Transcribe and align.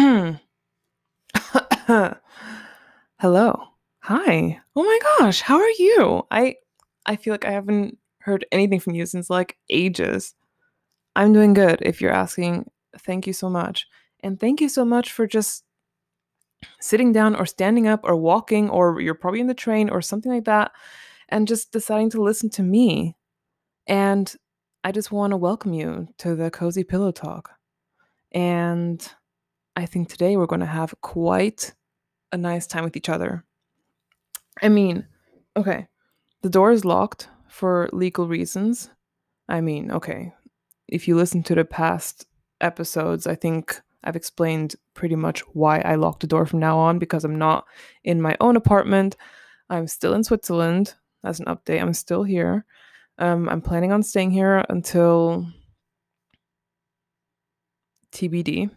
Hello. 3.18 3.64
Hi. 4.02 4.60
Oh 4.76 4.84
my 4.84 4.98
gosh, 5.18 5.40
how 5.40 5.58
are 5.58 5.70
you? 5.78 6.24
I 6.30 6.54
I 7.06 7.16
feel 7.16 7.34
like 7.34 7.44
I 7.44 7.50
haven't 7.50 7.98
heard 8.20 8.46
anything 8.52 8.78
from 8.78 8.94
you 8.94 9.04
since 9.04 9.28
like 9.28 9.56
ages. 9.68 10.36
I'm 11.16 11.32
doing 11.32 11.54
good 11.54 11.80
if 11.82 12.00
you're 12.00 12.12
asking. 12.12 12.70
Thank 13.00 13.26
you 13.26 13.32
so 13.32 13.50
much. 13.50 13.88
And 14.20 14.38
thank 14.38 14.60
you 14.60 14.68
so 14.68 14.84
much 14.84 15.10
for 15.10 15.26
just 15.26 15.64
sitting 16.80 17.10
down 17.10 17.34
or 17.34 17.46
standing 17.46 17.88
up 17.88 18.02
or 18.04 18.14
walking 18.14 18.70
or 18.70 19.00
you're 19.00 19.14
probably 19.14 19.40
in 19.40 19.48
the 19.48 19.54
train 19.54 19.90
or 19.90 20.02
something 20.02 20.30
like 20.30 20.44
that 20.44 20.70
and 21.30 21.48
just 21.48 21.72
deciding 21.72 22.10
to 22.10 22.22
listen 22.22 22.48
to 22.50 22.62
me. 22.62 23.16
And 23.88 24.32
I 24.84 24.92
just 24.92 25.10
want 25.10 25.32
to 25.32 25.36
welcome 25.36 25.72
you 25.72 26.06
to 26.18 26.36
the 26.36 26.48
Cozy 26.52 26.84
Pillow 26.84 27.10
Talk. 27.10 27.57
And 28.32 29.06
I 29.76 29.86
think 29.86 30.08
today 30.08 30.36
we're 30.36 30.46
going 30.46 30.60
to 30.60 30.66
have 30.66 30.94
quite 31.00 31.74
a 32.32 32.36
nice 32.36 32.66
time 32.66 32.84
with 32.84 32.96
each 32.96 33.08
other. 33.08 33.44
I 34.62 34.68
mean, 34.68 35.06
okay, 35.56 35.86
the 36.42 36.50
door 36.50 36.72
is 36.72 36.84
locked 36.84 37.28
for 37.48 37.88
legal 37.92 38.28
reasons. 38.28 38.90
I 39.48 39.60
mean, 39.60 39.90
okay, 39.90 40.34
if 40.88 41.08
you 41.08 41.16
listen 41.16 41.42
to 41.44 41.54
the 41.54 41.64
past 41.64 42.26
episodes, 42.60 43.26
I 43.26 43.34
think 43.34 43.80
I've 44.04 44.16
explained 44.16 44.76
pretty 44.94 45.16
much 45.16 45.40
why 45.54 45.80
I 45.80 45.94
locked 45.96 46.20
the 46.20 46.26
door 46.26 46.46
from 46.46 46.58
now 46.60 46.78
on 46.78 46.98
because 46.98 47.24
I'm 47.24 47.38
not 47.38 47.66
in 48.04 48.20
my 48.20 48.36
own 48.40 48.56
apartment. 48.56 49.16
I'm 49.70 49.86
still 49.86 50.14
in 50.14 50.24
Switzerland. 50.24 50.94
That's 51.22 51.40
an 51.40 51.46
update. 51.46 51.80
I'm 51.80 51.94
still 51.94 52.22
here. 52.22 52.64
Um, 53.18 53.48
I'm 53.48 53.60
planning 53.60 53.92
on 53.92 54.02
staying 54.02 54.30
here 54.30 54.64
until 54.68 55.46
TBD. 58.12 58.70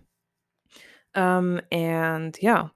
Um, 1.15 1.61
and 1.71 2.37
yeah, 2.41 2.69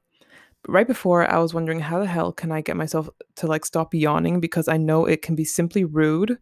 right 0.67 0.87
before 0.87 1.29
I 1.29 1.39
was 1.39 1.53
wondering 1.53 1.79
how 1.79 1.99
the 1.99 2.07
hell 2.07 2.31
can 2.31 2.51
I 2.51 2.61
get 2.61 2.77
myself 2.77 3.09
to 3.37 3.47
like 3.47 3.65
stop 3.65 3.93
yawning 3.93 4.39
because 4.39 4.67
I 4.67 4.77
know 4.77 5.05
it 5.05 5.21
can 5.21 5.35
be 5.35 5.45
simply 5.45 5.83
rude 5.83 6.37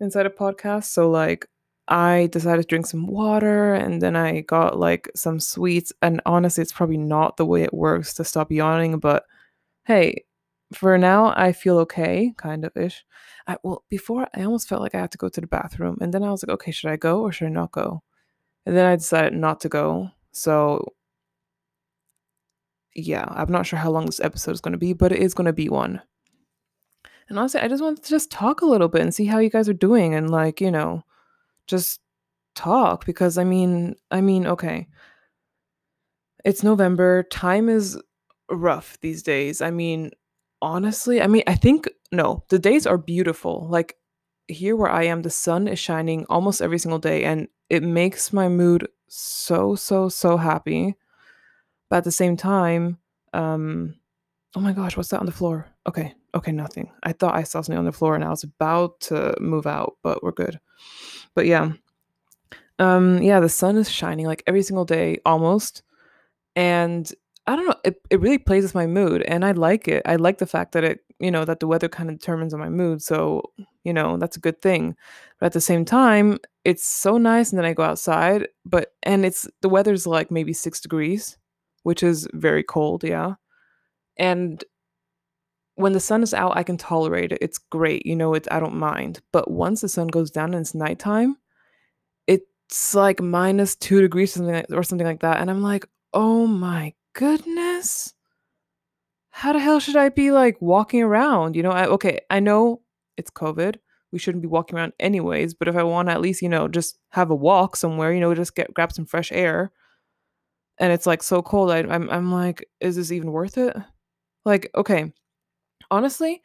inside 0.00 0.26
a 0.26 0.30
podcast. 0.30 0.84
So 0.84 1.10
like 1.10 1.46
I 1.88 2.28
decided 2.32 2.62
to 2.62 2.68
drink 2.68 2.86
some 2.86 3.06
water 3.06 3.74
and 3.74 4.00
then 4.00 4.16
I 4.16 4.40
got 4.42 4.78
like 4.78 5.10
some 5.14 5.40
sweets 5.40 5.92
and 6.02 6.20
honestly 6.26 6.62
it's 6.62 6.72
probably 6.72 6.96
not 6.98 7.36
the 7.36 7.46
way 7.46 7.62
it 7.62 7.74
works 7.74 8.14
to 8.14 8.24
stop 8.24 8.50
yawning, 8.50 8.98
but 8.98 9.24
hey, 9.84 10.24
for 10.72 10.96
now 10.96 11.34
I 11.36 11.52
feel 11.52 11.78
okay, 11.80 12.32
kind 12.36 12.64
of 12.64 12.76
ish. 12.76 13.04
I, 13.46 13.56
well, 13.62 13.84
before 13.90 14.26
I 14.34 14.44
almost 14.44 14.68
felt 14.68 14.82
like 14.82 14.94
I 14.94 15.00
had 15.00 15.12
to 15.12 15.18
go 15.18 15.28
to 15.28 15.40
the 15.40 15.46
bathroom 15.46 15.98
and 16.00 16.14
then 16.14 16.22
I 16.22 16.30
was 16.30 16.42
like, 16.42 16.54
okay, 16.54 16.70
should 16.70 16.90
I 16.90 16.96
go 16.96 17.20
or 17.20 17.32
should 17.32 17.48
I 17.48 17.50
not 17.50 17.72
go? 17.72 18.02
And 18.66 18.76
then 18.76 18.86
I 18.86 18.96
decided 18.96 19.34
not 19.34 19.60
to 19.60 19.68
go. 19.68 20.10
So 20.32 20.92
yeah, 22.94 23.24
I'm 23.28 23.50
not 23.50 23.66
sure 23.66 23.78
how 23.78 23.90
long 23.90 24.06
this 24.06 24.20
episode 24.20 24.52
is 24.52 24.60
going 24.60 24.72
to 24.72 24.78
be, 24.78 24.92
but 24.92 25.12
it 25.12 25.20
is 25.20 25.34
going 25.34 25.46
to 25.46 25.52
be 25.52 25.68
one. 25.68 26.02
And 27.28 27.38
honestly, 27.38 27.60
I 27.60 27.68
just 27.68 27.82
wanted 27.82 28.02
to 28.04 28.10
just 28.10 28.30
talk 28.30 28.60
a 28.60 28.66
little 28.66 28.88
bit 28.88 29.00
and 29.00 29.14
see 29.14 29.24
how 29.24 29.38
you 29.38 29.50
guys 29.50 29.68
are 29.68 29.74
doing 29.74 30.14
and 30.14 30.30
like, 30.30 30.60
you 30.60 30.70
know, 30.70 31.02
just 31.66 32.00
talk 32.54 33.06
because 33.06 33.38
I 33.38 33.44
mean, 33.44 33.96
I 34.10 34.20
mean, 34.20 34.46
okay. 34.46 34.88
It's 36.44 36.62
November. 36.62 37.22
Time 37.24 37.68
is 37.68 37.98
rough 38.50 38.98
these 39.00 39.22
days. 39.22 39.62
I 39.62 39.70
mean, 39.70 40.10
honestly, 40.60 41.22
I 41.22 41.26
mean, 41.26 41.44
I 41.46 41.54
think 41.54 41.88
no, 42.10 42.44
the 42.50 42.58
days 42.58 42.86
are 42.86 42.98
beautiful. 42.98 43.66
Like 43.70 43.96
here 44.48 44.76
where 44.76 44.90
I 44.90 45.04
am, 45.04 45.22
the 45.22 45.30
sun 45.30 45.68
is 45.68 45.78
shining 45.78 46.26
almost 46.28 46.62
every 46.62 46.78
single 46.78 46.98
day 46.98 47.24
and 47.24 47.48
it 47.70 47.82
makes 47.82 48.32
my 48.32 48.48
mood 48.48 48.88
so 49.08 49.74
so 49.74 50.08
so 50.08 50.36
happy 50.38 50.96
but 51.92 51.98
at 51.98 52.04
the 52.04 52.10
same 52.10 52.38
time, 52.38 52.96
um, 53.34 53.96
oh 54.56 54.60
my 54.60 54.72
gosh, 54.72 54.96
what's 54.96 55.10
that 55.10 55.20
on 55.20 55.26
the 55.26 55.30
floor? 55.30 55.66
Okay, 55.86 56.14
okay, 56.34 56.50
nothing. 56.50 56.90
I 57.02 57.12
thought 57.12 57.34
I 57.34 57.42
saw 57.42 57.60
something 57.60 57.76
on 57.76 57.84
the 57.84 57.92
floor 57.92 58.14
and 58.14 58.24
I 58.24 58.30
was 58.30 58.44
about 58.44 58.98
to 59.00 59.36
move 59.38 59.66
out, 59.66 59.98
but 60.02 60.22
we're 60.22 60.32
good. 60.32 60.58
But 61.34 61.44
yeah, 61.44 61.72
um, 62.78 63.22
yeah, 63.22 63.40
the 63.40 63.50
sun 63.50 63.76
is 63.76 63.90
shining 63.90 64.24
like 64.24 64.42
every 64.46 64.62
single 64.62 64.86
day 64.86 65.18
almost, 65.26 65.82
and 66.56 67.12
I 67.46 67.56
don't 67.56 67.68
know, 67.68 67.76
it, 67.84 68.00
it 68.08 68.22
really 68.22 68.38
plays 68.38 68.62
with 68.62 68.74
my 68.74 68.86
mood, 68.86 69.20
and 69.24 69.44
I 69.44 69.52
like 69.52 69.86
it. 69.86 70.02
I 70.06 70.16
like 70.16 70.38
the 70.38 70.46
fact 70.46 70.72
that 70.72 70.84
it, 70.84 71.00
you 71.18 71.30
know, 71.30 71.44
that 71.44 71.60
the 71.60 71.66
weather 71.66 71.90
kind 71.90 72.08
of 72.08 72.18
determines 72.18 72.54
on 72.54 72.60
my 72.60 72.70
mood. 72.70 73.02
So, 73.02 73.52
you 73.84 73.92
know, 73.92 74.16
that's 74.16 74.36
a 74.36 74.40
good 74.40 74.62
thing. 74.62 74.96
But 75.38 75.46
at 75.46 75.52
the 75.52 75.60
same 75.60 75.84
time, 75.84 76.38
it's 76.64 76.86
so 76.86 77.18
nice, 77.18 77.50
and 77.50 77.58
then 77.58 77.66
I 77.66 77.74
go 77.74 77.82
outside, 77.82 78.48
but 78.64 78.94
and 79.02 79.24
it's 79.24 79.48
the 79.60 79.68
weather's 79.68 80.06
like 80.06 80.30
maybe 80.30 80.52
six 80.52 80.80
degrees 80.80 81.38
which 81.82 82.02
is 82.02 82.28
very 82.32 82.62
cold, 82.62 83.04
yeah. 83.04 83.34
And 84.16 84.62
when 85.74 85.92
the 85.92 86.00
sun 86.00 86.22
is 86.22 86.34
out, 86.34 86.56
I 86.56 86.62
can 86.62 86.76
tolerate 86.76 87.32
it. 87.32 87.38
It's 87.40 87.58
great. 87.58 88.06
You 88.06 88.16
know, 88.16 88.34
it's 88.34 88.48
I 88.50 88.60
don't 88.60 88.76
mind. 88.76 89.20
But 89.32 89.50
once 89.50 89.80
the 89.80 89.88
sun 89.88 90.08
goes 90.08 90.30
down 90.30 90.54
and 90.54 90.62
it's 90.62 90.74
nighttime, 90.74 91.36
it's 92.26 92.94
like 92.94 93.20
minus 93.20 93.74
two 93.76 94.00
degrees 94.00 94.32
something 94.32 94.54
like, 94.54 94.66
or 94.70 94.82
something 94.82 95.06
like 95.06 95.20
that. 95.20 95.40
And 95.40 95.50
I'm 95.50 95.62
like, 95.62 95.86
oh 96.12 96.46
my 96.46 96.94
goodness. 97.14 98.14
How 99.30 99.54
the 99.54 99.60
hell 99.60 99.80
should 99.80 99.96
I 99.96 100.10
be 100.10 100.30
like 100.30 100.60
walking 100.60 101.02
around? 101.02 101.56
You 101.56 101.62
know, 101.62 101.70
I, 101.70 101.86
okay, 101.86 102.20
I 102.28 102.40
know 102.40 102.81
it's 103.16 103.30
COVID. 103.30 103.76
We 104.12 104.18
shouldn't 104.18 104.42
be 104.42 104.48
walking 104.48 104.76
around 104.78 104.92
anyways, 105.00 105.54
but 105.54 105.68
if 105.68 105.76
I 105.76 105.82
want 105.82 106.08
to 106.08 106.12
at 106.12 106.20
least, 106.20 106.42
you 106.42 106.48
know, 106.48 106.68
just 106.68 106.98
have 107.10 107.30
a 107.30 107.34
walk 107.34 107.76
somewhere, 107.76 108.12
you 108.12 108.20
know, 108.20 108.34
just 108.34 108.54
get 108.54 108.74
grab 108.74 108.92
some 108.92 109.06
fresh 109.06 109.32
air, 109.32 109.72
and 110.78 110.92
it's 110.92 111.06
like 111.06 111.22
so 111.22 111.42
cold. 111.42 111.70
I, 111.70 111.78
I'm 111.78 112.10
I'm 112.10 112.32
like, 112.32 112.68
is 112.80 112.96
this 112.96 113.12
even 113.12 113.32
worth 113.32 113.58
it? 113.58 113.76
Like, 114.44 114.70
okay, 114.74 115.12
honestly, 115.90 116.42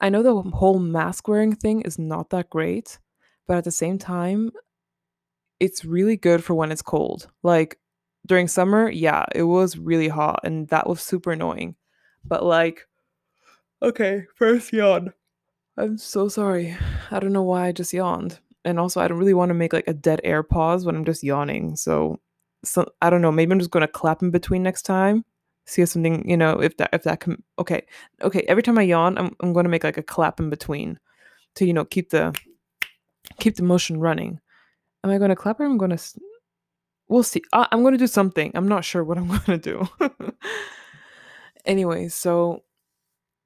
I 0.00 0.10
know 0.10 0.22
the 0.22 0.42
whole 0.50 0.78
mask 0.78 1.28
wearing 1.28 1.54
thing 1.54 1.82
is 1.82 1.98
not 1.98 2.30
that 2.30 2.50
great, 2.50 2.98
but 3.48 3.58
at 3.58 3.64
the 3.64 3.70
same 3.72 3.98
time, 3.98 4.52
it's 5.58 5.84
really 5.84 6.16
good 6.16 6.42
for 6.42 6.54
when 6.54 6.72
it's 6.72 6.82
cold. 6.82 7.28
Like 7.42 7.78
during 8.26 8.48
summer, 8.48 8.90
yeah, 8.90 9.24
it 9.34 9.42
was 9.44 9.78
really 9.78 10.08
hot 10.08 10.40
and 10.44 10.68
that 10.68 10.88
was 10.88 11.00
super 11.00 11.32
annoying. 11.32 11.76
But 12.24 12.44
like, 12.44 12.86
okay, 13.82 14.26
first 14.36 14.72
yawn. 14.72 15.12
I'm 15.80 15.96
so 15.96 16.28
sorry. 16.28 16.76
I 17.10 17.20
don't 17.20 17.32
know 17.32 17.42
why 17.42 17.66
I 17.66 17.72
just 17.72 17.94
yawned. 17.94 18.38
And 18.66 18.78
also, 18.78 19.00
I 19.00 19.08
don't 19.08 19.18
really 19.18 19.32
want 19.34 19.48
to 19.48 19.54
make 19.54 19.72
like 19.72 19.88
a 19.88 19.94
dead 19.94 20.20
air 20.24 20.42
pause 20.42 20.84
when 20.84 20.94
I'm 20.94 21.06
just 21.06 21.24
yawning. 21.24 21.74
So 21.76 22.20
so 22.64 22.86
I 23.00 23.08
don't 23.08 23.22
know. 23.22 23.32
Maybe 23.32 23.52
I'm 23.52 23.58
just 23.58 23.70
gonna 23.70 23.88
clap 23.88 24.22
in 24.22 24.30
between 24.30 24.62
next 24.62 24.82
time. 24.82 25.24
See 25.64 25.80
if 25.80 25.88
something, 25.88 26.28
you 26.28 26.36
know, 26.36 26.60
if 26.60 26.76
that 26.76 26.90
if 26.92 27.04
that 27.04 27.20
can. 27.20 27.42
Okay, 27.58 27.86
okay. 28.22 28.44
Every 28.48 28.62
time 28.62 28.78
I 28.78 28.82
yawn, 28.82 29.16
I'm 29.16 29.34
I'm 29.40 29.54
gonna 29.54 29.70
make 29.70 29.84
like 29.84 29.96
a 29.96 30.02
clap 30.02 30.38
in 30.38 30.50
between, 30.50 30.98
to 31.54 31.64
you 31.64 31.72
know 31.72 31.86
keep 31.86 32.10
the 32.10 32.38
keep 33.38 33.56
the 33.56 33.62
motion 33.62 33.98
running. 34.00 34.40
Am 35.02 35.10
I 35.10 35.16
gonna 35.16 35.36
clap 35.36 35.60
or 35.60 35.64
I'm 35.64 35.78
gonna? 35.78 35.98
We'll 37.08 37.22
see. 37.22 37.42
I, 37.54 37.68
I'm 37.72 37.82
gonna 37.82 37.96
do 37.96 38.06
something. 38.06 38.52
I'm 38.54 38.68
not 38.68 38.84
sure 38.84 39.02
what 39.02 39.16
I'm 39.16 39.28
gonna 39.46 39.58
do. 39.58 39.88
anyway, 41.64 42.08
so 42.08 42.64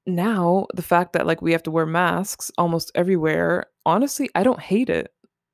now 0.07 0.67
the 0.73 0.81
fact 0.81 1.13
that 1.13 1.25
like 1.25 1.41
we 1.41 1.51
have 1.51 1.63
to 1.63 1.71
wear 1.71 1.85
masks 1.85 2.51
almost 2.57 2.91
everywhere, 2.95 3.67
honestly, 3.85 4.29
I 4.35 4.43
don't 4.43 4.59
hate 4.59 4.89
it. 4.89 5.13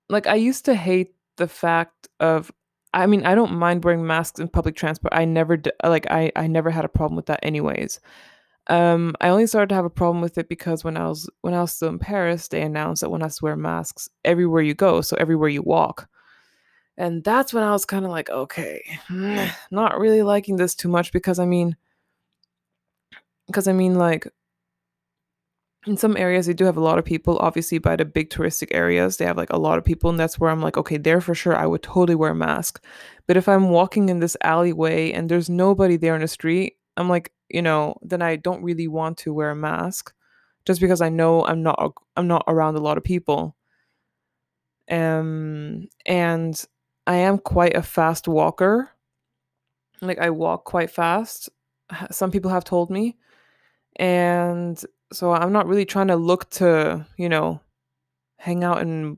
Like 0.10 0.28
I 0.28 0.36
used 0.36 0.66
to 0.66 0.76
hate 0.76 1.16
the 1.38 1.48
fact 1.48 2.10
of 2.20 2.52
I 2.94 3.06
mean, 3.08 3.26
I 3.26 3.36
don't 3.36 3.54
mind 3.54 3.86
wearing 3.86 4.06
masks 4.06 4.40
in 4.40 4.50
public 4.50 4.76
transport. 4.76 5.14
I 5.14 5.24
never 5.26 5.58
d- 5.58 5.72
like 5.84 6.08
I 6.12 6.32
I 6.36 6.48
never 6.48 6.70
had 6.70 6.86
a 6.86 6.90
problem 6.90 7.16
with 7.16 7.28
that 7.28 7.40
anyways. 7.44 8.00
Um, 8.68 9.16
I 9.22 9.30
only 9.30 9.48
started 9.48 9.70
to 9.70 9.76
have 9.76 9.86
a 9.86 9.90
problem 9.90 10.22
with 10.22 10.38
it 10.38 10.48
because 10.50 10.84
when 10.84 10.98
I 10.98 11.08
was 11.08 11.30
when 11.42 11.54
I 11.54 11.62
was 11.62 11.74
still 11.74 11.90
in 11.90 12.00
Paris, 12.00 12.48
they 12.48 12.62
announced 12.62 13.02
that 13.02 13.10
one 13.10 13.22
has 13.22 13.38
to 13.38 13.46
wear 13.46 13.56
masks 13.56 14.10
everywhere 14.26 14.62
you 14.62 14.74
go, 14.76 15.02
so 15.02 15.16
everywhere 15.18 15.50
you 15.50 15.62
walk. 15.62 16.10
And 16.98 17.24
that's 17.24 17.54
when 17.54 17.64
I 17.64 17.72
was 17.72 17.86
kind 17.86 18.06
of 18.06 18.12
like, 18.12 18.30
okay, 18.30 18.84
not 19.72 20.00
really 20.00 20.22
liking 20.22 20.58
this 20.58 20.76
too 20.76 20.90
much 20.90 21.12
because 21.14 21.40
I 21.40 21.46
mean 21.46 21.78
because 23.48 23.68
I 23.68 23.74
mean 23.74 23.96
like 23.96 24.28
in 25.88 25.98
some 25.98 26.16
areas 26.16 26.46
they 26.46 26.54
do 26.54 26.66
have 26.66 26.78
a 26.78 26.82
lot 26.82 27.00
of 27.00 27.06
people. 27.06 27.38
Obviously 27.40 27.78
by 27.78 27.96
the 27.96 28.06
big 28.06 28.30
touristic 28.30 28.68
areas 28.72 29.18
they 29.18 29.26
have 29.26 29.38
like 29.38 29.50
a 29.52 29.58
lot 29.58 29.78
of 29.78 29.86
people 29.86 30.10
and 30.10 30.20
that's 30.20 30.40
where 30.40 30.50
i'm 30.52 30.62
like 30.62 30.78
okay 30.78 30.98
there 30.98 31.22
for 31.22 31.34
sure 31.34 31.56
i 31.56 31.66
would 31.66 31.84
totally 31.84 32.16
wear 32.16 32.32
a 32.32 32.36
mask. 32.36 32.84
But 33.28 33.38
if 33.38 33.48
i'm 33.48 33.70
walking 33.70 34.10
in 34.10 34.20
this 34.20 34.38
alleyway 34.44 35.12
and 35.12 35.30
there's 35.30 35.50
nobody 35.50 35.98
there 35.98 36.16
in 36.16 36.22
the 36.22 36.28
street 36.28 36.78
i'm 36.98 37.10
like 37.10 37.32
you 37.50 37.62
know 37.62 37.96
then 38.02 38.22
i 38.22 38.36
don't 38.36 38.64
really 38.64 38.88
want 38.88 39.18
to 39.20 39.34
wear 39.34 39.52
a 39.52 39.56
mask 39.56 40.14
just 40.66 40.82
because 40.82 41.02
i 41.02 41.10
know 41.10 41.46
i'm 41.46 41.64
not 41.64 41.94
i'm 42.16 42.28
not 42.28 42.44
around 42.48 42.76
a 42.76 42.82
lot 42.82 42.98
of 42.98 43.04
people. 43.04 43.56
Um 44.90 45.88
and 46.06 46.64
i 47.08 47.16
am 47.16 47.38
quite 47.40 47.76
a 47.76 47.82
fast 47.82 48.28
walker. 48.28 48.90
Like 50.02 50.20
i 50.20 50.30
walk 50.30 50.66
quite 50.66 50.92
fast 50.92 51.50
some 52.12 52.32
people 52.32 52.52
have 52.52 52.64
told 52.64 52.90
me. 52.90 53.18
And 53.98 54.82
so 55.12 55.34
I'm 55.34 55.52
not 55.52 55.68
really 55.68 55.86
trying 55.86 56.08
to 56.08 56.16
look 56.16 56.50
to, 56.52 57.06
you 57.18 57.30
know, 57.30 57.62
hang 58.38 58.64
out 58.64 58.82
and 58.82 59.18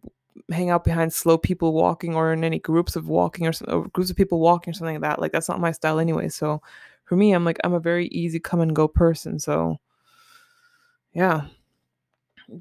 hang 0.50 0.69
out 0.69 0.84
behind 0.84 1.13
slow 1.13 1.38
people 1.38 1.74
walking 1.74 2.16
or 2.16 2.34
in 2.34 2.44
any 2.44 2.60
groups 2.60 2.95
of 2.95 3.07
walking 3.07 3.48
or, 3.48 3.54
or 3.68 3.88
groups 3.90 4.10
of 4.10 4.18
people 4.18 4.40
walking 4.40 4.72
or 4.72 4.74
something 4.74 4.95
like 4.95 5.01
that. 5.10 5.19
Like 5.19 5.31
that's 5.31 5.50
not 5.50 5.60
my 5.62 5.72
style 5.72 6.00
anyway. 6.00 6.30
So 6.30 6.62
for 7.06 7.16
me, 7.16 7.34
I'm 7.34 7.45
like 7.45 7.60
I'm 7.63 7.74
a 7.74 7.80
very 7.80 8.07
easy 8.07 8.40
come 8.40 8.62
and 8.62 8.75
go 8.75 8.88
person. 8.88 9.40
So 9.40 9.80
yeah. 11.13 11.45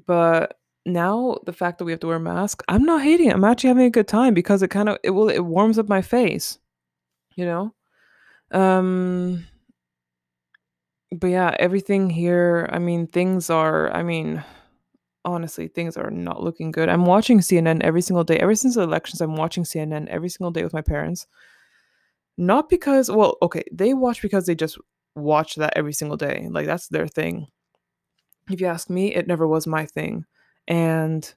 But 0.05 0.59
now 0.85 1.37
the 1.45 1.53
fact 1.53 1.79
that 1.79 1.85
we 1.85 1.91
have 1.91 2.01
to 2.01 2.07
wear 2.07 2.17
a 2.17 2.19
mask, 2.19 2.63
I'm 2.67 2.83
not 2.83 3.01
hating 3.01 3.27
it. 3.29 3.33
I'm 3.33 3.43
actually 3.43 3.69
having 3.69 3.85
a 3.85 3.91
good 3.91 4.07
time 4.07 4.33
because 4.33 4.61
it 4.61 4.69
kind 4.69 4.89
of 4.89 4.97
it 5.03 5.11
will 5.11 5.29
it 5.29 5.39
warms 5.39 5.79
up 5.79 5.89
my 5.89 6.01
face. 6.01 6.59
You 7.35 7.45
know? 7.45 7.73
Um 8.51 9.45
but 11.13 11.27
yeah, 11.27 11.55
everything 11.59 12.09
here, 12.09 12.69
I 12.71 12.79
mean, 12.79 13.07
things 13.07 13.49
are 13.49 13.91
I 13.91 14.03
mean, 14.03 14.43
honestly, 15.25 15.67
things 15.67 15.97
are 15.97 16.11
not 16.11 16.43
looking 16.43 16.71
good. 16.71 16.89
I'm 16.89 17.05
watching 17.05 17.39
CNN 17.39 17.81
every 17.81 18.01
single 18.01 18.23
day. 18.23 18.37
Ever 18.37 18.55
since 18.55 18.75
the 18.75 18.81
elections, 18.81 19.21
I'm 19.21 19.35
watching 19.35 19.63
CNN 19.63 20.07
every 20.07 20.29
single 20.29 20.51
day 20.51 20.63
with 20.63 20.73
my 20.73 20.81
parents. 20.81 21.27
Not 22.37 22.69
because, 22.69 23.11
well, 23.11 23.37
okay, 23.41 23.63
they 23.71 23.93
watch 23.93 24.21
because 24.21 24.45
they 24.45 24.55
just 24.55 24.77
watch 25.15 25.55
that 25.55 25.73
every 25.75 25.93
single 25.93 26.17
day. 26.17 26.47
Like 26.49 26.65
that's 26.65 26.87
their 26.87 27.07
thing. 27.07 27.47
If 28.49 28.59
you 28.59 28.67
ask 28.67 28.89
me, 28.89 29.13
it 29.13 29.27
never 29.27 29.47
was 29.47 29.67
my 29.67 29.85
thing. 29.85 30.25
And 30.67 31.31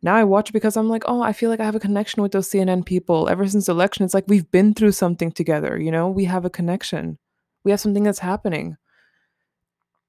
now 0.00 0.14
I 0.14 0.24
watch 0.24 0.52
because 0.52 0.76
I'm 0.76 0.88
like, 0.88 1.02
oh, 1.06 1.22
I 1.22 1.32
feel 1.32 1.50
like 1.50 1.60
I 1.60 1.64
have 1.64 1.74
a 1.74 1.80
connection 1.80 2.22
with 2.22 2.32
those 2.32 2.48
CNN 2.48 2.86
people. 2.86 3.28
Ever 3.28 3.46
since 3.48 3.66
the 3.66 3.72
election, 3.72 4.04
it's 4.04 4.14
like 4.14 4.24
we've 4.28 4.50
been 4.50 4.72
through 4.72 4.92
something 4.92 5.32
together, 5.32 5.78
you 5.78 5.90
know? 5.90 6.08
We 6.08 6.24
have 6.26 6.44
a 6.44 6.50
connection. 6.50 7.18
We 7.64 7.72
have 7.72 7.80
something 7.80 8.04
that's 8.04 8.20
happening. 8.20 8.76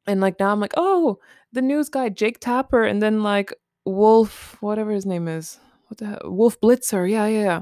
And 0.10 0.22
like 0.22 0.40
now 0.40 0.52
I'm 0.52 0.60
like, 0.60 0.74
oh, 0.76 1.20
the 1.54 1.62
news 1.62 1.88
guy, 1.88 2.10
Jake 2.10 2.40
Tapper, 2.40 2.84
and 2.84 3.00
then 3.00 3.22
like 3.22 3.54
Wolf, 3.86 4.58
whatever 4.60 4.90
his 4.90 5.06
name 5.06 5.28
is. 5.28 5.60
What 5.88 6.00
the 6.00 6.06
hell? 6.08 6.22
Wolf 6.24 6.60
Blitzer. 6.60 7.08
Yeah, 7.08 7.28
yeah, 7.28 7.44
yeah. 7.44 7.62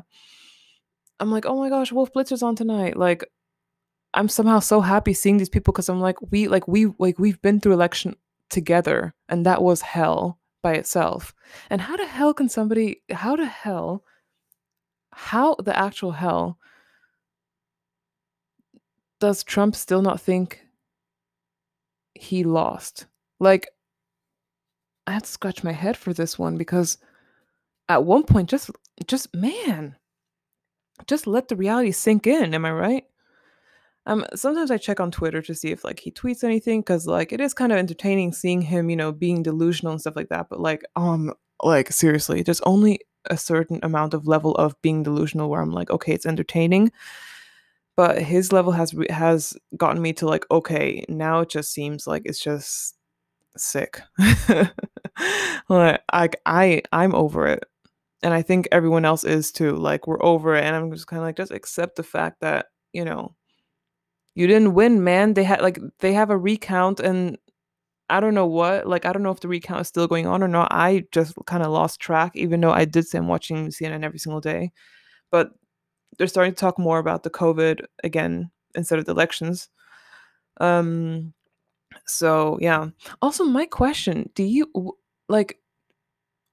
I'm 1.20 1.30
like, 1.30 1.46
oh 1.46 1.58
my 1.58 1.68
gosh, 1.68 1.92
Wolf 1.92 2.14
Blitzer's 2.14 2.44
on 2.44 2.56
tonight. 2.56 2.96
Like, 2.96 3.26
I'm 4.14 4.30
somehow 4.30 4.60
so 4.60 4.80
happy 4.80 5.14
seeing 5.14 5.36
these 5.36 5.50
people 5.50 5.74
because 5.74 5.90
I'm 5.90 6.00
like, 6.00 6.16
we 6.32 6.48
like 6.48 6.70
we 6.70 6.86
like 6.98 7.20
we've 7.20 7.42
been 7.42 7.60
through 7.60 7.74
election 7.74 8.16
together, 8.50 9.14
and 9.28 9.46
that 9.46 9.62
was 9.62 9.82
hell 9.82 10.40
by 10.64 10.76
itself. 10.76 11.36
And 11.70 11.82
how 11.82 11.98
the 11.98 12.06
hell 12.06 12.34
can 12.34 12.48
somebody 12.48 13.02
how 13.12 13.36
the 13.36 13.46
hell 13.46 14.06
how 15.12 15.56
the 15.56 15.78
actual 15.78 16.12
hell 16.12 16.60
does 19.20 19.44
Trump 19.44 19.76
still 19.76 20.02
not 20.02 20.22
think 20.22 20.67
he 22.22 22.44
lost? 22.44 23.06
Like 23.40 23.68
I 25.06 25.14
had 25.14 25.24
to 25.24 25.30
scratch 25.30 25.64
my 25.64 25.72
head 25.72 25.98
for 25.98 26.14
this 26.14 26.38
one 26.38 26.58
because 26.58 26.98
at 27.90 28.04
one 28.04 28.24
point 28.24 28.50
just 28.50 28.69
just 29.06 29.34
man 29.34 29.96
just 31.06 31.28
let 31.28 31.48
the 31.48 31.56
reality 31.56 31.92
sink 31.92 32.28
in 32.28 32.54
am 32.54 32.66
i 32.66 32.72
right 32.72 33.06
um 34.06 34.25
sometimes 34.36 34.72
i 34.72 34.78
check 34.78 35.00
on 35.00 35.12
twitter 35.12 35.42
to 35.42 35.54
see 35.56 35.72
if 35.72 35.84
like 35.84 36.00
he 36.00 36.12
tweets 36.12 36.44
anything 36.44 36.81
because 36.81 37.08
like 37.08 37.31
it 37.31 37.40
is 37.40 37.54
kind 37.54 37.72
of 37.72 37.78
entertaining 37.78 38.34
seeing 38.34 38.62
him 38.62 38.90
you 38.90 38.96
know 38.96 39.12
being 39.12 39.44
delusional 39.44 39.92
and 39.92 40.02
stuff 40.02 40.16
like 40.16 40.30
that 40.30 40.50
but 40.50 40.60
like 40.60 40.84
um 40.96 41.31
like 41.64 41.92
seriously 41.92 42.42
there's 42.42 42.62
only 42.62 43.00
a 43.30 43.38
certain 43.38 43.80
amount 43.84 44.14
of 44.14 44.28
level 44.28 44.56
of 44.56 44.80
being 44.81 45.04
delusional 45.04 45.50
where 45.50 45.62
i'm 45.62 45.72
like 45.72 45.90
okay 45.90 46.14
it's 46.14 46.25
entertaining 46.25 46.92
but 47.98 48.22
his 48.22 48.54
level 48.54 48.72
has 48.72 48.96
has 49.10 49.58
gotten 49.76 50.02
me 50.02 50.14
to 50.14 50.28
like 50.28 50.46
okay 50.52 51.04
now 51.10 51.42
it 51.42 51.50
just 51.50 51.74
seems 51.74 52.08
like 52.08 52.22
it's 52.26 52.40
just 52.40 52.96
sick 53.58 54.02
like 55.70 56.02
I, 56.14 56.30
I 56.46 56.82
i'm 56.94 57.16
over 57.16 57.48
it 57.48 57.64
and 58.24 58.34
I 58.34 58.42
think 58.42 58.68
everyone 58.72 59.06
else 59.06 59.24
is 59.24 59.52
too. 59.52 59.76
Like 59.76 60.08
we're 60.08 60.24
over 60.24 60.56
it, 60.56 60.64
and 60.64 60.76
I'm 60.76 60.92
just 60.92 61.08
kind 61.08 61.20
of 61.20 61.26
like 61.26 61.38
just 61.38 61.52
accept 61.52 61.96
the 61.96 62.04
fact 62.04 62.42
that 62.42 62.68
you 62.94 63.06
know 63.06 63.36
you 64.36 64.48
didn't 64.48 64.74
win, 64.74 65.04
man. 65.04 65.34
They 65.34 65.44
had 65.44 65.62
like 65.62 65.80
they 66.00 66.14
have 66.14 66.30
a 66.30 66.38
recount, 66.38 67.00
and 67.00 67.38
I 68.10 68.20
don't 68.20 68.34
know 68.36 68.48
what. 68.48 68.88
Like 68.88 69.06
I 69.06 69.14
don't 69.14 69.24
know 69.24 69.32
if 69.32 69.42
the 69.42 69.48
recount 69.48 69.82
is 69.82 69.88
still 69.88 70.08
going 70.08 70.28
on 70.28 70.44
or 70.44 70.48
not. 70.48 70.70
I 70.72 71.06
just 71.12 71.36
kind 71.46 71.64
of 71.64 71.72
lost 71.72 72.00
track, 72.00 72.34
even 72.36 72.62
though 72.62 72.72
I 72.72 72.86
did 72.86 73.08
say 73.08 73.20
I'm 73.20 73.28
watching 73.28 73.68
CNN 73.70 74.04
every 74.04 74.20
single 74.20 74.42
day. 74.42 74.72
But 75.32 75.52
they're 76.18 76.28
starting 76.28 76.54
to 76.54 76.60
talk 76.60 76.80
more 76.80 77.00
about 77.00 77.24
the 77.24 77.30
COVID 77.30 77.86
again 78.04 78.52
instead 78.75 79.00
of 79.00 79.06
the 79.06 79.12
elections. 79.12 79.69
Um. 80.60 81.34
So 82.06 82.58
yeah. 82.62 82.88
Also, 83.22 83.44
my 83.44 83.66
question: 83.66 84.30
Do 84.36 84.44
you 84.44 84.96
like? 85.30 85.60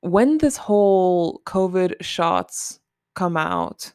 when 0.05 0.37
this 0.37 0.59
whole 0.59 1.41
COVID 1.47 1.95
shots 2.03 2.79
come 3.15 3.39
out, 3.39 3.91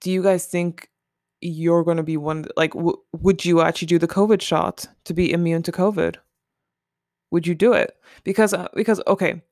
do 0.00 0.10
you 0.10 0.22
guys 0.22 0.46
think 0.46 0.88
you're 1.42 1.84
going 1.84 1.98
to 1.98 2.02
be 2.02 2.16
one? 2.16 2.46
Like, 2.56 2.72
w- 2.72 2.96
would 3.12 3.44
you 3.44 3.60
actually 3.60 3.86
do 3.86 3.98
the 3.98 4.08
COVID 4.08 4.40
shot 4.40 4.86
to 5.04 5.12
be 5.12 5.30
immune 5.30 5.62
to 5.64 5.72
COVID? 5.72 6.16
Would 7.32 7.46
you 7.46 7.54
do 7.54 7.74
it? 7.74 7.98
Because, 8.24 8.54
uh, 8.54 8.68
because, 8.74 9.02
okay, 9.06 9.42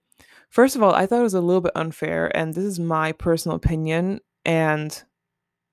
first 0.51 0.77
of 0.77 0.83
all, 0.83 0.95
I 0.95 1.07
thought 1.07 1.21
it 1.21 1.25
was 1.25 1.35
a 1.35 1.41
little 1.41 1.61
bit 1.61 1.73
unfair, 1.75 2.35
and 2.37 2.55
this 2.55 2.65
is 2.65 2.79
my 2.81 3.13
personal 3.13 3.57
opinion 3.57 4.21
and 4.45 5.03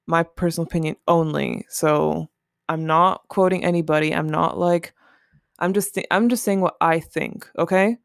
my 0.08 0.24
personal 0.24 0.68
opinion 0.68 0.98
only. 1.08 1.66
So 1.70 2.30
I'm 2.70 2.86
not 2.86 3.28
quoting 3.30 3.66
anybody. 3.66 4.14
I'm 4.14 4.30
not 4.30 4.58
like 4.58 4.94
I'm 5.60 5.74
just 5.74 5.96
th- 5.96 6.08
I'm 6.12 6.30
just 6.30 6.44
saying 6.44 6.62
what 6.62 6.78
I 6.82 7.00
think, 7.00 7.50
okay? 7.58 7.98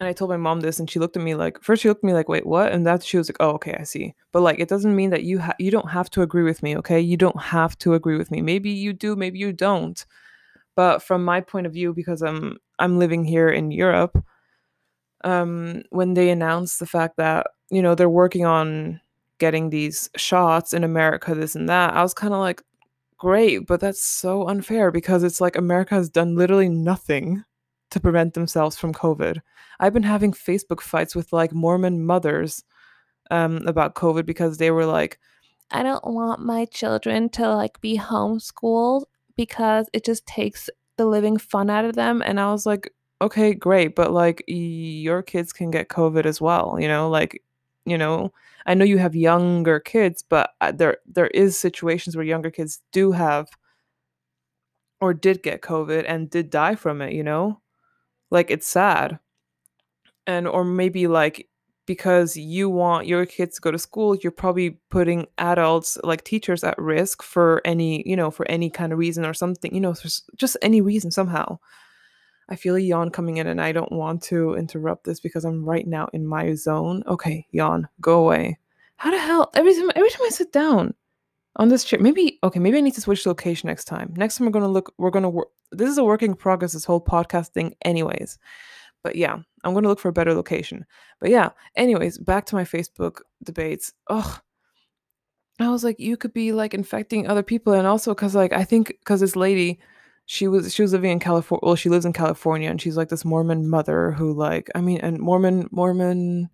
And 0.00 0.08
I 0.08 0.12
told 0.12 0.30
my 0.30 0.36
mom 0.36 0.60
this, 0.60 0.80
and 0.80 0.90
she 0.90 0.98
looked 0.98 1.16
at 1.16 1.22
me 1.22 1.34
like 1.34 1.62
first 1.62 1.82
she 1.82 1.88
looked 1.88 2.02
at 2.04 2.06
me 2.06 2.12
like, 2.14 2.28
"Wait, 2.28 2.46
what?" 2.46 2.72
And 2.72 2.86
that 2.86 3.02
she 3.04 3.16
was 3.16 3.28
like, 3.28 3.36
"Oh, 3.40 3.50
okay, 3.52 3.76
I 3.78 3.84
see." 3.84 4.14
But 4.32 4.42
like, 4.42 4.58
it 4.58 4.68
doesn't 4.68 4.94
mean 4.96 5.10
that 5.10 5.22
you 5.22 5.38
ha- 5.38 5.54
you 5.58 5.70
don't 5.70 5.90
have 5.90 6.10
to 6.10 6.22
agree 6.22 6.42
with 6.42 6.62
me, 6.62 6.76
okay? 6.78 7.00
You 7.00 7.16
don't 7.16 7.40
have 7.40 7.78
to 7.78 7.94
agree 7.94 8.16
with 8.18 8.30
me. 8.30 8.42
Maybe 8.42 8.70
you 8.70 8.92
do, 8.92 9.14
maybe 9.16 9.38
you 9.38 9.52
don't. 9.52 10.04
But 10.76 11.02
from 11.02 11.24
my 11.24 11.40
point 11.42 11.66
of 11.66 11.72
view, 11.74 11.94
because 11.94 12.22
I'm 12.22 12.58
I'm 12.78 12.98
living 12.98 13.24
here 13.24 13.48
in 13.50 13.70
Europe, 13.72 14.24
um, 15.24 15.82
when 15.90 16.14
they 16.14 16.30
announced 16.30 16.78
the 16.78 16.86
fact 16.86 17.16
that 17.16 17.48
you 17.70 17.82
know 17.82 17.94
they're 17.94 18.08
working 18.08 18.46
on 18.46 19.00
getting 19.38 19.70
these 19.70 20.08
shots 20.16 20.72
in 20.72 20.84
America, 20.84 21.34
this 21.34 21.56
and 21.56 21.68
that, 21.68 21.94
I 21.94 22.02
was 22.02 22.14
kind 22.14 22.32
of 22.32 22.40
like, 22.40 22.62
great, 23.18 23.66
but 23.66 23.80
that's 23.80 24.04
so 24.04 24.48
unfair 24.48 24.90
because 24.90 25.22
it's 25.22 25.40
like 25.40 25.56
America 25.56 25.94
has 25.94 26.10
done 26.10 26.36
literally 26.36 26.68
nothing 26.68 27.42
to 27.90 28.00
prevent 28.00 28.34
themselves 28.34 28.76
from 28.76 28.92
COVID. 28.92 29.40
I've 29.80 29.92
been 29.92 30.02
having 30.02 30.32
Facebook 30.32 30.80
fights 30.80 31.14
with 31.14 31.32
like 31.32 31.52
Mormon 31.52 32.04
mothers 32.04 32.64
um, 33.30 33.66
about 33.66 33.94
COVID 33.94 34.26
because 34.26 34.58
they 34.58 34.70
were 34.70 34.86
like, 34.86 35.18
I 35.70 35.82
don't 35.82 36.04
want 36.04 36.40
my 36.40 36.66
children 36.66 37.28
to 37.30 37.48
like 37.48 37.80
be 37.80 37.98
homeschooled 37.98 39.04
because 39.36 39.88
it 39.92 40.04
just 40.04 40.26
takes 40.26 40.68
the 40.96 41.06
living 41.06 41.38
fun 41.38 41.70
out 41.70 41.84
of 41.84 41.94
them. 41.94 42.22
And 42.24 42.38
I 42.38 42.52
was 42.52 42.66
like, 42.66 42.92
okay, 43.24 43.54
great, 43.54 43.94
but 43.96 44.12
like 44.12 44.44
your 44.46 45.22
kids 45.22 45.52
can 45.52 45.70
get 45.70 45.88
COVID 45.88 46.26
as 46.26 46.40
well, 46.40 46.78
you 46.80 46.88
know, 46.88 47.08
like, 47.08 47.42
you 47.86 47.98
know, 47.98 48.32
I 48.66 48.74
know 48.74 48.84
you 48.84 48.98
have 48.98 49.14
younger 49.16 49.80
kids, 49.80 50.22
but 50.22 50.54
uh, 50.60 50.72
there 50.72 50.98
there 51.06 51.28
is 51.28 51.58
situations 51.58 52.16
where 52.16 52.24
younger 52.26 52.50
kids 52.50 52.80
do 52.92 53.12
have 53.12 53.48
or 55.00 55.14
did 55.14 55.42
get 55.42 55.60
COVID 55.62 56.04
and 56.08 56.30
did 56.30 56.50
die 56.50 56.74
from 56.74 57.00
it, 57.02 57.12
you 57.12 57.22
know? 57.22 57.60
Like 58.30 58.50
it's 58.50 58.66
sad. 58.66 59.18
And 60.26 60.48
or 60.48 60.64
maybe 60.64 61.06
like 61.06 61.48
because 61.86 62.36
you 62.36 62.70
want 62.70 63.06
your 63.06 63.26
kids 63.26 63.56
to 63.56 63.60
go 63.60 63.70
to 63.70 63.78
school, 63.78 64.14
you're 64.16 64.32
probably 64.32 64.78
putting 64.90 65.26
adults 65.38 65.98
like 66.02 66.24
teachers 66.24 66.64
at 66.64 66.78
risk 66.78 67.22
for 67.22 67.60
any, 67.64 68.02
you 68.08 68.16
know, 68.16 68.30
for 68.30 68.48
any 68.50 68.70
kind 68.70 68.92
of 68.92 68.98
reason 68.98 69.24
or 69.26 69.34
something, 69.34 69.74
you 69.74 69.80
know, 69.80 69.94
just 70.36 70.56
any 70.62 70.80
reason 70.80 71.10
somehow. 71.10 71.58
I 72.48 72.56
feel 72.56 72.76
a 72.76 72.80
yawn 72.80 73.10
coming 73.10 73.38
in 73.38 73.46
and 73.46 73.60
I 73.60 73.72
don't 73.72 73.92
want 73.92 74.22
to 74.24 74.54
interrupt 74.54 75.04
this 75.04 75.20
because 75.20 75.44
I'm 75.44 75.64
right 75.64 75.86
now 75.86 76.08
in 76.12 76.26
my 76.26 76.54
zone. 76.54 77.02
Okay, 77.06 77.46
yawn, 77.50 77.88
go 78.00 78.24
away. 78.24 78.58
How 78.96 79.10
the 79.10 79.18
hell 79.18 79.50
every 79.54 79.74
time 79.74 79.90
every 79.94 80.10
time 80.10 80.22
I 80.26 80.30
sit 80.30 80.52
down 80.52 80.94
on 81.56 81.68
this 81.68 81.84
chair, 81.84 82.00
maybe 82.00 82.38
okay, 82.42 82.58
maybe 82.58 82.78
I 82.78 82.80
need 82.80 82.94
to 82.94 83.00
switch 83.00 83.26
location 83.26 83.68
next 83.68 83.86
time. 83.86 84.12
Next 84.16 84.36
time 84.36 84.46
we're 84.46 84.52
gonna 84.52 84.68
look 84.68 84.92
we're 84.98 85.10
gonna 85.10 85.30
work 85.30 85.48
this 85.72 85.90
is 85.90 85.98
a 85.98 86.04
working 86.04 86.34
progress, 86.34 86.72
this 86.72 86.84
whole 86.84 87.00
podcast 87.00 87.48
thing, 87.48 87.74
anyways. 87.84 88.38
But 89.02 89.16
yeah, 89.16 89.36
I'm 89.64 89.74
gonna 89.74 89.88
look 89.88 90.00
for 90.00 90.08
a 90.08 90.12
better 90.12 90.34
location. 90.34 90.84
But 91.20 91.30
yeah, 91.30 91.50
anyways, 91.76 92.18
back 92.18 92.46
to 92.46 92.54
my 92.54 92.64
Facebook 92.64 93.20
debates. 93.42 93.92
Ugh. 94.08 94.40
I 95.60 95.68
was 95.68 95.84
like, 95.84 96.00
you 96.00 96.16
could 96.16 96.32
be 96.32 96.52
like 96.52 96.74
infecting 96.74 97.28
other 97.28 97.42
people, 97.42 97.74
and 97.74 97.86
also 97.86 98.14
because 98.14 98.34
like 98.34 98.52
I 98.52 98.64
think 98.64 98.88
because 98.88 99.20
this 99.20 99.36
lady 99.36 99.80
she 100.26 100.48
was 100.48 100.72
she 100.74 100.82
was 100.82 100.92
living 100.92 101.10
in 101.10 101.20
California. 101.20 101.60
Well, 101.62 101.76
she 101.76 101.88
lives 101.90 102.04
in 102.06 102.12
California, 102.12 102.70
and 102.70 102.80
she's 102.80 102.96
like 102.96 103.08
this 103.08 103.24
Mormon 103.24 103.68
mother 103.68 104.12
who 104.12 104.32
like 104.32 104.70
I 104.74 104.80
mean, 104.80 105.00
and 105.00 105.18
Mormon 105.18 105.68
Mormon. 105.70 106.50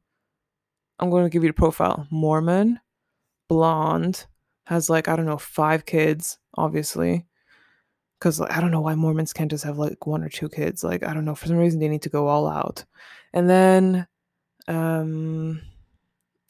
I'm 0.99 1.11
going 1.11 1.25
to 1.25 1.31
give 1.31 1.43
you 1.45 1.49
the 1.51 1.55
profile. 1.55 2.07
Mormon, 2.11 2.79
blonde, 3.49 4.27
has 4.67 4.91
like 4.91 5.09
I 5.09 5.17
don't 5.17 5.27
know 5.27 5.39
five 5.39 5.87
kids, 5.87 6.39
obviously. 6.57 7.25
because 8.19 8.39
like, 8.41 8.53
I 8.53 8.61
don't 8.61 8.71
know 8.71 8.81
why 8.83 8.95
Mormons 8.95 9.33
can't 9.33 9.51
just 9.51 9.65
have 9.65 9.79
like 9.79 10.07
one 10.07 10.23
or 10.23 10.29
two 10.29 10.49
kids. 10.49 10.85
Like 10.85 11.03
I 11.03 11.15
don't 11.15 11.25
know 11.25 11.35
for 11.35 11.47
some 11.47 11.57
reason 11.57 11.81
they 11.81 11.89
need 11.89 12.03
to 12.03 12.09
go 12.11 12.29
all 12.29 12.47
out. 12.47 12.85
And 13.33 13.49
then, 13.49 14.07
um, 14.69 15.63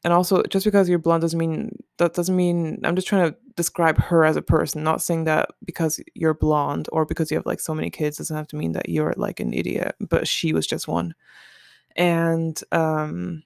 and 0.02 0.12
also 0.12 0.42
just 0.45 0.64
because 0.64 0.88
you're 0.88 0.99
blonde 0.99 1.21
doesn't 1.21 1.38
mean 1.38 1.83
that 1.99 2.14
doesn't 2.14 2.35
mean 2.37 2.80
I'm 2.85 2.97
just 2.97 3.09
trying 3.09 3.30
to 3.30 3.37
describe 3.57 3.99
her 3.99 4.25
as 4.25 4.37
a 4.37 4.42
person. 4.42 4.83
Not 4.83 5.02
saying 5.02 5.25
that 5.25 5.50
because 5.64 6.00
you're 6.14 6.35
blonde 6.35 6.88
or 6.92 7.04
because 7.04 7.30
you 7.30 7.37
have 7.37 7.47
like 7.47 7.61
so 7.61 7.75
many 7.75 7.90
kids 7.90 8.16
doesn't 8.16 8.37
have 8.37 8.49
to 8.49 8.57
mean 8.57 8.73
that 8.73 8.88
you're 8.88 9.14
like 9.16 9.40
an 9.40 9.52
idiot. 9.52 9.95
But 10.00 10.26
she 10.26 10.52
was 10.52 10.66
just 10.66 10.88
one. 10.88 11.14
And 11.97 12.59
um, 12.73 13.42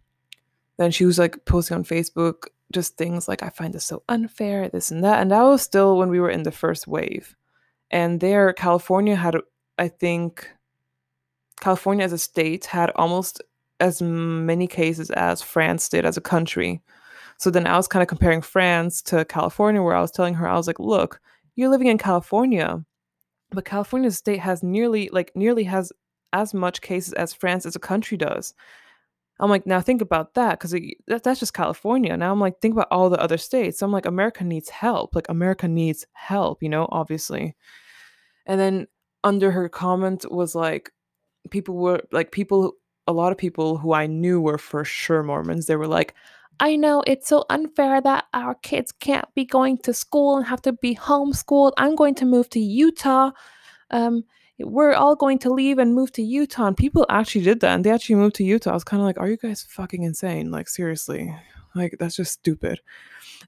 then 0.76 0.90
she 0.90 1.04
was 1.04 1.18
like 1.18 1.44
posting 1.44 1.76
on 1.76 1.84
Facebook 1.84 2.46
just 2.72 2.96
things 2.96 3.28
like 3.28 3.42
I 3.42 3.50
find 3.50 3.74
this 3.74 3.86
so 3.86 4.02
unfair, 4.08 4.68
this 4.68 4.90
and 4.90 5.02
that. 5.04 5.20
And 5.20 5.30
that 5.30 5.42
was 5.42 5.62
still 5.62 5.96
when 5.96 6.08
we 6.08 6.20
were 6.20 6.30
in 6.30 6.42
the 6.42 6.52
first 6.52 6.86
wave. 6.86 7.34
And 7.90 8.20
there, 8.20 8.52
California 8.52 9.16
had, 9.16 9.36
I 9.78 9.88
think, 9.88 10.48
California 11.60 12.04
as 12.04 12.12
a 12.12 12.18
state 12.18 12.66
had 12.66 12.90
almost 12.96 13.42
as 13.84 14.00
many 14.02 14.66
cases 14.66 15.10
as 15.10 15.42
France 15.42 15.88
did 15.88 16.04
as 16.04 16.16
a 16.16 16.22
country. 16.22 16.82
So 17.38 17.50
then 17.50 17.66
I 17.66 17.76
was 17.76 17.88
kind 17.88 18.02
of 18.02 18.08
comparing 18.08 18.42
France 18.42 19.02
to 19.02 19.24
California, 19.24 19.82
where 19.82 19.96
I 19.96 20.00
was 20.00 20.10
telling 20.10 20.34
her, 20.34 20.48
I 20.48 20.56
was 20.56 20.66
like, 20.66 20.80
look, 20.80 21.20
you're 21.54 21.68
living 21.68 21.88
in 21.88 21.98
California, 21.98 22.84
but 23.50 23.64
California 23.64 24.10
state 24.10 24.40
has 24.40 24.62
nearly, 24.62 25.10
like, 25.12 25.32
nearly 25.34 25.64
has 25.64 25.92
as 26.32 26.54
much 26.54 26.80
cases 26.80 27.12
as 27.12 27.32
France 27.32 27.66
as 27.66 27.76
a 27.76 27.80
country 27.80 28.16
does. 28.16 28.54
I'm 29.40 29.50
like, 29.50 29.66
now 29.66 29.80
think 29.80 30.00
about 30.00 30.34
that 30.34 30.58
because 30.58 30.70
that, 31.08 31.22
that's 31.24 31.40
just 31.40 31.54
California. 31.54 32.16
Now 32.16 32.32
I'm 32.32 32.40
like, 32.40 32.60
think 32.60 32.72
about 32.72 32.88
all 32.90 33.10
the 33.10 33.20
other 33.20 33.38
states. 33.38 33.78
So 33.78 33.86
I'm 33.86 33.92
like, 33.92 34.06
America 34.06 34.44
needs 34.44 34.68
help. 34.68 35.14
Like, 35.14 35.28
America 35.28 35.68
needs 35.68 36.06
help, 36.12 36.62
you 36.62 36.68
know, 36.68 36.88
obviously. 36.90 37.56
And 38.46 38.60
then 38.60 38.86
under 39.24 39.50
her 39.50 39.68
comment 39.68 40.24
was 40.30 40.54
like, 40.54 40.92
people 41.50 41.74
were 41.76 42.00
like, 42.12 42.30
people, 42.30 42.74
a 43.06 43.12
lot 43.12 43.32
of 43.32 43.38
people 43.38 43.78
who 43.78 43.92
I 43.92 44.06
knew 44.06 44.40
were 44.40 44.58
for 44.58 44.84
sure 44.84 45.22
Mormons. 45.22 45.66
They 45.66 45.76
were 45.76 45.86
like, 45.86 46.14
I 46.60 46.76
know 46.76 47.02
it's 47.06 47.28
so 47.28 47.44
unfair 47.50 48.00
that 48.00 48.26
our 48.32 48.54
kids 48.54 48.92
can't 48.92 49.26
be 49.34 49.44
going 49.44 49.78
to 49.78 49.92
school 49.92 50.36
and 50.36 50.46
have 50.46 50.62
to 50.62 50.72
be 50.72 50.94
homeschooled. 50.94 51.72
I'm 51.76 51.96
going 51.96 52.14
to 52.16 52.24
move 52.24 52.48
to 52.50 52.60
Utah. 52.60 53.32
Um, 53.90 54.24
we're 54.60 54.94
all 54.94 55.16
going 55.16 55.38
to 55.40 55.50
leave 55.50 55.78
and 55.78 55.94
move 55.94 56.12
to 56.12 56.22
Utah. 56.22 56.66
And 56.66 56.76
people 56.76 57.06
actually 57.08 57.44
did 57.44 57.60
that 57.60 57.74
and 57.74 57.84
they 57.84 57.90
actually 57.90 58.16
moved 58.16 58.36
to 58.36 58.44
Utah. 58.44 58.70
I 58.70 58.74
was 58.74 58.84
kind 58.84 59.00
of 59.00 59.06
like, 59.06 59.18
are 59.18 59.28
you 59.28 59.36
guys 59.36 59.66
fucking 59.68 60.04
insane? 60.04 60.50
Like, 60.50 60.68
seriously. 60.68 61.34
Like, 61.74 61.96
that's 61.98 62.14
just 62.14 62.32
stupid. 62.32 62.80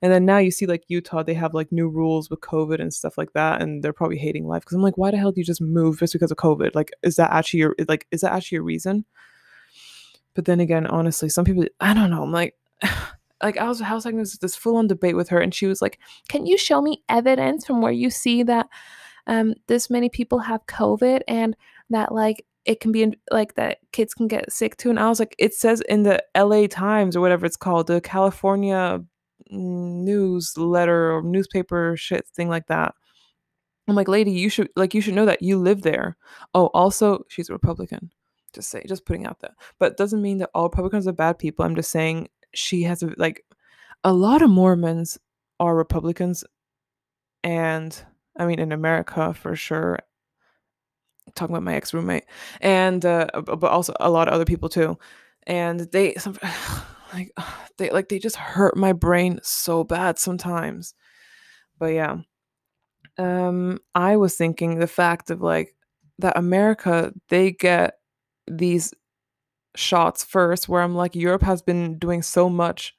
And 0.02 0.12
then 0.12 0.26
now 0.26 0.38
you 0.38 0.50
see 0.50 0.66
like 0.66 0.82
Utah, 0.88 1.22
they 1.22 1.34
have 1.34 1.54
like 1.54 1.70
new 1.70 1.88
rules 1.88 2.28
with 2.28 2.40
COVID 2.40 2.80
and 2.80 2.92
stuff 2.92 3.16
like 3.16 3.32
that. 3.34 3.62
And 3.62 3.84
they're 3.84 3.92
probably 3.92 4.18
hating 4.18 4.46
life. 4.46 4.64
Cause 4.64 4.74
I'm 4.74 4.82
like, 4.82 4.98
why 4.98 5.12
the 5.12 5.16
hell 5.16 5.30
do 5.30 5.40
you 5.40 5.44
just 5.44 5.60
move 5.60 6.00
just 6.00 6.12
because 6.12 6.32
of 6.32 6.36
COVID? 6.36 6.74
Like, 6.74 6.90
is 7.04 7.16
that 7.16 7.30
actually 7.30 7.60
your, 7.60 7.76
like, 7.88 8.06
is 8.10 8.22
that 8.22 8.32
actually 8.32 8.58
a 8.58 8.62
reason? 8.62 9.04
But 10.36 10.44
then 10.44 10.60
again, 10.60 10.86
honestly, 10.86 11.28
some 11.28 11.44
people, 11.44 11.64
I 11.80 11.94
don't 11.94 12.10
know. 12.10 12.22
I'm 12.22 12.30
like, 12.30 12.54
like 13.42 13.56
I 13.56 13.66
was, 13.66 13.80
was 13.80 14.04
having 14.04 14.18
this, 14.20 14.38
this 14.38 14.54
full 14.54 14.76
on 14.76 14.86
debate 14.86 15.16
with 15.16 15.30
her, 15.30 15.40
and 15.40 15.52
she 15.52 15.66
was 15.66 15.82
like, 15.82 15.98
"Can 16.28 16.46
you 16.46 16.56
show 16.56 16.80
me 16.80 17.02
evidence 17.08 17.66
from 17.66 17.80
where 17.80 17.92
you 17.92 18.10
see 18.10 18.44
that 18.44 18.68
um, 19.26 19.54
this 19.66 19.90
many 19.90 20.08
people 20.08 20.38
have 20.38 20.66
COVID 20.66 21.22
and 21.26 21.56
that 21.90 22.12
like 22.12 22.44
it 22.64 22.80
can 22.80 22.92
be 22.92 23.16
like 23.30 23.54
that 23.54 23.78
kids 23.92 24.14
can 24.14 24.28
get 24.28 24.52
sick 24.52 24.76
too. 24.76 24.90
And 24.90 24.98
I 25.00 25.08
was 25.08 25.20
like, 25.20 25.34
it 25.38 25.54
says 25.54 25.80
in 25.82 26.02
the 26.02 26.22
LA 26.36 26.66
Times 26.66 27.16
or 27.16 27.20
whatever 27.20 27.46
it's 27.46 27.56
called, 27.56 27.86
the 27.86 28.00
California 28.00 29.02
newsletter 29.50 31.12
or 31.12 31.22
newspaper 31.22 31.96
shit 31.96 32.26
thing 32.28 32.48
like 32.48 32.66
that. 32.66 32.94
I'm 33.88 33.94
like, 33.94 34.08
lady, 34.08 34.32
you 34.32 34.50
should 34.50 34.68
like 34.76 34.94
you 34.94 35.00
should 35.00 35.14
know 35.14 35.26
that 35.26 35.42
you 35.42 35.58
live 35.58 35.82
there. 35.82 36.16
Oh, 36.54 36.66
also, 36.74 37.24
she's 37.28 37.48
a 37.48 37.52
Republican. 37.52 38.10
Just 38.52 38.70
say, 38.70 38.82
just 38.86 39.04
putting 39.04 39.26
out 39.26 39.40
that. 39.40 39.52
But 39.78 39.96
doesn't 39.96 40.22
mean 40.22 40.38
that 40.38 40.50
all 40.54 40.64
Republicans 40.64 41.06
are 41.06 41.12
bad 41.12 41.38
people. 41.38 41.64
I'm 41.64 41.76
just 41.76 41.90
saying 41.90 42.28
she 42.54 42.82
has 42.84 43.02
a 43.02 43.12
like 43.16 43.44
a 44.04 44.12
lot 44.12 44.42
of 44.42 44.50
Mormons 44.50 45.18
are 45.58 45.74
Republicans 45.74 46.44
and 47.42 48.04
I 48.36 48.46
mean, 48.46 48.58
in 48.58 48.72
America 48.72 49.32
for 49.34 49.56
sure. 49.56 49.98
talking 51.34 51.54
about 51.54 51.64
my 51.64 51.74
ex 51.74 51.94
roommate, 51.94 52.24
and 52.60 53.04
uh, 53.04 53.28
but 53.34 53.64
also 53.64 53.94
a 54.00 54.10
lot 54.10 54.28
of 54.28 54.34
other 54.34 54.44
people 54.44 54.68
too, 54.68 54.98
and 55.46 55.80
they 55.92 56.14
some, 56.14 56.36
like 57.12 57.32
they 57.78 57.90
like 57.90 58.08
they 58.08 58.18
just 58.18 58.36
hurt 58.36 58.76
my 58.76 58.92
brain 58.92 59.40
so 59.42 59.84
bad 59.84 60.18
sometimes. 60.18 60.94
But 61.78 61.92
yeah, 61.94 62.18
um, 63.18 63.78
I 63.94 64.16
was 64.16 64.36
thinking 64.36 64.78
the 64.78 64.86
fact 64.86 65.30
of 65.30 65.40
like 65.40 65.74
that 66.18 66.36
America 66.36 67.12
they 67.28 67.52
get 67.52 67.95
these 68.48 68.92
shots 69.76 70.24
first, 70.24 70.68
where 70.68 70.82
I'm 70.82 70.94
like 70.94 71.14
Europe 71.14 71.42
has 71.42 71.62
been 71.62 71.98
doing 71.98 72.22
so 72.22 72.48
much 72.48 72.94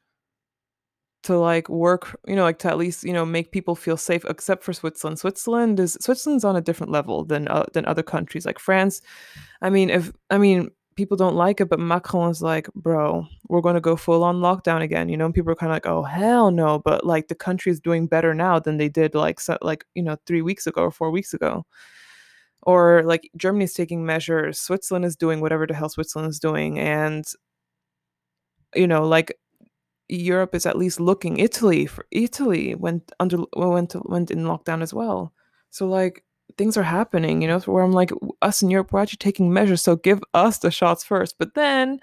to 1.24 1.38
like 1.38 1.68
work, 1.70 2.18
you 2.28 2.36
know, 2.36 2.44
like 2.44 2.60
to 2.60 2.70
at 2.70 2.78
least 2.78 3.04
you 3.04 3.14
know 3.14 3.26
make 3.26 3.52
people 3.52 3.76
feel 3.76 3.98
safe. 3.98 4.26
Except 4.26 4.64
for 4.64 4.74
Switzerland, 4.74 5.20
Switzerland 5.20 5.80
is 5.80 5.98
Switzerland's 6.02 6.46
on 6.46 6.56
a 6.56 6.62
different 6.62 6.92
level 6.92 7.26
than 7.26 7.48
uh, 7.50 7.66
than 7.74 7.86
other 7.86 8.04
countries 8.04 8.46
like 8.46 8.60
France. 8.60 9.02
I 9.62 9.70
mean, 9.70 9.90
if 9.90 10.12
I 10.30 10.38
mean 10.38 10.70
people 10.96 11.16
don't 11.18 11.36
like 11.36 11.62
it, 11.62 11.70
but 11.70 11.80
Macron 11.80 12.32
is 12.32 12.42
like, 12.42 12.68
bro, 12.74 13.28
we're 13.50 13.62
going 13.62 13.76
to 13.76 13.82
go 13.82 13.96
full 13.96 14.24
on 14.24 14.38
lockdown 14.42 14.82
again. 14.82 15.10
You 15.10 15.18
know, 15.18 15.26
and 15.26 15.34
people 15.34 15.52
are 15.52 15.56
kind 15.56 15.72
of 15.72 15.76
like, 15.76 15.86
oh 15.86 16.04
hell 16.04 16.52
no, 16.52 16.80
but 16.80 17.06
like 17.06 17.28
the 17.28 17.36
country 17.36 17.72
is 17.72 17.80
doing 17.80 18.08
better 18.08 18.34
now 18.34 18.60
than 18.60 18.78
they 18.78 18.90
did 18.90 19.16
like 19.16 19.40
so, 19.40 19.58
like 19.62 19.86
you 19.96 20.04
know 20.04 20.18
three 20.26 20.42
weeks 20.42 20.68
ago 20.68 20.82
or 20.82 20.92
four 20.92 21.12
weeks 21.12 21.34
ago. 21.34 21.66
Or 22.68 23.04
like 23.06 23.32
Germany's 23.38 23.74
taking 23.74 24.06
measures, 24.06 24.60
Switzerland 24.60 25.06
is 25.06 25.16
doing 25.16 25.42
whatever 25.42 25.66
the 25.66 25.74
hell 25.74 25.90
Switzerland 25.90 26.30
is 26.30 26.40
doing, 26.40 26.80
and 26.80 27.26
you 28.76 28.88
know, 28.88 29.08
like 29.08 29.40
Europe 30.10 30.56
is 30.56 30.66
at 30.66 30.78
least 30.78 31.00
looking. 31.00 31.40
Italy, 31.40 31.86
for 31.88 32.06
Italy 32.12 32.76
went 32.76 33.12
under 33.20 33.40
went 33.56 33.96
went 34.06 34.32
in 34.32 34.44
lockdown 34.44 34.82
as 34.82 34.94
well. 34.94 35.34
So 35.72 35.88
like 35.88 36.24
things 36.58 36.78
are 36.78 36.84
happening, 36.84 37.42
you 37.42 37.48
know, 37.48 37.60
where 37.62 37.84
I'm 37.84 37.94
like 37.94 38.12
us 38.42 38.62
in 38.62 38.70
Europe 38.70 38.92
we're 38.92 39.02
actually 39.02 39.18
taking 39.18 39.54
measures. 39.54 39.82
So 39.82 39.96
give 39.96 40.22
us 40.34 40.60
the 40.60 40.72
shots 40.72 41.04
first. 41.04 41.38
But 41.40 41.56
then 41.56 42.00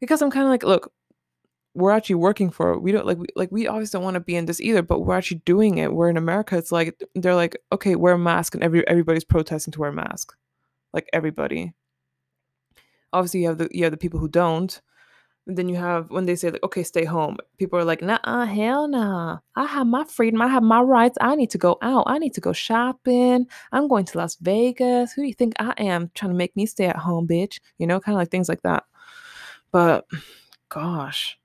because 0.00 0.22
I'm 0.22 0.30
kind 0.30 0.44
of 0.46 0.50
like, 0.50 0.62
look, 0.64 0.92
we're 1.78 1.92
actually 1.92 2.16
working 2.16 2.50
for 2.50 2.72
it. 2.72 2.80
We 2.80 2.92
don't 2.92 3.06
like 3.06 3.18
we, 3.18 3.26
like 3.36 3.52
we 3.52 3.66
obviously 3.68 3.98
don't 3.98 4.04
want 4.04 4.14
to 4.14 4.20
be 4.20 4.36
in 4.36 4.46
this 4.46 4.60
either, 4.60 4.82
but 4.82 5.00
we're 5.00 5.16
actually 5.16 5.42
doing 5.46 5.78
it. 5.78 5.92
We're 5.92 6.10
in 6.10 6.16
America. 6.16 6.56
It's 6.58 6.72
like 6.72 7.00
they're 7.14 7.34
like, 7.34 7.56
okay, 7.72 7.94
wear 7.96 8.14
a 8.14 8.18
mask, 8.18 8.54
and 8.54 8.64
every 8.64 8.86
everybody's 8.88 9.24
protesting 9.24 9.72
to 9.72 9.80
wear 9.80 9.90
a 9.90 9.94
mask, 9.94 10.34
like 10.92 11.08
everybody. 11.12 11.74
Obviously, 13.12 13.40
you 13.42 13.48
have 13.48 13.58
the 13.58 13.68
you 13.72 13.84
have 13.84 13.92
the 13.92 13.96
people 13.96 14.20
who 14.20 14.28
don't, 14.28 14.80
And 15.48 15.56
then 15.56 15.68
you 15.68 15.76
have 15.76 16.10
when 16.10 16.26
they 16.26 16.36
say 16.36 16.50
like, 16.50 16.62
okay, 16.62 16.82
stay 16.82 17.06
home. 17.06 17.38
People 17.56 17.78
are 17.78 17.84
like, 17.84 18.02
nah, 18.02 18.44
hell 18.44 18.86
nah. 18.86 19.38
I 19.56 19.64
have 19.64 19.86
my 19.86 20.04
freedom. 20.04 20.42
I 20.42 20.46
have 20.48 20.62
my 20.62 20.80
rights. 20.82 21.16
I 21.22 21.34
need 21.36 21.50
to 21.50 21.58
go 21.58 21.78
out. 21.80 22.04
I 22.06 22.18
need 22.18 22.34
to 22.34 22.40
go 22.42 22.52
shopping. 22.52 23.46
I'm 23.72 23.88
going 23.88 24.04
to 24.06 24.18
Las 24.18 24.36
Vegas. 24.36 25.12
Who 25.14 25.22
do 25.22 25.28
you 25.28 25.32
think 25.34 25.54
I 25.58 25.72
am 25.78 26.10
trying 26.14 26.32
to 26.32 26.36
make 26.36 26.54
me 26.54 26.66
stay 26.66 26.84
at 26.84 26.96
home, 26.96 27.26
bitch? 27.26 27.60
You 27.78 27.86
know, 27.86 27.98
kind 27.98 28.14
of 28.14 28.20
like 28.20 28.30
things 28.30 28.48
like 28.48 28.62
that. 28.62 28.84
But 29.72 30.06
gosh. 30.68 31.38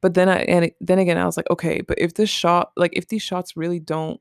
But 0.00 0.14
then 0.14 0.28
I 0.28 0.38
and 0.42 0.70
then 0.80 0.98
again 0.98 1.18
I 1.18 1.26
was 1.26 1.36
like, 1.36 1.50
okay, 1.50 1.80
but 1.80 1.98
if 1.98 2.14
this 2.14 2.30
shot 2.30 2.72
like 2.76 2.92
if 2.94 3.08
these 3.08 3.22
shots 3.22 3.56
really 3.56 3.80
don't 3.80 4.20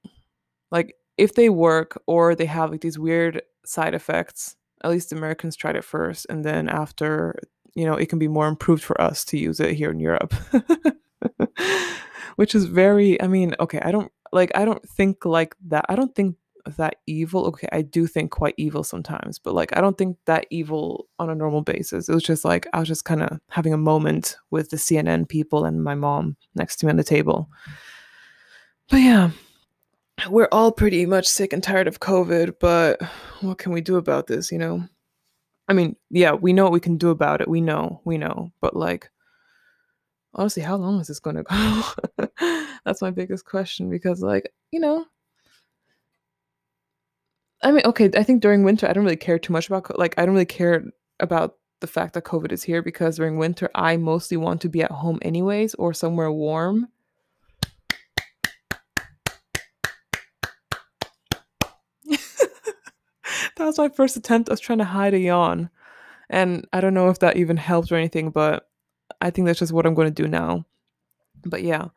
like 0.72 0.96
if 1.18 1.36
they 1.36 1.50
work 1.50 2.02
or 2.08 2.36
they 2.36 2.46
have 2.46 2.72
like 2.72 2.82
these 2.82 3.00
weird 3.00 3.42
side 3.66 3.94
effects, 3.94 4.56
at 4.84 4.92
least 4.92 5.12
Americans 5.12 5.56
tried 5.56 5.76
it 5.76 5.84
first 5.84 6.26
and 6.30 6.44
then 6.44 6.68
after 6.70 7.40
you 7.78 7.86
know, 7.86 7.94
it 7.94 8.10
can 8.10 8.18
be 8.18 8.28
more 8.28 8.48
improved 8.48 8.84
for 8.84 9.00
us 9.00 9.24
to 9.26 9.38
use 9.38 9.60
it 9.60 9.76
here 9.76 9.92
in 9.92 10.00
Europe. 10.00 10.34
Which 12.36 12.56
is 12.56 12.66
very, 12.66 13.22
I 13.22 13.28
mean, 13.28 13.54
okay, 13.60 13.80
I 13.84 13.92
don't 13.92 14.12
like, 14.32 14.52
I 14.56 14.66
don't 14.66 14.84
think 14.90 15.26
like 15.26 15.56
that. 15.68 15.86
I 15.88 15.96
don't 15.96 16.16
think 16.16 16.38
that 16.76 16.98
evil. 17.08 17.46
Okay, 17.46 17.70
I 17.72 17.82
do 17.82 18.06
think 18.06 18.32
quite 18.32 18.54
evil 18.58 18.84
sometimes, 18.84 19.40
but 19.40 19.54
like, 19.54 19.76
I 19.76 19.82
don't 19.82 19.98
think 19.98 20.18
that 20.26 20.46
evil 20.50 21.08
on 21.18 21.30
a 21.30 21.36
normal 21.36 21.62
basis. 21.62 22.10
It 22.10 22.14
was 22.14 22.24
just 22.24 22.44
like, 22.44 22.68
I 22.74 22.80
was 22.80 22.88
just 22.88 23.06
kind 23.06 23.24
of 23.24 23.40
having 23.50 23.74
a 23.74 23.78
moment 23.78 24.38
with 24.52 24.70
the 24.70 24.78
CNN 24.78 25.30
people 25.30 25.64
and 25.66 25.84
my 25.84 25.96
mom 25.96 26.36
next 26.56 26.78
to 26.78 26.86
me 26.86 26.90
on 26.90 26.98
the 26.98 27.04
table. 27.04 27.50
But 28.90 28.98
yeah, 28.98 29.32
we're 30.30 30.50
all 30.52 30.72
pretty 30.72 31.06
much 31.06 31.28
sick 31.28 31.54
and 31.54 31.64
tired 31.64 31.88
of 31.88 32.00
COVID, 32.00 32.56
but 32.60 33.02
what 33.42 33.58
can 33.58 33.72
we 33.72 33.82
do 33.82 33.96
about 33.96 34.28
this, 34.28 34.52
you 34.52 34.58
know? 34.58 34.84
I 35.68 35.74
mean, 35.74 35.96
yeah, 36.10 36.34
we 36.34 36.54
know 36.54 36.64
what 36.64 36.72
we 36.72 36.80
can 36.80 36.98
do 36.98 37.10
about 37.10 37.42
it. 37.42 37.48
We 37.48 37.62
know, 37.62 38.02
we 38.06 38.18
know. 38.18 38.52
But 38.62 38.76
like, 38.76 39.10
honestly, 40.34 40.64
how 40.64 40.78
long 40.78 41.00
is 41.00 41.08
this 41.08 41.20
going 41.20 41.36
to 41.44 41.44
go? 41.44 42.58
That's 42.86 43.02
my 43.02 43.12
biggest 43.12 43.46
question 43.46 43.90
because, 43.90 44.22
like, 44.22 44.54
you 44.72 44.80
know, 44.80 45.06
I 47.64 47.72
mean, 47.72 47.82
okay, 47.86 48.10
I 48.16 48.24
think 48.24 48.42
during 48.42 48.64
winter, 48.64 48.88
I 48.88 48.94
don't 48.94 49.04
really 49.04 49.16
care 49.16 49.40
too 49.40 49.54
much 49.54 49.68
about, 49.68 49.98
like, 49.98 50.14
I 50.18 50.26
don't 50.26 50.36
really 50.36 50.46
care 50.46 50.84
about 51.20 51.56
the 51.80 51.88
fact 51.88 52.14
that 52.14 52.24
COVID 52.24 52.52
is 52.52 52.64
here 52.64 52.82
because 52.82 53.18
during 53.18 53.38
winter, 53.38 53.70
I 53.74 53.98
mostly 53.98 54.38
want 54.38 54.62
to 54.62 54.70
be 54.70 54.82
at 54.84 54.92
home 54.92 55.20
anyways 55.22 55.74
or 55.76 55.94
somewhere 55.94 56.32
warm. 56.32 56.88
that 62.08 62.20
was 63.60 63.78
my 63.78 63.90
first 63.90 64.18
attempt. 64.18 64.50
I 64.50 64.54
was 64.54 64.60
trying 64.60 64.80
to 64.80 64.86
hide 64.86 65.14
a 65.14 65.20
yawn. 65.20 65.70
And 66.30 66.68
I 66.74 66.82
don't 66.82 66.94
know 66.94 67.10
if 67.10 67.20
that 67.20 67.38
even 67.38 67.58
helped 67.58 67.92
or 67.92 67.96
anything, 67.96 68.30
but 68.32 68.70
I 69.22 69.30
think 69.32 69.48
that's 69.48 69.60
just 69.60 69.72
what 69.72 69.86
I'm 69.86 69.94
going 69.96 70.14
to 70.14 70.24
do 70.24 70.28
now. 70.28 70.66
But 71.46 71.64
yeah, 71.64 71.88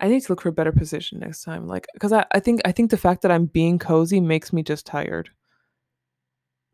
I 0.00 0.08
need 0.08 0.22
to 0.22 0.32
look 0.32 0.40
for 0.40 0.48
a 0.48 0.52
better 0.52 0.72
position 0.72 1.20
next 1.20 1.44
time. 1.44 1.66
Like, 1.66 1.86
because 1.92 2.12
I, 2.12 2.24
I 2.32 2.40
think 2.40 2.60
I 2.64 2.72
think 2.72 2.90
the 2.90 2.96
fact 2.96 3.22
that 3.22 3.30
I'm 3.30 3.46
being 3.46 3.78
cozy 3.78 4.20
makes 4.20 4.52
me 4.52 4.62
just 4.62 4.86
tired. 4.86 5.30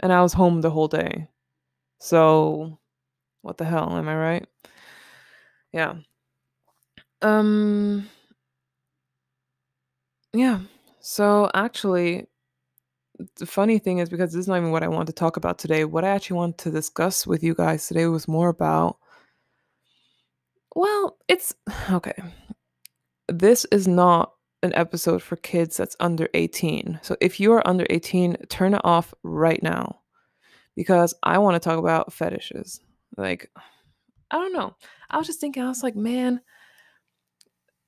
And 0.00 0.12
I 0.12 0.22
was 0.22 0.32
home 0.32 0.60
the 0.60 0.70
whole 0.70 0.88
day. 0.88 1.28
So 1.98 2.78
what 3.42 3.58
the 3.58 3.64
hell, 3.64 3.96
am 3.96 4.08
I 4.08 4.16
right? 4.16 4.46
Yeah. 5.72 5.94
Um 7.22 8.08
yeah. 10.32 10.60
So 11.00 11.50
actually 11.54 12.26
the 13.36 13.46
funny 13.46 13.78
thing 13.78 13.98
is 13.98 14.08
because 14.10 14.32
this 14.32 14.40
is 14.40 14.48
not 14.48 14.58
even 14.58 14.70
what 14.70 14.82
I 14.82 14.88
want 14.88 15.06
to 15.06 15.12
talk 15.12 15.36
about 15.36 15.58
today. 15.58 15.84
What 15.84 16.04
I 16.04 16.08
actually 16.10 16.36
want 16.36 16.58
to 16.58 16.70
discuss 16.70 17.26
with 17.26 17.42
you 17.42 17.54
guys 17.54 17.88
today 17.88 18.06
was 18.06 18.28
more 18.28 18.50
about 18.50 18.98
well, 20.76 21.16
it's 21.26 21.54
okay. 21.90 22.14
This 23.28 23.64
is 23.66 23.88
not 23.88 24.32
an 24.62 24.74
episode 24.74 25.22
for 25.22 25.36
kids 25.36 25.76
that's 25.76 25.96
under 26.00 26.28
18. 26.34 27.00
So 27.02 27.16
if 27.20 27.40
you 27.40 27.52
are 27.52 27.66
under 27.66 27.86
18, 27.90 28.36
turn 28.48 28.74
it 28.74 28.80
off 28.84 29.12
right 29.22 29.62
now 29.62 30.00
because 30.74 31.14
I 31.22 31.38
want 31.38 31.54
to 31.54 31.60
talk 31.60 31.78
about 31.78 32.12
fetishes. 32.12 32.80
Like 33.16 33.50
I 34.30 34.36
don't 34.36 34.52
know. 34.52 34.74
I 35.10 35.18
was 35.18 35.26
just 35.26 35.40
thinking 35.40 35.62
I 35.62 35.68
was 35.68 35.82
like, 35.82 35.96
man, 35.96 36.40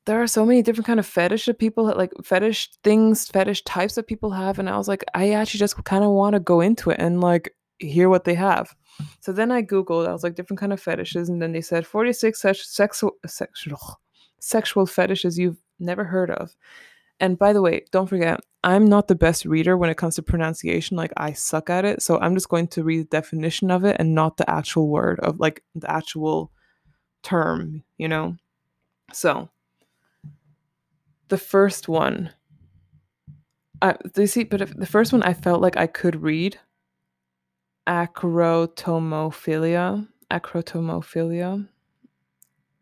there 0.06 0.22
are 0.22 0.26
so 0.26 0.46
many 0.46 0.62
different 0.62 0.86
kind 0.86 1.00
of 1.00 1.06
fetish 1.06 1.46
that 1.46 1.58
people 1.58 1.86
have 1.86 1.96
like 1.96 2.12
fetish 2.22 2.70
things, 2.82 3.26
fetish 3.28 3.62
types 3.64 3.96
that 3.96 4.06
people 4.06 4.30
have, 4.30 4.58
and 4.58 4.70
I 4.70 4.78
was 4.78 4.88
like, 4.88 5.04
I 5.14 5.32
actually 5.32 5.58
just 5.58 5.82
kind 5.84 6.04
of 6.04 6.10
want 6.10 6.34
to 6.34 6.40
go 6.40 6.60
into 6.60 6.90
it 6.90 7.00
and 7.00 7.20
like 7.20 7.54
hear 7.78 8.08
what 8.08 8.24
they 8.24 8.34
have. 8.34 8.74
So 9.20 9.32
then 9.32 9.52
I 9.52 9.62
googled, 9.62 10.08
I 10.08 10.12
was 10.12 10.24
like 10.24 10.34
different 10.34 10.60
kind 10.60 10.72
of 10.72 10.80
fetishes, 10.80 11.28
and 11.28 11.42
then 11.42 11.52
they 11.52 11.60
said 11.60 11.86
46 11.86 12.40
such 12.40 12.62
sexual 12.62 13.12
sexual 13.26 14.00
sexual 14.40 14.86
fetishes 14.86 15.38
you've 15.38 15.60
never 15.78 16.04
heard 16.04 16.30
of. 16.30 16.56
And 17.20 17.38
by 17.38 17.52
the 17.52 17.62
way, 17.62 17.84
don't 17.90 18.06
forget, 18.06 18.40
I'm 18.62 18.86
not 18.86 19.08
the 19.08 19.14
best 19.14 19.44
reader 19.44 19.76
when 19.76 19.90
it 19.90 19.96
comes 19.96 20.16
to 20.16 20.22
pronunciation. 20.22 20.96
Like 20.96 21.12
I 21.16 21.32
suck 21.32 21.70
at 21.70 21.84
it, 21.84 22.02
so 22.02 22.18
I'm 22.18 22.34
just 22.34 22.48
going 22.48 22.68
to 22.68 22.84
read 22.84 23.00
the 23.00 23.16
definition 23.16 23.70
of 23.70 23.84
it 23.84 23.96
and 23.98 24.14
not 24.14 24.36
the 24.36 24.48
actual 24.48 24.88
word 24.88 25.20
of 25.20 25.40
like 25.40 25.62
the 25.74 25.90
actual 25.90 26.52
term, 27.22 27.82
you 27.96 28.08
know. 28.08 28.36
So 29.12 29.48
the 31.28 31.38
first 31.38 31.88
one 31.88 32.30
uh, 33.80 33.94
I 34.04 34.20
you 34.20 34.26
see, 34.26 34.44
but 34.44 34.76
the 34.76 34.86
first 34.86 35.12
one 35.12 35.22
I 35.22 35.34
felt 35.34 35.60
like 35.60 35.76
I 35.76 35.86
could 35.86 36.22
read 36.22 36.58
acrotomophilia, 37.86 40.08
acrotomophilia, 40.30 41.68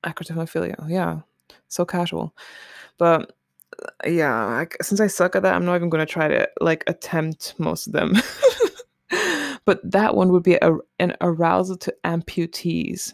acrotomophilia. 0.04 0.88
Yeah, 0.88 1.20
so 1.68 1.84
casual. 1.84 2.34
But 2.98 3.32
uh, 3.82 4.08
yeah, 4.08 4.64
since 4.80 5.00
I 5.00 5.06
suck 5.06 5.36
at 5.36 5.42
that, 5.42 5.54
I'm 5.54 5.64
not 5.64 5.76
even 5.76 5.90
to 5.90 6.06
try 6.06 6.28
to 6.28 6.48
like 6.60 6.84
attempt 6.86 7.54
most 7.58 7.86
of 7.86 7.92
them. 7.92 8.14
but 9.64 9.80
that 9.90 10.14
one 10.14 10.32
would 10.32 10.42
be 10.42 10.54
a, 10.54 10.76
an 10.98 11.14
arousal 11.20 11.76
to 11.78 11.94
amputees. 12.04 13.12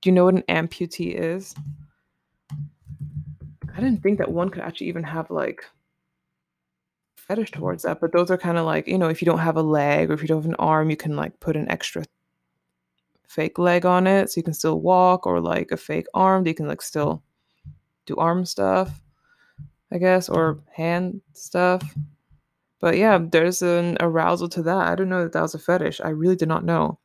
Do 0.00 0.10
you 0.10 0.14
know 0.14 0.26
what 0.26 0.34
an 0.34 0.44
amputee 0.48 1.14
is? 1.14 1.54
I 3.74 3.80
didn't 3.80 4.02
think 4.02 4.18
that 4.18 4.30
one 4.30 4.50
could 4.50 4.62
actually 4.62 4.88
even 4.88 5.04
have 5.04 5.30
like 5.30 5.64
fetish 7.16 7.50
towards 7.50 7.82
that, 7.82 8.00
but 8.00 8.12
those 8.12 8.30
are 8.30 8.38
kind 8.38 8.58
of 8.58 8.64
like, 8.64 8.88
you 8.88 8.98
know, 8.98 9.08
if 9.08 9.20
you 9.20 9.26
don't 9.26 9.38
have 9.38 9.56
a 9.56 9.62
leg 9.62 10.10
or 10.10 10.14
if 10.14 10.22
you 10.22 10.28
don't 10.28 10.42
have 10.42 10.50
an 10.50 10.56
arm, 10.56 10.90
you 10.90 10.96
can 10.96 11.16
like 11.16 11.38
put 11.40 11.56
an 11.56 11.68
extra 11.70 12.04
fake 13.28 13.58
leg 13.58 13.86
on 13.86 14.06
it 14.06 14.30
so 14.30 14.38
you 14.38 14.42
can 14.42 14.54
still 14.54 14.80
walk 14.80 15.26
or 15.26 15.40
like 15.40 15.70
a 15.70 15.76
fake 15.76 16.06
arm 16.14 16.42
that 16.42 16.50
you 16.50 16.54
can 16.54 16.66
like 16.66 16.82
still 16.82 17.22
do 18.06 18.16
arm 18.16 18.44
stuff, 18.44 19.00
I 19.92 19.98
guess, 19.98 20.28
or 20.28 20.58
hand 20.74 21.20
stuff. 21.34 21.94
But 22.80 22.96
yeah, 22.96 23.18
there's 23.20 23.62
an 23.62 23.96
arousal 24.00 24.48
to 24.50 24.62
that. 24.62 24.88
I 24.88 24.94
don't 24.94 25.08
know 25.08 25.22
that 25.22 25.32
that 25.32 25.42
was 25.42 25.54
a 25.54 25.58
fetish. 25.58 26.00
I 26.00 26.08
really 26.08 26.36
did 26.36 26.48
not 26.48 26.64
know. 26.64 26.98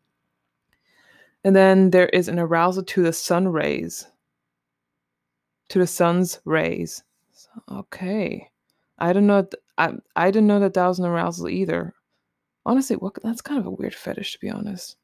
And 1.44 1.56
then 1.56 1.92
there 1.92 2.08
is 2.08 2.28
an 2.28 2.40
arousal 2.40 2.84
to 2.84 3.04
the 3.04 3.14
sun 3.14 3.50
rays 3.50 4.08
to 5.70 5.80
the 5.80 5.88
sun's 5.88 6.40
rays. 6.46 7.04
Okay. 7.70 8.50
I 9.00 9.12
don't 9.12 9.28
know. 9.28 9.42
Th- 9.42 9.62
I, 9.78 9.94
I 10.16 10.30
didn't 10.30 10.48
know 10.48 10.60
that 10.60 10.76
that 10.76 10.88
was 10.88 11.00
an 11.00 11.06
arousal 11.06 11.50
either. 11.50 11.94
Honestly, 12.66 12.96
what 12.96 13.18
that's 13.24 13.42
kind 13.42 13.60
of 13.60 13.66
a 13.66 13.72
weird 13.72 13.96
fetish 13.96 14.34
to 14.34 14.40
be 14.40 14.50
honest. 14.50 14.98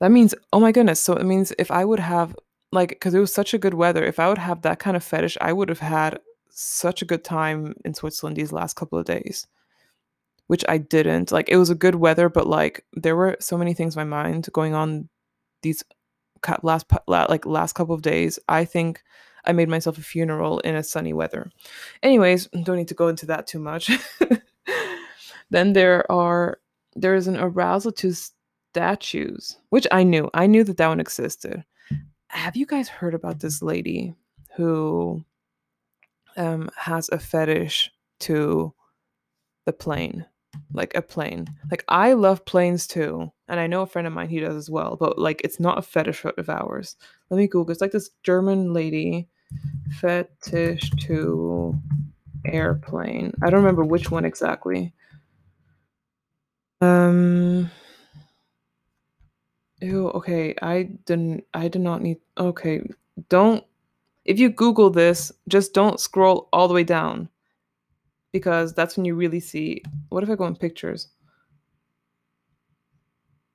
That 0.00 0.10
means, 0.10 0.34
oh 0.52 0.60
my 0.60 0.72
goodness. 0.72 1.00
So 1.00 1.14
it 1.14 1.24
means 1.24 1.52
if 1.58 1.70
I 1.70 1.84
would 1.84 2.00
have 2.00 2.36
like 2.72 2.90
because 2.90 3.14
it 3.14 3.20
was 3.20 3.32
such 3.32 3.54
a 3.54 3.58
good 3.58 3.74
weather, 3.74 4.04
if 4.04 4.18
I 4.18 4.28
would 4.28 4.38
have 4.38 4.62
that 4.62 4.78
kind 4.78 4.96
of 4.96 5.04
fetish, 5.04 5.36
I 5.40 5.52
would 5.52 5.68
have 5.68 5.80
had 5.80 6.20
such 6.50 7.02
a 7.02 7.06
good 7.06 7.24
time 7.24 7.74
in 7.84 7.94
Switzerland 7.94 8.36
these 8.36 8.52
last 8.52 8.76
couple 8.76 8.98
of 8.98 9.04
days. 9.04 9.46
Which 10.46 10.64
I 10.68 10.78
didn't. 10.78 11.30
Like 11.30 11.48
it 11.48 11.56
was 11.56 11.70
a 11.70 11.76
good 11.76 11.94
weather, 11.94 12.28
but 12.28 12.46
like 12.46 12.84
there 12.92 13.14
were 13.14 13.36
so 13.40 13.56
many 13.56 13.74
things 13.74 13.94
in 13.94 14.00
my 14.00 14.04
mind 14.22 14.48
going 14.52 14.74
on 14.74 15.08
these 15.62 15.84
last 16.62 16.86
like 17.06 17.46
last 17.46 17.74
couple 17.74 17.94
of 17.94 18.02
days, 18.02 18.38
I 18.48 18.64
think 18.64 19.02
I 19.44 19.52
made 19.52 19.68
myself 19.68 19.98
a 19.98 20.02
funeral 20.02 20.60
in 20.60 20.74
a 20.74 20.82
sunny 20.82 21.12
weather. 21.12 21.50
Anyways, 22.02 22.46
don't 22.62 22.76
need 22.76 22.88
to 22.88 22.94
go 22.94 23.08
into 23.08 23.26
that 23.26 23.46
too 23.46 23.58
much. 23.58 23.90
then 25.50 25.72
there 25.72 26.10
are 26.10 26.58
there 26.94 27.14
is 27.14 27.26
an 27.26 27.36
arousal 27.36 27.92
to 27.92 28.14
statues, 28.72 29.56
which 29.70 29.86
I 29.90 30.02
knew. 30.02 30.30
I 30.34 30.46
knew 30.46 30.64
that 30.64 30.76
that 30.76 30.88
one 30.88 31.00
existed. 31.00 31.64
Have 32.28 32.56
you 32.56 32.66
guys 32.66 32.88
heard 32.88 33.14
about 33.14 33.40
this 33.40 33.62
lady 33.62 34.14
who 34.56 35.24
um, 36.36 36.70
has 36.76 37.08
a 37.10 37.18
fetish 37.18 37.90
to 38.20 38.72
the 39.66 39.72
plane? 39.72 40.26
like 40.72 40.94
a 40.94 41.02
plane. 41.02 41.46
Like 41.70 41.84
I 41.88 42.12
love 42.12 42.44
planes 42.44 42.86
too, 42.86 43.30
and 43.48 43.60
I 43.60 43.66
know 43.66 43.82
a 43.82 43.86
friend 43.86 44.06
of 44.06 44.12
mine 44.12 44.28
he 44.28 44.40
does 44.40 44.56
as 44.56 44.70
well. 44.70 44.96
But 44.98 45.18
like 45.18 45.40
it's 45.42 45.60
not 45.60 45.78
a 45.78 45.82
fetish 45.82 46.24
of 46.24 46.48
ours. 46.48 46.96
Let 47.28 47.38
me 47.38 47.46
Google. 47.46 47.72
It's 47.72 47.80
like 47.80 47.92
this 47.92 48.10
German 48.22 48.72
lady 48.72 49.28
fetish 50.00 50.90
to 50.90 51.78
airplane. 52.44 53.32
I 53.42 53.50
don't 53.50 53.60
remember 53.60 53.84
which 53.84 54.10
one 54.10 54.24
exactly. 54.24 54.92
Um. 56.80 57.70
Ew. 59.80 60.08
Okay. 60.10 60.54
I 60.62 60.90
didn't. 61.06 61.44
I 61.54 61.68
did 61.68 61.82
not 61.82 62.02
need. 62.02 62.18
Okay. 62.38 62.82
Don't. 63.28 63.64
If 64.24 64.38
you 64.38 64.50
Google 64.50 64.90
this, 64.90 65.32
just 65.48 65.72
don't 65.72 65.98
scroll 65.98 66.48
all 66.52 66.68
the 66.68 66.74
way 66.74 66.84
down 66.84 67.28
because 68.32 68.74
that's 68.74 68.96
when 68.96 69.04
you 69.04 69.14
really 69.14 69.40
see. 69.40 69.82
What 70.10 70.22
if 70.22 70.30
I 70.30 70.36
go 70.36 70.46
in 70.46 70.56
pictures? 70.56 71.08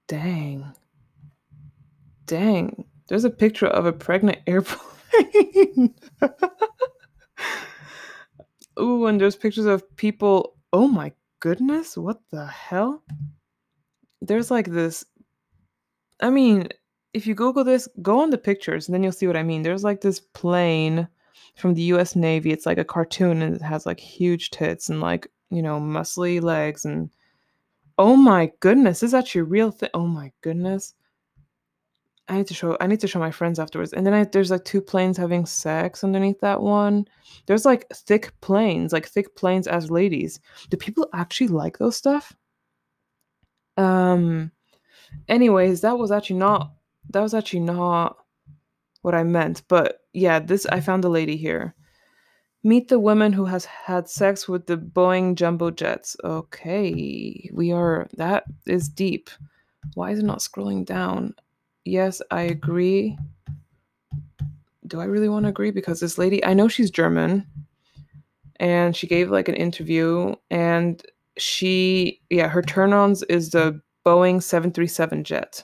Dang. 0.08 0.74
Dang. 2.26 2.86
There's 3.08 3.24
a 3.24 3.30
picture 3.30 3.68
of 3.68 3.86
a 3.86 3.94
pregnant 3.94 4.40
airplane. 4.48 5.94
Ooh, 8.80 9.06
and 9.06 9.22
there's 9.22 9.36
pictures 9.36 9.66
of 9.66 9.84
people. 9.96 10.56
Oh 10.74 10.88
my 10.88 11.12
goodness, 11.40 11.98
what 11.98 12.20
the 12.32 12.46
hell? 12.46 13.04
There's 14.22 14.52
like 14.52 14.68
this. 14.68 15.06
I 16.22 16.30
mean, 16.30 16.70
if 17.14 17.26
you 17.26 17.34
Google 17.34 17.64
this, 17.64 17.88
go 18.02 18.20
on 18.20 18.30
the 18.30 18.38
pictures 18.38 18.88
and 18.88 18.94
then 18.94 19.04
you'll 19.04 19.12
see 19.12 19.28
what 19.28 19.38
I 19.38 19.44
mean. 19.44 19.62
There's 19.62 19.84
like 19.84 20.02
this 20.02 20.20
plane 20.20 21.08
from 21.56 21.74
the 21.74 21.84
US 21.84 22.16
Navy. 22.16 22.52
It's 22.52 22.66
like 22.66 22.78
a 22.78 22.86
cartoon 22.86 23.42
and 23.42 23.56
it 23.56 23.62
has 23.62 23.86
like 23.86 24.00
huge 24.00 24.50
tits 24.52 24.90
and 24.90 25.02
like, 25.02 25.28
you 25.50 25.62
know, 25.62 25.80
muscly 25.80 26.42
legs 26.42 26.86
and 26.86 27.10
oh 27.98 28.16
my 28.16 28.52
goodness, 28.60 29.04
is 29.04 29.12
that 29.12 29.34
your 29.34 29.46
real 29.46 29.72
thing? 29.72 29.90
Oh 29.94 30.08
my 30.08 30.32
goodness. 30.42 30.94
I 32.28 32.38
need 32.38 32.48
to 32.48 32.54
show 32.54 32.76
I 32.82 32.88
need 32.88 33.00
to 33.02 33.08
show 33.08 33.20
my 33.20 33.32
friends 33.32 33.60
afterwards. 33.60 33.94
And 33.94 34.06
then 34.06 34.14
I, 34.14 34.24
there's 34.24 34.52
like 34.52 34.66
two 34.66 34.82
planes 34.82 35.16
having 35.16 35.46
sex 35.46 36.04
underneath 36.04 36.40
that 36.42 36.62
one. 36.62 37.08
There's 37.46 37.66
like 37.66 37.88
thick 37.94 38.34
planes, 38.42 38.92
like 38.92 39.08
thick 39.08 39.36
planes 39.36 39.68
as 39.68 39.92
ladies. 39.92 40.40
Do 40.70 40.78
people 40.78 41.08
actually 41.14 41.50
like 41.50 41.78
those 41.78 41.96
stuff? 41.96 42.34
Um 43.78 44.52
anyways, 45.28 45.82
that 45.82 45.98
was 45.98 46.12
actually 46.12 46.38
not 46.38 46.72
that 47.12 47.22
was 47.22 47.34
actually 47.34 47.62
not 47.62 48.18
what 49.02 49.16
I 49.16 49.24
meant. 49.24 49.64
But 49.68 50.02
yeah, 50.14 50.40
this 50.40 50.66
I 50.66 50.80
found 50.80 51.06
a 51.06 51.10
lady 51.10 51.38
here. 51.38 51.76
Meet 52.64 52.88
the 52.88 53.00
woman 53.00 53.32
who 53.32 53.46
has 53.46 53.66
had 53.66 54.10
sex 54.10 54.48
with 54.50 54.66
the 54.66 54.78
Boeing 54.78 55.36
jumbo 55.36 55.70
jets. 55.70 56.18
Okay, 56.24 57.50
we 57.54 57.72
are 57.72 58.08
that 58.18 58.46
is 58.66 58.90
deep. 58.90 59.30
Why 59.94 60.12
is 60.12 60.20
it 60.20 60.26
not 60.26 60.40
scrolling 60.40 60.86
down? 60.86 61.36
Yes, 61.84 62.22
I 62.32 62.42
agree. 62.42 63.18
Do 64.88 65.00
I 65.00 65.06
really 65.06 65.30
want 65.30 65.44
to 65.44 65.50
agree? 65.50 65.72
Because 65.72 66.00
this 66.00 66.18
lady, 66.18 66.44
I 66.44 66.54
know 66.56 66.68
she's 66.68 66.90
German, 66.90 67.46
and 68.56 68.96
she 68.96 69.06
gave 69.06 69.30
like 69.30 69.48
an 69.48 69.56
interview, 69.56 70.36
and 70.50 71.04
she 71.38 72.22
yeah, 72.32 72.48
her 72.48 72.64
turn-ons 72.64 73.22
is 73.24 73.52
the 73.52 73.80
Boeing 74.06 74.42
737 74.42 75.24
jet. 75.24 75.64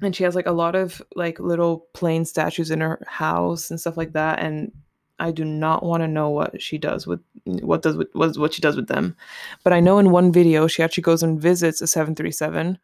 And 0.00 0.14
she 0.14 0.24
has 0.24 0.34
like 0.34 0.46
a 0.46 0.52
lot 0.52 0.74
of 0.74 1.00
like 1.14 1.38
little 1.38 1.86
plane 1.94 2.24
statues 2.24 2.70
in 2.70 2.80
her 2.80 3.04
house 3.06 3.70
and 3.70 3.80
stuff 3.80 3.96
like 3.96 4.12
that 4.12 4.40
and 4.40 4.72
I 5.22 5.30
do 5.30 5.44
not 5.44 5.84
want 5.84 6.02
to 6.02 6.08
know 6.08 6.30
what 6.30 6.60
she 6.60 6.78
does 6.78 7.06
with 7.06 7.20
what 7.44 7.82
does 7.82 7.96
with 7.96 8.08
what, 8.12 8.36
what 8.36 8.54
she 8.54 8.60
does 8.60 8.74
with 8.74 8.88
them. 8.88 9.16
But 9.62 9.72
I 9.72 9.78
know 9.78 9.98
in 9.98 10.10
one 10.10 10.32
video 10.32 10.66
she 10.66 10.82
actually 10.82 11.04
goes 11.04 11.22
and 11.22 11.40
visits 11.40 11.80
a 11.80 11.86
737 11.86 12.76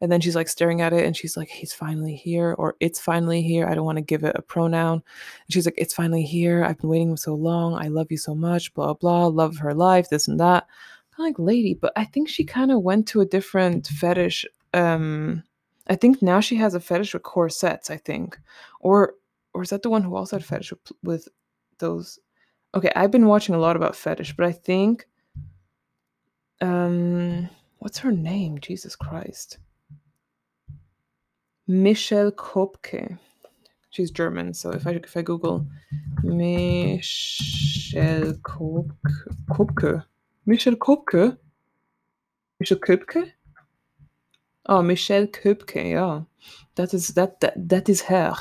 and 0.00 0.12
then 0.12 0.20
she's 0.20 0.34
like 0.34 0.48
staring 0.48 0.80
at 0.80 0.92
it 0.92 1.06
and 1.06 1.16
she's 1.16 1.36
like 1.36 1.48
he's 1.48 1.72
finally 1.72 2.16
here 2.16 2.54
or 2.58 2.74
it's 2.80 2.98
finally 2.98 3.40
here. 3.40 3.68
I 3.68 3.74
don't 3.74 3.84
want 3.84 3.98
to 3.98 4.02
give 4.02 4.24
it 4.24 4.34
a 4.34 4.42
pronoun. 4.42 4.94
And 4.94 5.02
she's 5.52 5.64
like 5.64 5.78
it's 5.78 5.94
finally 5.94 6.24
here. 6.24 6.64
I've 6.64 6.78
been 6.78 6.90
waiting 6.90 7.16
so 7.16 7.34
long. 7.34 7.74
I 7.74 7.86
love 7.86 8.08
you 8.10 8.18
so 8.18 8.34
much, 8.34 8.74
blah 8.74 8.94
blah, 8.94 9.26
love 9.26 9.58
her 9.58 9.72
life, 9.72 10.08
this 10.08 10.26
and 10.26 10.40
that. 10.40 10.66
Like 11.18 11.38
lady, 11.38 11.74
but 11.74 11.92
I 11.96 12.04
think 12.04 12.28
she 12.28 12.44
kind 12.44 12.70
of 12.70 12.82
went 12.82 13.08
to 13.08 13.20
a 13.20 13.26
different 13.26 13.86
fetish 13.88 14.44
um 14.74 15.42
I 15.88 15.94
think 15.96 16.20
now 16.20 16.40
she 16.40 16.56
has 16.56 16.74
a 16.74 16.80
fetish 16.80 17.14
with 17.14 17.22
corsets, 17.22 17.90
I 17.90 17.96
think. 17.96 18.38
Or 18.80 19.14
or 19.54 19.62
is 19.62 19.70
that 19.70 19.82
the 19.82 19.90
one 19.90 20.02
who 20.02 20.16
also 20.16 20.36
had 20.36 20.44
fetish 20.44 20.72
with, 20.72 20.92
with 21.02 21.28
those? 21.78 22.18
Okay 22.74 22.90
i've 22.94 23.10
been 23.10 23.26
watching 23.26 23.54
a 23.54 23.58
lot 23.58 23.76
about 23.76 23.96
fetish 23.96 24.36
but 24.36 24.44
i 24.46 24.52
think 24.52 25.06
um 26.60 27.48
what's 27.78 27.98
her 27.98 28.12
name? 28.12 28.58
Jesus 28.60 28.94
christ. 28.96 29.58
Michelle 31.66 32.32
kopke. 32.32 33.18
She's 33.90 34.10
german 34.10 34.52
so 34.52 34.70
if 34.72 34.86
i 34.86 34.90
if 34.90 35.16
i 35.16 35.22
google 35.22 35.66
michelle 36.22 38.34
kopke 38.42 38.92
kopke 39.48 40.04
michelle 40.46 40.76
kopke 40.76 41.36
michelle 42.60 42.78
kopke 42.78 43.32
oh 44.66 44.82
michelle 44.82 45.26
kopke 45.26 45.90
yeah 45.90 46.20
that 46.76 46.94
is 46.94 47.08
that 47.08 47.40
that, 47.40 47.54
that 47.68 47.88
is 47.88 48.02
her 48.02 48.34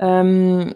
um 0.00 0.74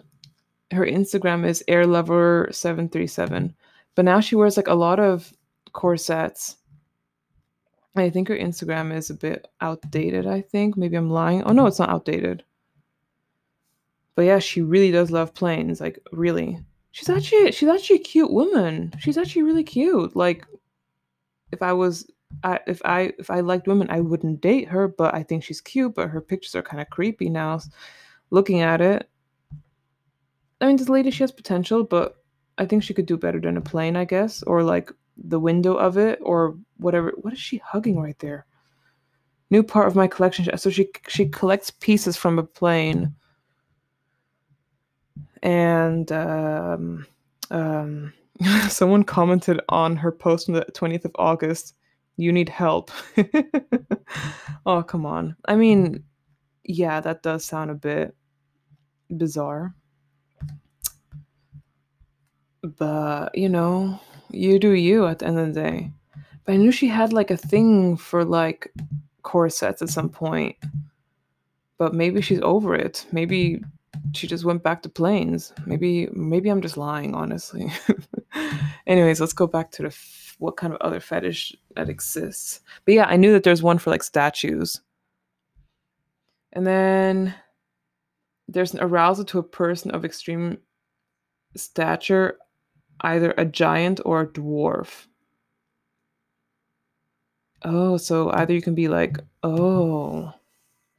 her 0.71 0.85
Instagram 0.85 1.45
is 1.45 1.63
airlover737. 1.67 3.53
But 3.95 4.05
now 4.05 4.19
she 4.19 4.35
wears 4.35 4.57
like 4.57 4.67
a 4.67 4.73
lot 4.73 4.99
of 4.99 5.33
corsets. 5.73 6.57
I 7.95 8.09
think 8.09 8.29
her 8.29 8.37
Instagram 8.37 8.95
is 8.95 9.09
a 9.09 9.15
bit 9.15 9.49
outdated, 9.59 10.25
I 10.25 10.41
think. 10.41 10.77
Maybe 10.77 10.95
I'm 10.95 11.09
lying. 11.09 11.43
Oh 11.43 11.51
no, 11.51 11.65
it's 11.65 11.79
not 11.79 11.89
outdated. 11.89 12.43
But 14.15 14.23
yeah, 14.23 14.39
she 14.39 14.61
really 14.61 14.91
does 14.91 15.11
love 15.11 15.33
planes, 15.33 15.81
like 15.81 15.99
really. 16.11 16.59
She's 16.91 17.09
actually 17.09 17.51
she's 17.51 17.69
actually 17.69 17.97
a 17.97 18.03
cute 18.03 18.31
woman. 18.31 18.93
She's 18.99 19.17
actually 19.17 19.43
really 19.43 19.63
cute. 19.63 20.15
Like 20.15 20.45
if 21.51 21.61
I 21.61 21.73
was 21.73 22.09
I, 22.43 22.59
if 22.67 22.81
I 22.85 23.13
if 23.19 23.29
I 23.29 23.41
liked 23.41 23.67
women, 23.67 23.89
I 23.89 23.99
wouldn't 23.99 24.41
date 24.41 24.67
her, 24.69 24.87
but 24.87 25.13
I 25.13 25.23
think 25.23 25.43
she's 25.43 25.61
cute, 25.61 25.95
but 25.95 26.09
her 26.09 26.21
pictures 26.21 26.55
are 26.55 26.61
kind 26.61 26.81
of 26.81 26.89
creepy 26.89 27.29
now 27.29 27.59
looking 28.29 28.61
at 28.61 28.81
it. 28.81 29.09
I 30.59 30.67
mean, 30.67 30.77
this 30.77 30.89
lady, 30.89 31.11
she 31.11 31.23
has 31.23 31.31
potential, 31.31 31.83
but 31.83 32.17
I 32.57 32.65
think 32.65 32.83
she 32.83 32.93
could 32.93 33.05
do 33.05 33.17
better 33.17 33.39
than 33.39 33.57
a 33.57 33.61
plane, 33.61 33.95
I 33.95 34.05
guess, 34.05 34.43
or 34.43 34.63
like 34.63 34.91
the 35.17 35.39
window 35.39 35.75
of 35.75 35.97
it, 35.97 36.19
or 36.21 36.57
whatever. 36.77 37.13
What 37.17 37.33
is 37.33 37.39
she 37.39 37.57
hugging 37.57 37.99
right 37.99 38.17
there? 38.19 38.45
New 39.49 39.63
part 39.63 39.87
of 39.87 39.95
my 39.95 40.07
collection. 40.07 40.57
So 40.57 40.69
she 40.69 40.89
she 41.07 41.27
collects 41.27 41.71
pieces 41.71 42.15
from 42.15 42.39
a 42.39 42.43
plane, 42.43 43.13
and 45.43 46.11
um, 46.11 47.05
um, 47.49 48.13
someone 48.69 49.03
commented 49.03 49.61
on 49.69 49.95
her 49.95 50.11
post 50.11 50.49
on 50.49 50.55
the 50.55 50.65
twentieth 50.73 51.05
of 51.05 51.11
August. 51.15 51.75
You 52.17 52.31
need 52.31 52.49
help. 52.49 52.91
oh 54.65 54.83
come 54.83 55.05
on. 55.05 55.35
I 55.45 55.55
mean, 55.55 56.03
yeah, 56.63 56.99
that 57.01 57.23
does 57.23 57.45
sound 57.45 57.71
a 57.71 57.75
bit 57.75 58.15
bizarre 59.15 59.73
but 62.63 63.35
you 63.37 63.49
know, 63.49 63.99
you 64.29 64.59
do 64.59 64.71
you 64.71 65.07
at 65.07 65.19
the 65.19 65.27
end 65.27 65.39
of 65.39 65.53
the 65.53 65.61
day. 65.61 65.91
But 66.45 66.53
I 66.53 66.57
knew 66.57 66.71
she 66.71 66.87
had 66.87 67.13
like 67.13 67.31
a 67.31 67.37
thing 67.37 67.97
for 67.97 68.23
like 68.23 68.71
corsets 69.23 69.81
at 69.81 69.89
some 69.89 70.09
point. 70.09 70.55
But 71.77 71.93
maybe 71.93 72.21
she's 72.21 72.41
over 72.41 72.75
it. 72.75 73.05
Maybe 73.11 73.63
she 74.13 74.27
just 74.27 74.45
went 74.45 74.63
back 74.63 74.81
to 74.83 74.89
planes. 74.89 75.53
Maybe 75.65 76.07
maybe 76.13 76.49
I'm 76.49 76.61
just 76.61 76.77
lying, 76.77 77.13
honestly. 77.13 77.71
Anyways, 78.87 79.19
let's 79.19 79.33
go 79.33 79.47
back 79.47 79.71
to 79.71 79.83
the 79.83 79.87
f- 79.89 80.35
what 80.39 80.57
kind 80.57 80.73
of 80.73 80.81
other 80.81 80.99
fetish 80.99 81.55
that 81.75 81.89
exists. 81.89 82.61
But 82.85 82.95
yeah, 82.95 83.05
I 83.05 83.17
knew 83.17 83.31
that 83.33 83.43
there's 83.43 83.63
one 83.63 83.77
for 83.77 83.89
like 83.89 84.03
statues. 84.03 84.81
And 86.53 86.67
then 86.67 87.35
there's 88.47 88.73
an 88.73 88.81
arousal 88.81 89.25
to 89.25 89.39
a 89.39 89.43
person 89.43 89.91
of 89.91 90.03
extreme 90.03 90.57
stature 91.55 92.37
either 93.01 93.33
a 93.37 93.45
giant 93.45 93.99
or 94.05 94.21
a 94.21 94.27
dwarf. 94.27 95.07
Oh, 97.63 97.97
so 97.97 98.31
either 98.31 98.53
you 98.53 98.61
can 98.61 98.75
be 98.75 98.87
like, 98.87 99.19
oh, 99.43 100.33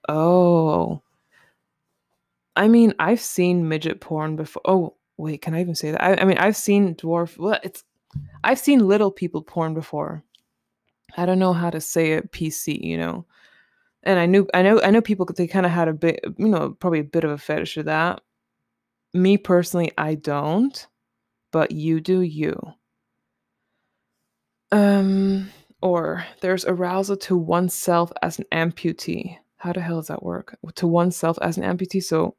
oh. 0.08 1.02
I 2.56 2.68
mean, 2.68 2.94
I've 2.98 3.20
seen 3.20 3.68
midget 3.68 4.00
porn 4.00 4.36
before. 4.36 4.62
Oh, 4.64 4.94
wait, 5.16 5.42
can 5.42 5.54
I 5.54 5.60
even 5.60 5.74
say 5.74 5.90
that? 5.90 6.02
I, 6.02 6.22
I 6.22 6.24
mean, 6.24 6.38
I've 6.38 6.56
seen 6.56 6.94
dwarf. 6.94 7.38
Well, 7.38 7.58
it's, 7.62 7.84
I've 8.44 8.58
seen 8.58 8.86
little 8.86 9.10
people 9.10 9.42
porn 9.42 9.74
before. 9.74 10.22
I 11.16 11.26
don't 11.26 11.38
know 11.38 11.52
how 11.52 11.70
to 11.70 11.80
say 11.80 12.12
it 12.12 12.32
PC, 12.32 12.82
you 12.82 12.96
know. 12.96 13.26
And 14.02 14.18
I 14.18 14.26
knew, 14.26 14.48
I 14.52 14.62
know, 14.62 14.80
I 14.82 14.90
know 14.90 15.00
people. 15.00 15.26
They 15.26 15.46
kind 15.46 15.66
of 15.66 15.72
had 15.72 15.88
a 15.88 15.92
bit, 15.92 16.20
you 16.36 16.48
know, 16.48 16.70
probably 16.70 17.00
a 17.00 17.04
bit 17.04 17.24
of 17.24 17.30
a 17.30 17.38
fetish 17.38 17.76
of 17.76 17.84
that. 17.86 18.20
Me 19.14 19.36
personally, 19.36 19.92
I 19.96 20.14
don't 20.16 20.86
but 21.52 21.70
you 21.70 22.00
do 22.00 22.22
you. 22.22 22.58
Um, 24.72 25.50
or 25.82 26.24
there's 26.40 26.64
arousal 26.64 27.18
to 27.18 27.36
oneself 27.36 28.10
as 28.22 28.38
an 28.38 28.46
amputee. 28.50 29.36
How 29.58 29.72
the 29.72 29.80
hell 29.80 29.96
does 29.96 30.08
that 30.08 30.24
work? 30.24 30.58
To 30.76 30.86
oneself 30.88 31.38
as 31.40 31.58
an 31.58 31.62
amputee. 31.62 32.02
So, 32.02 32.34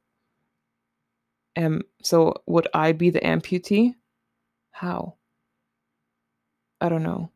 um, 1.55 1.81
so 2.01 2.33
would 2.47 2.67
I 2.73 2.91
be 2.91 3.09
the 3.09 3.21
amputee? 3.21 3.95
How? 4.71 5.15
I 6.81 6.89
don't 6.89 7.03
know. 7.03 7.29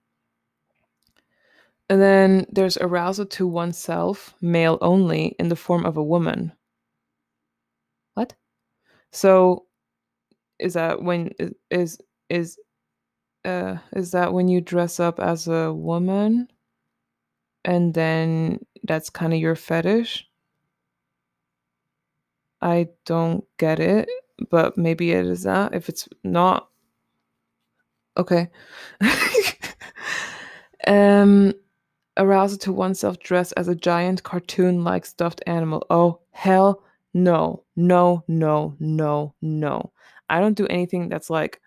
And 1.89 2.01
then 2.01 2.45
there's 2.49 2.77
arousal 2.77 3.25
to 3.27 3.47
oneself, 3.47 4.33
male 4.41 4.77
only, 4.81 5.27
in 5.39 5.47
the 5.47 5.55
form 5.55 5.85
of 5.85 5.95
a 5.95 6.03
woman. 6.03 6.51
What? 8.15 8.35
So 9.11 9.67
is 10.59 10.73
that 10.73 11.01
when 11.01 11.31
is 11.69 11.99
is 12.29 12.59
uh 13.45 13.77
is 13.95 14.11
that 14.11 14.33
when 14.33 14.47
you 14.47 14.59
dress 14.59 14.99
up 14.99 15.19
as 15.19 15.47
a 15.47 15.71
woman 15.71 16.47
and 17.63 17.93
then 17.93 18.59
that's 18.83 19.09
kind 19.09 19.33
of 19.33 19.39
your 19.39 19.55
fetish 19.55 20.26
i 22.61 22.87
don't 23.05 23.43
get 23.57 23.79
it 23.79 24.09
but 24.49 24.77
maybe 24.77 25.11
it 25.11 25.25
is 25.25 25.43
that 25.43 25.73
if 25.73 25.89
it's 25.89 26.07
not 26.23 26.69
okay 28.17 28.49
um 30.87 31.53
arousal 32.17 32.57
to 32.57 32.71
oneself 32.73 33.19
dressed 33.19 33.53
as 33.57 33.67
a 33.67 33.75
giant 33.75 34.23
cartoon 34.23 34.83
like 34.83 35.05
stuffed 35.05 35.41
animal 35.47 35.85
oh 35.89 36.19
hell 36.31 36.83
no 37.13 37.63
no 37.75 38.23
no 38.27 38.75
no 38.79 39.33
no 39.41 39.91
I 40.29 40.39
don't 40.39 40.57
do 40.57 40.67
anything 40.67 41.09
that's 41.09 41.29
like 41.29 41.61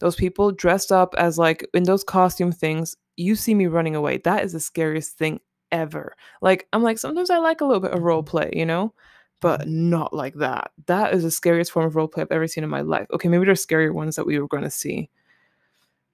those 0.00 0.16
people 0.16 0.52
dressed 0.52 0.92
up 0.92 1.14
as 1.16 1.38
like 1.38 1.66
in 1.74 1.84
those 1.84 2.04
costume 2.04 2.52
things. 2.52 2.96
You 3.16 3.34
see 3.34 3.54
me 3.54 3.66
running 3.66 3.96
away. 3.96 4.18
That 4.18 4.44
is 4.44 4.52
the 4.52 4.60
scariest 4.60 5.16
thing 5.16 5.40
ever. 5.72 6.14
Like, 6.42 6.68
I'm 6.72 6.82
like, 6.82 6.98
sometimes 6.98 7.30
I 7.30 7.38
like 7.38 7.60
a 7.60 7.64
little 7.64 7.80
bit 7.80 7.92
of 7.92 8.02
role 8.02 8.22
play, 8.22 8.50
you 8.54 8.66
know? 8.66 8.92
But 9.40 9.68
not 9.68 10.14
like 10.14 10.34
that. 10.36 10.70
That 10.86 11.12
is 11.12 11.22
the 11.22 11.30
scariest 11.30 11.70
form 11.70 11.86
of 11.86 11.94
role 11.96 12.08
play 12.08 12.22
I've 12.22 12.32
ever 12.32 12.48
seen 12.48 12.64
in 12.64 12.70
my 12.70 12.80
life. 12.80 13.06
Okay, 13.12 13.28
maybe 13.28 13.44
there's 13.44 13.64
scarier 13.64 13.92
ones 13.92 14.16
that 14.16 14.26
we 14.26 14.38
were 14.38 14.48
gonna 14.48 14.70
see. 14.70 15.10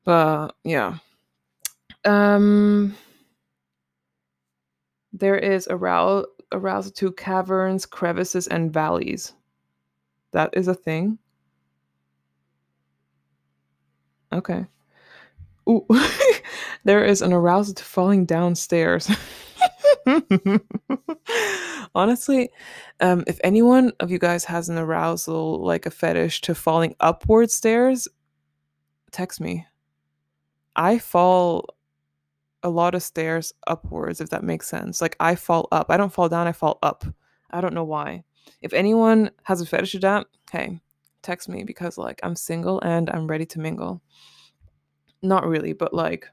But 0.04 0.54
yeah. 0.64 0.98
Um 2.04 2.96
there 5.12 5.36
is 5.36 5.68
arousal 5.70 6.26
arousal 6.52 6.92
to 6.92 7.12
caverns, 7.12 7.86
crevices, 7.86 8.46
and 8.48 8.72
valleys. 8.72 9.32
That 10.32 10.50
is 10.54 10.68
a 10.68 10.74
thing. 10.74 11.18
Okay. 14.32 14.66
Ooh, 15.68 15.86
there 16.84 17.04
is 17.04 17.22
an 17.22 17.32
arousal 17.32 17.74
to 17.74 17.84
falling 17.84 18.24
downstairs. 18.26 19.08
Honestly, 21.94 22.50
um, 23.00 23.24
if 23.26 23.38
anyone 23.44 23.92
of 24.00 24.10
you 24.10 24.18
guys 24.18 24.44
has 24.44 24.68
an 24.68 24.78
arousal, 24.78 25.62
like 25.62 25.84
a 25.84 25.90
fetish 25.90 26.40
to 26.42 26.54
falling 26.54 26.94
upward 27.00 27.50
stairs, 27.50 28.08
text 29.10 29.40
me. 29.40 29.66
I 30.74 30.98
fall 30.98 31.76
a 32.62 32.70
lot 32.70 32.94
of 32.94 33.02
stairs 33.02 33.52
upwards, 33.66 34.20
if 34.20 34.30
that 34.30 34.44
makes 34.44 34.68
sense. 34.68 35.00
Like 35.00 35.16
I 35.20 35.34
fall 35.34 35.68
up. 35.72 35.90
I 35.90 35.96
don't 35.96 36.12
fall 36.12 36.28
down, 36.28 36.46
I 36.46 36.52
fall 36.52 36.78
up. 36.82 37.04
I 37.50 37.60
don't 37.60 37.74
know 37.74 37.84
why. 37.84 38.24
If 38.62 38.72
anyone 38.72 39.30
has 39.42 39.60
a 39.60 39.66
fetish 39.66 39.94
of 39.94 40.00
that, 40.02 40.26
hey, 40.50 40.80
text 41.22 41.48
me 41.48 41.64
because 41.64 41.98
like 41.98 42.20
I'm 42.22 42.36
single 42.36 42.80
and 42.80 43.10
I'm 43.10 43.26
ready 43.26 43.46
to 43.46 43.60
mingle. 43.60 44.00
Not 45.22 45.46
really, 45.46 45.72
but 45.72 45.92
like, 45.92 46.26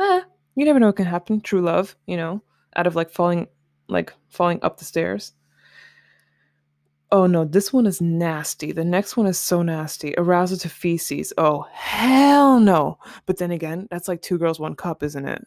eh, 0.00 0.22
you 0.54 0.64
never 0.64 0.80
know 0.80 0.86
what 0.86 0.96
can 0.96 1.06
happen. 1.06 1.40
True 1.40 1.60
love, 1.60 1.96
you 2.06 2.16
know, 2.16 2.42
out 2.76 2.86
of 2.86 2.96
like 2.96 3.10
falling, 3.10 3.46
like 3.88 4.12
falling 4.28 4.60
up 4.62 4.78
the 4.78 4.84
stairs. 4.84 5.32
Oh 7.10 7.26
no, 7.26 7.44
this 7.46 7.72
one 7.72 7.86
is 7.86 8.02
nasty. 8.02 8.70
The 8.70 8.84
next 8.84 9.16
one 9.16 9.26
is 9.26 9.38
so 9.38 9.62
nasty. 9.62 10.14
Arousal 10.18 10.58
to 10.58 10.68
feces. 10.68 11.32
Oh, 11.38 11.66
hell 11.72 12.60
no. 12.60 12.98
But 13.24 13.38
then 13.38 13.50
again, 13.50 13.88
that's 13.90 14.08
like 14.08 14.20
two 14.20 14.36
girls, 14.36 14.60
one 14.60 14.74
cup, 14.74 15.02
isn't 15.02 15.26
it? 15.26 15.42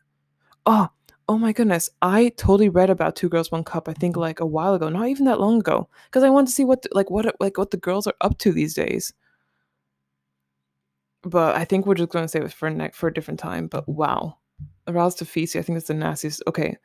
Oh, 0.65 0.89
oh 1.29 1.37
my 1.37 1.53
goodness. 1.53 1.89
I 2.01 2.29
totally 2.29 2.69
read 2.69 2.89
about 2.89 3.15
two 3.15 3.29
girls, 3.29 3.51
one 3.51 3.63
cup, 3.63 3.87
I 3.87 3.93
think 3.93 4.17
like 4.17 4.39
a 4.39 4.45
while 4.45 4.73
ago, 4.73 4.89
not 4.89 5.07
even 5.07 5.25
that 5.25 5.39
long 5.39 5.59
ago. 5.59 5.87
Because 6.05 6.23
I 6.23 6.31
wanted 6.31 6.47
to 6.47 6.53
see 6.53 6.65
what 6.65 6.85
like 6.93 7.11
what 7.11 7.35
like 7.39 7.59
what 7.59 7.69
the 7.69 7.77
girls 7.77 8.07
are 8.07 8.15
up 8.21 8.39
to 8.39 8.51
these 8.51 8.73
days. 8.73 9.13
But 11.21 11.55
I 11.55 11.65
think 11.65 11.85
we're 11.85 11.93
just 11.93 12.09
gonna 12.09 12.27
save 12.27 12.43
it 12.43 12.53
for 12.53 12.71
next 12.71 12.97
for 12.97 13.07
a 13.07 13.13
different 13.13 13.39
time. 13.39 13.67
But 13.67 13.87
wow. 13.87 14.37
Arousal 14.87 15.19
to 15.19 15.25
feces, 15.25 15.59
I 15.59 15.61
think 15.61 15.77
that's 15.77 15.87
the 15.87 15.93
nastiest. 15.93 16.41
Okay. 16.47 16.75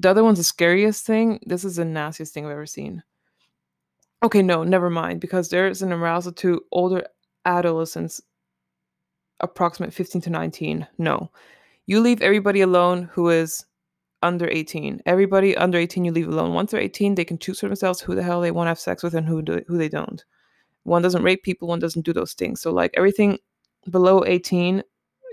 The 0.00 0.10
other 0.10 0.22
one's 0.22 0.38
the 0.38 0.44
scariest 0.44 1.04
thing. 1.04 1.40
This 1.44 1.64
is 1.64 1.76
the 1.76 1.84
nastiest 1.84 2.32
thing 2.32 2.46
I've 2.46 2.52
ever 2.52 2.66
seen. 2.66 3.02
Okay, 4.22 4.42
no, 4.42 4.62
never 4.62 4.90
mind, 4.90 5.20
because 5.20 5.48
there's 5.48 5.82
an 5.82 5.92
arousal 5.92 6.32
to 6.34 6.60
older 6.70 7.04
adolescents, 7.44 8.20
approximate 9.40 9.92
15 9.92 10.22
to 10.22 10.30
19. 10.30 10.86
No. 10.98 11.30
You 11.86 12.00
leave 12.00 12.22
everybody 12.22 12.60
alone 12.60 13.10
who 13.12 13.28
is 13.30 13.64
under 14.22 14.48
18. 14.48 15.02
Everybody 15.04 15.56
under 15.56 15.78
18 15.78 16.04
you 16.04 16.12
leave 16.12 16.28
alone. 16.28 16.54
Once 16.54 16.70
they're 16.70 16.80
18, 16.80 17.16
they 17.16 17.24
can 17.24 17.38
choose 17.38 17.58
for 17.58 17.66
themselves 17.66 18.00
who 18.00 18.14
the 18.14 18.22
hell 18.22 18.40
they 18.40 18.50
want 18.52 18.66
to 18.66 18.70
have 18.70 18.78
sex 18.78 19.02
with 19.02 19.14
and 19.14 19.26
who 19.26 19.42
do, 19.42 19.62
who 19.66 19.78
they 19.78 19.88
don't. 19.88 20.24
One 20.84 21.02
doesn't 21.02 21.22
rape 21.24 21.42
people, 21.42 21.66
one 21.66 21.80
doesn't 21.80 22.04
do 22.04 22.12
those 22.12 22.34
things. 22.34 22.60
So 22.60 22.72
like 22.72 22.92
everything 22.96 23.38
below 23.90 24.24
18, 24.24 24.82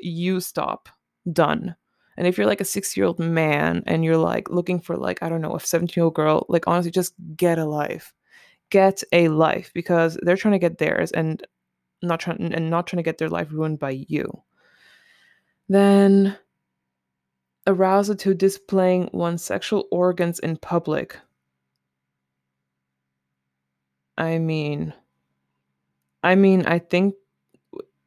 you 0.02 0.40
stop. 0.40 0.90
Done. 1.32 1.76
And 2.18 2.28
if 2.28 2.38
you're 2.38 2.48
like 2.48 2.62
a 2.62 2.66
6-year-old 2.66 3.20
man 3.20 3.84
and 3.86 4.06
you're 4.06 4.18
like 4.18 4.50
looking 4.50 4.80
for 4.80 4.96
like 4.98 5.22
I 5.22 5.30
don't 5.30 5.42
know, 5.42 5.56
a 5.56 5.60
17-year-old 5.60 6.16
girl, 6.16 6.46
like 6.50 6.68
honestly 6.68 6.92
just 6.92 7.14
get 7.36 7.60
a 7.60 7.66
life 7.66 8.14
get 8.70 9.04
a 9.12 9.28
life 9.30 9.72
because 9.74 10.18
they're 10.22 10.38
trying 10.38 10.54
to 10.54 10.60
get 10.60 10.78
theirs 10.78 11.12
and 11.12 11.46
not 12.02 12.20
trying 12.20 12.54
and 12.54 12.70
not 12.70 12.88
trying 12.88 12.98
to 12.98 13.04
get 13.04 13.18
their 13.18 13.30
life 13.30 13.52
ruined 13.52 13.80
by 13.80 14.06
you. 14.08 14.44
Then 15.70 16.38
arousal 17.68 18.16
to 18.18 18.34
displaying 18.34 19.10
one's 19.12 19.44
sexual 19.44 19.88
organs 19.92 20.40
in 20.40 20.58
public. 20.58 21.18
I 24.18 24.38
mean 24.38 24.94
I 26.24 26.36
mean 26.36 26.66
I 26.66 26.80
think 26.80 27.16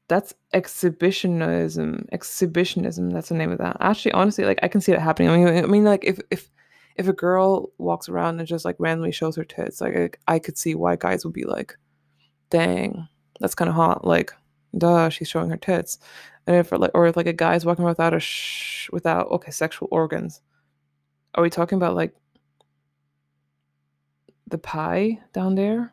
that's 0.09 0.35
exhibitionism. 0.55 2.07
Exhibitionism, 2.13 3.11
that's 3.11 3.29
the 3.29 3.35
name 3.35 3.53
of 3.53 3.59
that. 3.59 3.77
Actually, 3.81 4.13
honestly, 4.13 4.45
like 4.45 4.59
I 4.63 4.69
can 4.69 4.81
see 4.81 4.93
it 4.93 5.01
happening. 5.01 5.31
I 5.31 5.37
mean, 5.37 5.65
I 5.65 5.67
mean, 5.67 5.85
like 5.85 6.05
if 6.05 6.19
if 6.31 6.51
if 6.97 7.07
a 7.09 7.13
girl 7.13 7.71
walks 7.79 8.09
around 8.09 8.39
and 8.39 8.49
just 8.49 8.65
like 8.65 8.77
randomly 8.79 9.13
shows 9.13 9.37
her 9.37 9.45
tits, 9.45 9.81
like 9.81 9.97
I, 10.27 10.35
I 10.35 10.39
could 10.39 10.59
see 10.59 10.75
why 10.75 10.97
guys 10.97 11.25
would 11.25 11.35
be 11.35 11.45
like, 11.45 11.77
"Dang, 12.51 13.07
that's 13.41 13.55
kind 13.55 13.69
of 13.69 13.75
hot." 13.75 14.07
Like, 14.07 14.33
duh, 14.77 15.11
she's 15.11 15.29
showing 15.29 15.51
her 15.51 15.57
tits. 15.57 15.99
And 16.47 16.57
if 16.57 16.73
like, 16.73 16.93
or 16.95 17.07
if 17.07 17.17
like 17.17 17.27
a 17.27 17.33
guy's 17.35 17.67
walking 17.67 17.85
without 17.85 18.15
a 18.15 18.21
sh, 18.21 18.89
without 18.91 19.29
okay 19.29 19.51
sexual 19.51 19.89
organs, 19.91 20.41
are 21.35 21.43
we 21.43 21.51
talking 21.51 21.77
about 21.77 21.95
like 21.97 22.15
the 24.47 24.59
pie 24.59 25.21
down 25.35 25.55
there? 25.55 25.93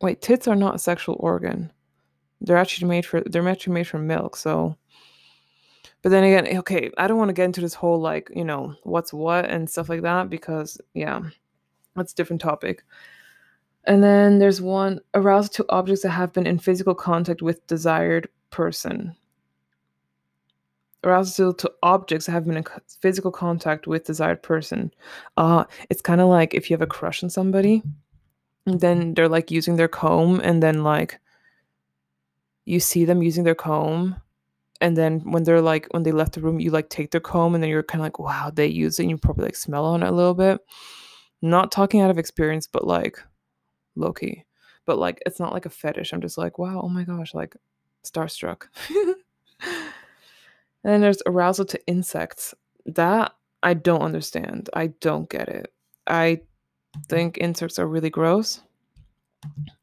Wait, 0.00 0.22
tits 0.22 0.46
are 0.48 0.56
not 0.56 0.76
a 0.76 0.78
sexual 0.78 1.16
organ. 1.20 1.72
They're 2.40 2.56
actually 2.56 2.88
made 2.88 3.04
for 3.04 3.20
they're 3.20 3.48
actually 3.48 3.74
made 3.74 3.88
from 3.88 4.06
milk, 4.06 4.36
so 4.36 4.76
but 6.02 6.10
then 6.10 6.24
again, 6.24 6.58
okay, 6.58 6.90
I 6.96 7.06
don't 7.08 7.18
want 7.18 7.30
to 7.30 7.34
get 7.34 7.44
into 7.44 7.60
this 7.60 7.74
whole 7.74 8.00
like, 8.00 8.30
you 8.34 8.44
know, 8.44 8.74
what's 8.84 9.12
what 9.12 9.46
and 9.46 9.68
stuff 9.68 9.88
like 9.88 10.02
that 10.02 10.30
because 10.30 10.80
yeah, 10.94 11.20
that's 11.96 12.12
a 12.12 12.16
different 12.16 12.40
topic. 12.40 12.84
And 13.84 14.02
then 14.02 14.38
there's 14.38 14.60
one 14.60 15.00
arousal 15.14 15.52
to 15.54 15.66
objects 15.70 16.02
that 16.02 16.10
have 16.10 16.32
been 16.32 16.46
in 16.46 16.58
physical 16.58 16.94
contact 16.94 17.42
with 17.42 17.66
desired 17.66 18.28
person. 18.50 19.16
Arousal 21.02 21.54
to 21.54 21.72
objects 21.82 22.26
that 22.26 22.32
have 22.32 22.44
been 22.44 22.58
in 22.58 22.64
physical 23.00 23.30
contact 23.30 23.86
with 23.86 24.04
desired 24.04 24.42
person. 24.42 24.92
Uh, 25.36 25.64
it's 25.90 26.02
kind 26.02 26.20
of 26.20 26.28
like 26.28 26.54
if 26.54 26.70
you 26.70 26.74
have 26.74 26.82
a 26.82 26.86
crush 26.86 27.22
on 27.24 27.30
somebody, 27.30 27.82
then 28.74 29.14
they're 29.14 29.28
like 29.28 29.50
using 29.50 29.76
their 29.76 29.88
comb, 29.88 30.40
and 30.40 30.62
then 30.62 30.84
like 30.84 31.20
you 32.64 32.80
see 32.80 33.04
them 33.04 33.22
using 33.22 33.44
their 33.44 33.54
comb, 33.54 34.16
and 34.80 34.96
then 34.96 35.20
when 35.20 35.44
they're 35.44 35.60
like 35.60 35.86
when 35.90 36.02
they 36.02 36.12
left 36.12 36.34
the 36.34 36.40
room 36.40 36.60
you 36.60 36.70
like 36.70 36.88
take 36.88 37.10
their 37.10 37.20
comb 37.20 37.54
and 37.54 37.62
then 37.62 37.70
you're 37.70 37.82
kind 37.82 38.00
of 38.00 38.04
like 38.04 38.18
wow 38.18 38.50
they 38.52 38.66
use 38.66 38.98
it 38.98 39.04
and 39.04 39.10
you 39.10 39.18
probably 39.18 39.44
like 39.44 39.56
smell 39.56 39.84
on 39.84 40.02
it 40.02 40.08
a 40.08 40.12
little 40.12 40.34
bit. 40.34 40.60
Not 41.42 41.72
talking 41.72 42.00
out 42.00 42.10
of 42.10 42.18
experience 42.18 42.66
but 42.66 42.86
like 42.86 43.18
low 43.96 44.12
key 44.12 44.44
but 44.86 44.98
like 44.98 45.22
it's 45.26 45.40
not 45.40 45.52
like 45.52 45.66
a 45.66 45.70
fetish. 45.70 46.12
I'm 46.12 46.20
just 46.20 46.38
like 46.38 46.58
wow 46.58 46.80
oh 46.82 46.88
my 46.88 47.04
gosh 47.04 47.34
like 47.34 47.56
starstruck. 48.04 48.68
And 50.84 50.92
then 50.92 51.00
there's 51.00 51.22
arousal 51.26 51.64
to 51.66 51.86
insects. 51.86 52.54
That 52.86 53.32
i 53.62 53.74
don't 53.74 54.02
understand. 54.02 54.70
I 54.72 54.88
don't 55.00 55.28
get 55.28 55.48
it. 55.48 55.72
I 56.06 56.40
think 57.08 57.38
insects 57.38 57.78
are 57.78 57.86
really 57.86 58.10
gross 58.10 58.60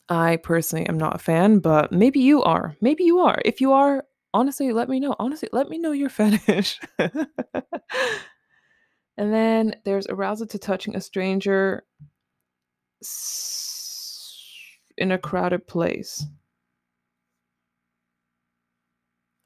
I 0.09 0.37
personally 0.37 0.87
am 0.87 0.97
not 0.97 1.15
a 1.15 1.19
fan, 1.19 1.59
but 1.59 1.91
maybe 1.91 2.19
you 2.19 2.43
are. 2.43 2.75
Maybe 2.79 3.03
you 3.03 3.19
are. 3.19 3.41
If 3.43 3.59
you 3.59 3.73
are, 3.73 4.05
honestly, 4.33 4.71
let 4.71 4.87
me 4.87 4.99
know. 4.99 5.15
Honestly, 5.17 5.49
let 5.51 5.69
me 5.69 5.79
know 5.79 5.91
your 5.91 6.09
fetish. 6.11 6.79
and 6.99 7.27
then 9.17 9.75
there's 9.83 10.07
arousal 10.07 10.47
to 10.47 10.59
touching 10.59 10.95
a 10.95 11.01
stranger 11.01 11.83
in 14.97 15.11
a 15.11 15.17
crowded 15.17 15.67
place. 15.67 16.25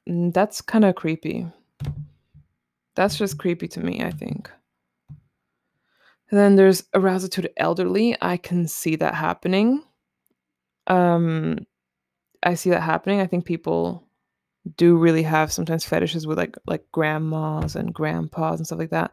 Mm, 0.10 0.34
that's 0.34 0.62
kind 0.62 0.84
of 0.84 0.96
creepy. 0.96 1.48
That's 2.96 3.18
just 3.18 3.38
creepy 3.38 3.70
to 3.70 3.80
me, 3.80 4.04
I 4.04 4.12
think. 4.12 4.52
Then 6.32 6.56
there's 6.56 6.84
arousal 6.94 7.30
to 7.30 7.42
the 7.42 7.60
elderly. 7.62 8.16
I 8.22 8.38
can 8.38 8.68
see 8.68 8.96
that 8.98 9.16
happening. 9.16 9.84
Um, 10.88 11.66
I 12.44 12.56
see 12.56 12.70
that 12.70 12.82
happening. 12.82 13.20
I 13.20 13.28
think 13.28 13.46
people 13.46 14.08
do 14.78 14.98
really 14.98 15.24
have 15.24 15.52
sometimes 15.52 15.86
fetishes 15.86 16.28
with 16.28 16.38
like 16.38 16.56
like 16.68 16.84
grandmas 16.92 17.76
and 17.76 17.94
grandpas 17.94 18.60
and 18.60 18.66
stuff 18.68 18.80
like 18.80 18.90
that. 18.92 19.12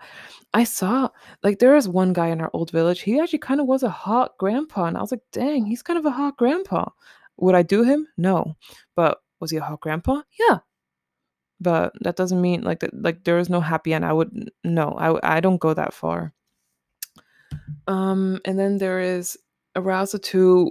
I 0.54 0.64
saw 0.64 1.08
like 1.42 1.58
there 1.58 1.74
was 1.74 1.88
one 1.88 2.12
guy 2.12 2.28
in 2.28 2.40
our 2.40 2.50
old 2.52 2.70
village. 2.70 3.00
He 3.00 3.20
actually 3.20 3.38
kind 3.40 3.60
of 3.60 3.66
was 3.66 3.82
a 3.82 3.88
hot 3.90 4.36
grandpa, 4.38 4.84
and 4.84 4.96
I 4.96 5.00
was 5.00 5.12
like, 5.12 5.22
dang, 5.32 5.66
he's 5.66 5.82
kind 5.82 5.98
of 5.98 6.06
a 6.06 6.10
hot 6.10 6.36
grandpa. 6.36 6.90
Would 7.38 7.54
I 7.54 7.62
do 7.62 7.82
him? 7.84 8.08
No, 8.16 8.56
but 8.96 9.18
was 9.40 9.50
he 9.50 9.58
a 9.58 9.62
hot 9.62 9.80
grandpa? 9.80 10.22
Yeah. 10.38 10.58
But 11.60 11.92
that 12.02 12.16
doesn't 12.16 12.40
mean 12.40 12.62
like 12.62 12.80
that. 12.80 12.90
Like 12.94 13.24
there 13.24 13.38
is 13.38 13.48
no 13.48 13.60
happy 13.60 13.94
end. 13.94 14.04
I 14.04 14.12
would 14.12 14.50
no. 14.64 14.90
I 14.98 15.36
I 15.36 15.40
don't 15.40 15.58
go 15.60 15.72
that 15.74 15.94
far. 15.94 16.32
Um, 17.86 18.40
and 18.44 18.58
then 18.58 18.78
there 18.78 19.00
is 19.00 19.36
arousal 19.74 20.20
to. 20.20 20.70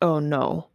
Oh 0.00 0.20
no 0.20 0.68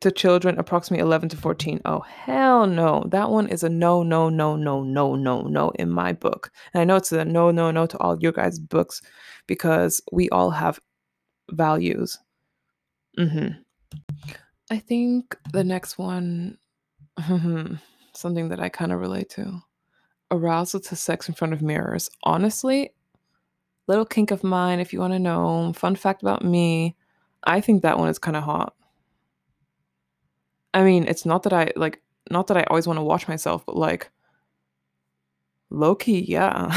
to 0.00 0.12
children 0.12 0.58
approximately 0.58 1.02
11 1.02 1.30
to 1.30 1.36
14. 1.36 1.80
Oh, 1.84 2.00
hell 2.00 2.66
no. 2.66 3.04
That 3.08 3.30
one 3.30 3.48
is 3.48 3.64
a 3.64 3.68
no, 3.68 4.02
no, 4.02 4.28
no, 4.28 4.56
no, 4.56 4.84
no, 4.84 5.16
no, 5.16 5.42
no 5.42 5.70
in 5.70 5.90
my 5.90 6.12
book. 6.12 6.52
And 6.72 6.80
I 6.80 6.84
know 6.84 6.96
it's 6.96 7.12
a 7.12 7.24
no, 7.24 7.50
no, 7.50 7.70
no 7.70 7.86
to 7.86 7.98
all 7.98 8.18
your 8.20 8.32
guys' 8.32 8.58
books 8.58 9.02
because 9.46 10.00
we 10.12 10.28
all 10.30 10.50
have 10.50 10.78
values. 11.50 12.18
Mm-hmm. 13.18 13.60
I 14.70 14.78
think 14.78 15.36
the 15.52 15.64
next 15.64 15.98
one, 15.98 16.58
something 18.14 18.48
that 18.50 18.60
I 18.60 18.68
kind 18.68 18.92
of 18.92 19.00
relate 19.00 19.30
to 19.30 19.62
arousal 20.30 20.78
to 20.78 20.94
sex 20.94 21.28
in 21.28 21.34
front 21.34 21.54
of 21.54 21.62
mirrors. 21.62 22.10
Honestly, 22.22 22.92
little 23.88 24.04
kink 24.04 24.30
of 24.30 24.44
mine, 24.44 24.78
if 24.78 24.92
you 24.92 25.00
want 25.00 25.14
to 25.14 25.18
know, 25.18 25.72
fun 25.74 25.96
fact 25.96 26.22
about 26.22 26.44
me, 26.44 26.94
I 27.44 27.60
think 27.60 27.82
that 27.82 27.98
one 27.98 28.08
is 28.08 28.18
kind 28.18 28.36
of 28.36 28.44
hot. 28.44 28.74
I 30.74 30.84
mean, 30.84 31.08
it's 31.08 31.26
not 31.26 31.42
that 31.44 31.52
I 31.52 31.72
like 31.74 32.02
not 32.30 32.46
that 32.48 32.56
I 32.56 32.64
always 32.64 32.86
want 32.86 32.98
to 32.98 33.02
watch 33.02 33.26
myself, 33.26 33.64
but 33.66 33.76
like 33.76 34.10
low 35.70 35.94
key, 35.94 36.20
yeah. 36.28 36.68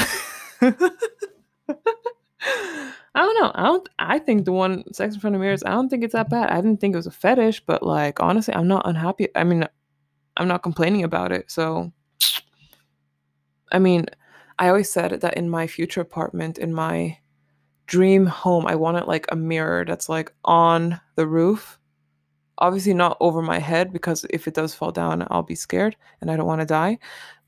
I 3.13 3.25
don't 3.25 3.41
know. 3.41 3.51
I 3.53 3.63
don't 3.63 3.89
I 3.99 4.19
think 4.19 4.45
the 4.45 4.53
one 4.53 4.83
sex 4.93 5.13
in 5.13 5.19
front 5.19 5.35
of 5.35 5.41
mirrors, 5.41 5.63
I 5.63 5.71
don't 5.71 5.89
think 5.89 6.03
it's 6.03 6.13
that 6.13 6.29
bad. 6.29 6.49
I 6.49 6.55
didn't 6.55 6.79
think 6.79 6.93
it 6.93 6.97
was 6.97 7.07
a 7.07 7.11
fetish, 7.11 7.65
but 7.65 7.83
like 7.83 8.21
honestly, 8.21 8.53
I'm 8.53 8.69
not 8.69 8.87
unhappy. 8.87 9.27
I 9.35 9.43
mean, 9.43 9.67
I'm 10.37 10.47
not 10.47 10.63
complaining 10.63 11.03
about 11.03 11.33
it. 11.33 11.51
So, 11.51 11.91
I 13.71 13.79
mean, 13.79 14.05
I 14.59 14.67
always 14.67 14.91
said 14.91 15.21
that 15.21 15.35
in 15.35 15.49
my 15.49 15.67
future 15.67 16.01
apartment, 16.01 16.57
in 16.57 16.73
my 16.73 17.17
dream 17.87 18.25
home, 18.25 18.67
I 18.67 18.75
wanted 18.75 19.05
like 19.05 19.25
a 19.29 19.35
mirror 19.35 19.85
that's 19.85 20.09
like 20.09 20.33
on 20.45 20.99
the 21.15 21.27
roof. 21.27 21.79
Obviously, 22.57 22.93
not 22.93 23.17
over 23.19 23.41
my 23.41 23.59
head 23.59 23.91
because 23.91 24.25
if 24.29 24.47
it 24.47 24.53
does 24.53 24.75
fall 24.75 24.91
down, 24.91 25.27
I'll 25.31 25.43
be 25.43 25.55
scared 25.55 25.95
and 26.21 26.29
I 26.29 26.37
don't 26.37 26.45
want 26.45 26.61
to 26.61 26.67
die. 26.67 26.99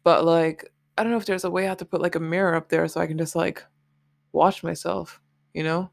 But 0.04 0.26
like, 0.26 0.72
I 0.98 1.04
don't 1.04 1.12
know 1.12 1.18
if 1.18 1.26
there's 1.26 1.44
a 1.44 1.52
way 1.52 1.66
I 1.66 1.70
have 1.70 1.78
to 1.78 1.86
put 1.86 2.02
like 2.02 2.16
a 2.16 2.20
mirror 2.20 2.56
up 2.56 2.70
there 2.70 2.88
so 2.88 3.00
I 3.00 3.08
can 3.08 3.18
just 3.18 3.36
like 3.36 3.64
watch 4.32 4.64
myself, 4.64 5.22
you 5.54 5.64
know? 5.64 5.90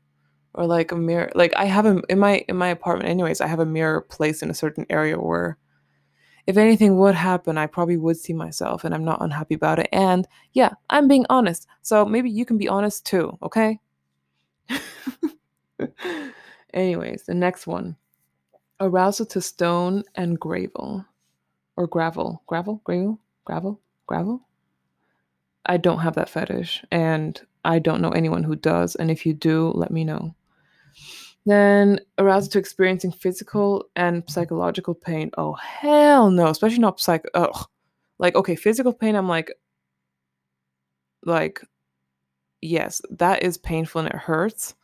Or 0.55 0.66
like 0.66 0.90
a 0.90 0.96
mirror 0.96 1.31
like 1.37 1.55
I 1.55 1.66
have 1.66 1.87
a 1.87 2.03
in 2.09 2.18
my 2.18 2.44
in 2.49 2.57
my 2.57 2.68
apartment 2.68 3.09
anyways, 3.09 3.40
I 3.40 3.46
have 3.46 3.61
a 3.61 3.66
mirror 3.66 4.01
placed 4.01 4.42
in 4.42 4.51
a 4.51 4.55
certain 4.55 4.85
area 4.90 5.16
where 5.18 5.59
if 6.50 6.56
anything 6.56 6.98
would 6.98 7.14
happen, 7.14 7.56
I 7.56 7.68
probably 7.68 7.96
would 7.96 8.16
see 8.16 8.32
myself 8.32 8.82
and 8.82 8.92
I'm 8.92 9.04
not 9.04 9.22
unhappy 9.22 9.54
about 9.54 9.78
it. 9.78 9.88
And 9.92 10.26
yeah, 10.52 10.70
I'm 10.90 11.06
being 11.06 11.24
honest. 11.30 11.68
So 11.82 12.04
maybe 12.04 12.28
you 12.28 12.44
can 12.44 12.58
be 12.58 12.68
honest 12.68 13.06
too, 13.06 13.38
okay? 13.40 13.78
anyways, 16.74 17.22
the 17.22 17.34
next 17.34 17.68
one. 17.68 17.96
Arousal 18.80 19.26
to 19.26 19.40
stone 19.40 20.02
and 20.16 20.40
gravel. 20.40 21.04
Or 21.76 21.86
gravel. 21.86 22.42
Gravel? 22.48 22.80
Gravel? 22.82 23.20
Gravel? 23.44 23.80
Gravel? 24.08 24.40
I 25.66 25.76
don't 25.76 26.00
have 26.00 26.16
that 26.16 26.30
fetish 26.30 26.84
and 26.90 27.40
I 27.64 27.78
don't 27.78 28.02
know 28.02 28.10
anyone 28.10 28.42
who 28.42 28.56
does. 28.56 28.96
And 28.96 29.08
if 29.08 29.24
you 29.24 29.34
do, 29.34 29.70
let 29.76 29.92
me 29.92 30.02
know. 30.02 30.34
Then 31.46 32.00
aroused 32.18 32.53
to 32.53 32.59
experiencing 32.59 33.12
physical 33.12 33.87
and 33.96 34.22
psychological 34.29 34.94
pain. 34.94 35.31
Oh 35.38 35.55
hell 35.55 36.31
no, 36.31 36.48
especially 36.48 36.79
not 36.79 37.00
psych. 37.00 37.24
Ugh. 37.35 37.66
Like 38.18 38.35
okay, 38.35 38.57
physical 38.57 38.92
pain. 38.92 39.14
I'm 39.14 39.29
like, 39.29 39.50
like, 41.24 41.62
yes, 42.61 43.00
that 43.11 43.42
is 43.42 43.57
painful 43.57 44.00
and 44.00 44.09
it 44.09 44.16
hurts, 44.16 44.74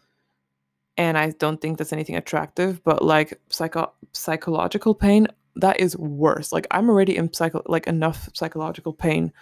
and 0.96 1.18
I 1.18 1.32
don't 1.32 1.60
think 1.60 1.76
that's 1.76 1.92
anything 1.92 2.16
attractive. 2.16 2.82
But 2.82 3.02
like 3.04 3.38
psycho 3.50 3.92
psychological 4.12 4.94
pain, 4.94 5.28
that 5.56 5.78
is 5.78 5.96
worse. 5.98 6.52
Like 6.52 6.66
I'm 6.70 6.88
already 6.88 7.16
in 7.16 7.32
psycho 7.34 7.62
like 7.66 7.86
enough 7.86 8.30
psychological 8.32 8.94
pain. 8.94 9.32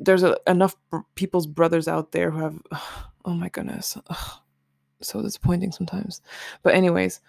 There's 0.00 0.24
a, 0.24 0.36
enough 0.48 0.74
people's 1.14 1.46
brothers 1.46 1.86
out 1.86 2.12
there 2.12 2.30
who 2.30 2.40
have. 2.40 2.60
Oh 3.22 3.34
my 3.34 3.50
goodness. 3.50 3.98
Ugh 4.08 4.40
so 5.02 5.22
disappointing 5.22 5.72
sometimes. 5.72 6.20
But 6.62 6.74
anyways, 6.74 7.20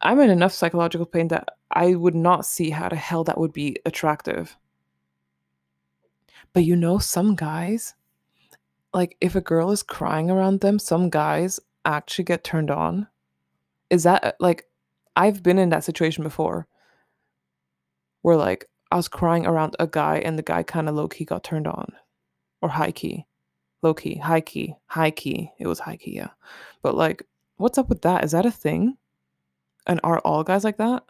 I'm 0.00 0.20
in 0.20 0.30
enough 0.30 0.52
psychological 0.52 1.06
pain 1.06 1.28
that 1.28 1.48
I 1.70 1.94
would 1.94 2.14
not 2.14 2.46
see 2.46 2.70
how 2.70 2.88
the 2.88 2.96
hell 2.96 3.24
that 3.24 3.38
would 3.38 3.52
be 3.52 3.76
attractive. 3.84 4.56
But 6.52 6.64
you 6.64 6.76
know, 6.76 6.98
some 6.98 7.34
guys, 7.34 7.94
like 8.94 9.16
if 9.20 9.34
a 9.34 9.40
girl 9.40 9.70
is 9.70 9.82
crying 9.82 10.30
around 10.30 10.60
them, 10.60 10.78
some 10.78 11.10
guys 11.10 11.60
actually 11.84 12.24
get 12.24 12.44
turned 12.44 12.70
on. 12.70 13.08
Is 13.90 14.04
that 14.04 14.24
uh, 14.24 14.32
like, 14.40 14.66
I've 15.16 15.42
been 15.42 15.58
in 15.58 15.70
that 15.70 15.84
situation 15.84 16.22
before 16.22 16.66
where 18.22 18.36
like 18.36 18.66
I 18.90 18.96
was 18.96 19.08
crying 19.08 19.46
around 19.46 19.76
a 19.78 19.86
guy 19.86 20.18
and 20.18 20.38
the 20.38 20.42
guy 20.42 20.62
kind 20.62 20.88
of 20.88 20.94
low 20.94 21.08
key 21.08 21.24
got 21.24 21.44
turned 21.44 21.66
on 21.66 21.92
or 22.62 22.68
high 22.68 22.92
key 22.92 23.26
low 23.82 23.94
key, 23.94 24.16
high 24.16 24.40
key, 24.40 24.74
high 24.86 25.10
key. 25.10 25.50
It 25.58 25.66
was 25.66 25.78
high 25.78 25.96
key, 25.96 26.16
yeah. 26.16 26.30
But 26.82 26.94
like, 26.94 27.24
what's 27.56 27.78
up 27.78 27.88
with 27.88 28.02
that? 28.02 28.24
Is 28.24 28.32
that 28.32 28.46
a 28.46 28.50
thing? 28.50 28.96
And 29.86 30.00
are 30.04 30.18
all 30.20 30.44
guys 30.44 30.64
like 30.64 30.78
that? 30.78 31.04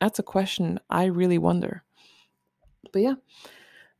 That's 0.00 0.18
a 0.18 0.24
question 0.24 0.80
I 0.88 1.06
really 1.06 1.38
wonder. 1.38 1.84
But 2.92 3.02
yeah. 3.02 3.14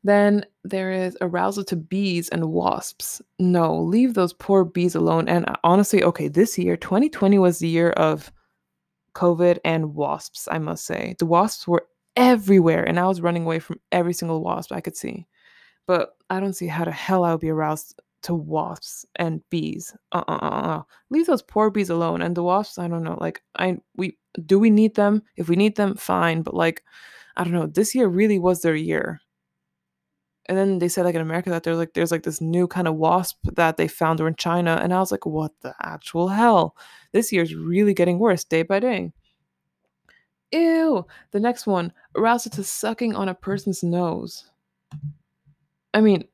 Then 0.03 0.47
there 0.65 0.91
is 0.93 1.17
arousal 1.21 1.65
to 1.65 1.77
bees 1.77 2.31
and 2.31 2.51
wasps. 2.51 3.21
No, 3.39 3.79
leave 3.79 4.15
those 4.15 4.33
poor 4.33 4.65
bees 4.65 4.95
alone. 4.95 5.29
And 5.29 5.47
uh, 5.47 5.57
honestly, 5.63 6.03
okay, 6.03 6.29
this 6.29 6.59
year, 6.59 6.77
2020 6.77 7.39
was 7.39 7.59
the 7.59 7.69
year 7.69 7.91
of 7.91 8.33
COVID 9.15 9.59
and 9.63 9.95
wasps, 9.95 10.49
I 10.51 10.59
must 10.59 10.87
say. 10.87 11.17
The 11.19 11.27
wasps 11.27 11.69
were 11.69 11.87
everywhere, 12.17 12.83
and 12.83 12.99
I 12.99 13.07
was 13.07 13.21
running 13.21 13.45
away 13.45 13.59
from 13.59 13.79
every 13.93 14.15
single 14.15 14.43
wasp 14.43 14.73
I 14.73 14.81
could 14.81 14.97
see 14.97 15.27
but 15.91 16.11
I 16.31 16.39
don't 16.39 16.53
see 16.53 16.69
how 16.69 16.85
the 16.85 16.93
hell 16.93 17.25
I 17.25 17.33
would 17.33 17.41
be 17.41 17.51
aroused 17.51 18.01
to 18.23 18.33
wasps 18.33 19.05
and 19.17 19.43
bees. 19.51 19.93
Uh 20.13 20.23
uh 20.29 20.39
uh 20.41 20.61
uh. 20.77 20.83
Leave 21.11 21.27
those 21.27 21.43
poor 21.43 21.69
bees 21.69 21.91
alone. 21.91 22.23
And 22.23 22.37
the 22.37 22.45
wasps, 22.45 22.79
I 22.79 22.87
don't 22.87 23.03
know. 23.03 23.19
Like 23.21 23.43
I 23.59 23.79
we 23.97 24.17
do 24.47 24.61
we 24.61 24.71
need 24.71 24.95
them? 24.95 25.25
If 25.37 25.49
we 25.49 25.57
need 25.57 25.75
them, 25.75 25.97
fine. 25.97 26.43
But 26.43 26.55
like, 26.55 26.85
I 27.37 27.43
don't 27.43 27.53
know. 27.53 27.67
This 27.67 27.93
year 27.93 28.07
really 28.07 28.39
was 28.39 28.63
their 28.63 28.77
year. 28.77 29.21
And 30.49 30.57
then 30.57 30.79
they 30.79 30.87
said 30.89 31.07
like 31.07 31.17
in 31.17 31.23
America 31.23 31.51
that 31.51 31.65
there's 31.65 31.79
like 31.79 31.95
there's 31.95 32.13
like 32.13 32.23
this 32.23 32.41
new 32.41 32.69
kind 32.69 32.87
of 32.87 32.95
wasp 32.95 33.39
that 33.57 33.77
they 33.77 33.89
found 33.89 34.21
or 34.21 34.29
in 34.29 34.37
China. 34.37 34.79
And 34.81 34.95
I 34.95 35.01
was 35.01 35.11
like, 35.11 35.27
what 35.27 35.51
the 35.63 35.75
actual 35.83 36.29
hell? 36.29 36.77
This 37.11 37.33
year's 37.33 37.53
really 37.53 37.95
getting 37.95 38.21
worse 38.21 38.45
day 38.45 38.63
by 38.63 38.79
day. 38.79 39.11
Ew. 40.53 41.05
The 41.33 41.41
next 41.41 41.67
one, 41.67 41.93
arousal 42.17 42.53
to 42.53 42.63
sucking 42.63 43.17
on 43.17 43.29
a 43.29 43.35
person's 43.35 43.83
nose. 43.83 44.45
I 45.95 46.01
mean, 46.01 46.25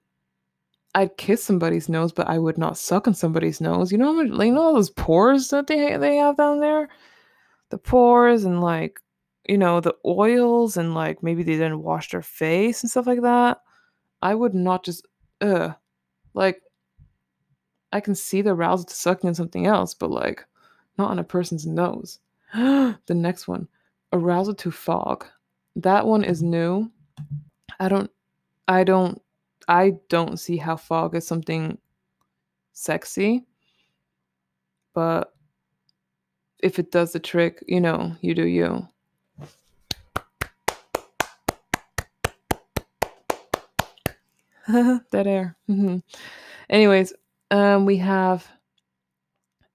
I'd 0.94 1.16
kiss 1.18 1.44
somebody's 1.44 1.88
nose, 1.88 2.12
but 2.12 2.28
I 2.28 2.38
would 2.38 2.56
not 2.56 2.78
suck 2.78 3.06
on 3.06 3.14
somebody's 3.14 3.60
nose. 3.60 3.92
You 3.92 3.98
know, 3.98 4.06
how 4.06 4.22
much, 4.22 4.46
you 4.46 4.52
know 4.52 4.62
all 4.62 4.74
those 4.74 4.90
pores 4.90 5.50
that 5.50 5.66
they 5.66 5.96
they 5.98 6.16
have 6.16 6.36
down 6.38 6.60
there, 6.60 6.88
the 7.70 7.78
pores 7.78 8.44
and 8.44 8.62
like, 8.62 9.00
you 9.46 9.58
know, 9.58 9.80
the 9.80 9.94
oils 10.06 10.76
and 10.76 10.94
like 10.94 11.22
maybe 11.22 11.42
they 11.42 11.52
didn't 11.52 11.82
wash 11.82 12.10
their 12.10 12.22
face 12.22 12.82
and 12.82 12.90
stuff 12.90 13.06
like 13.06 13.22
that. 13.22 13.60
I 14.22 14.34
would 14.34 14.54
not 14.54 14.84
just, 14.84 15.06
uh, 15.40 15.72
like, 16.34 16.62
I 17.92 18.00
can 18.00 18.14
see 18.14 18.42
the 18.42 18.54
arousal 18.54 18.86
to 18.86 18.94
sucking 18.94 19.28
on 19.28 19.34
something 19.34 19.66
else, 19.66 19.94
but 19.94 20.10
like, 20.10 20.46
not 20.98 21.10
on 21.10 21.18
a 21.18 21.24
person's 21.24 21.66
nose. 21.66 22.20
the 22.54 22.96
next 23.10 23.46
one, 23.46 23.68
arousal 24.12 24.54
to 24.54 24.70
fog. 24.70 25.26
That 25.76 26.06
one 26.06 26.24
is 26.24 26.42
new. 26.42 26.90
I 27.78 27.88
don't, 27.90 28.10
I 28.66 28.82
don't 28.82 29.20
I 29.68 29.94
don't 30.08 30.38
see 30.38 30.56
how 30.56 30.76
fog 30.76 31.14
is 31.14 31.26
something 31.26 31.78
sexy. 32.72 33.44
But 34.94 35.32
if 36.62 36.78
it 36.78 36.90
does 36.90 37.12
the 37.12 37.20
trick, 37.20 37.62
you 37.66 37.80
know, 37.80 38.14
you 38.20 38.34
do 38.34 38.46
you. 38.46 38.88
Dead 45.10 45.26
air. 45.26 45.56
Mm-hmm. 45.68 45.98
Anyways, 46.70 47.12
um, 47.50 47.86
we 47.86 47.98
have 47.98 48.48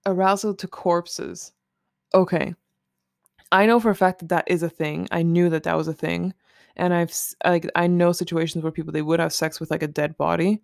arousal 0.05 0.53
to 0.55 0.67
corpses. 0.67 1.53
Okay. 2.13 2.55
I 3.51 3.65
know 3.65 3.79
for 3.79 3.89
a 3.89 3.95
fact 3.95 4.19
that 4.19 4.29
that 4.29 4.45
is 4.47 4.63
a 4.63 4.69
thing. 4.69 5.07
I 5.11 5.23
knew 5.23 5.49
that 5.49 5.63
that 5.63 5.77
was 5.77 5.87
a 5.87 5.93
thing 5.93 6.33
and 6.75 6.93
I've 6.93 7.13
like 7.45 7.69
I 7.75 7.87
know 7.87 8.11
situations 8.11 8.63
where 8.63 8.71
people 8.71 8.93
they 8.93 9.01
would 9.01 9.19
have 9.19 9.33
sex 9.33 9.59
with 9.59 9.71
like 9.71 9.83
a 9.83 9.87
dead 9.87 10.17
body, 10.17 10.61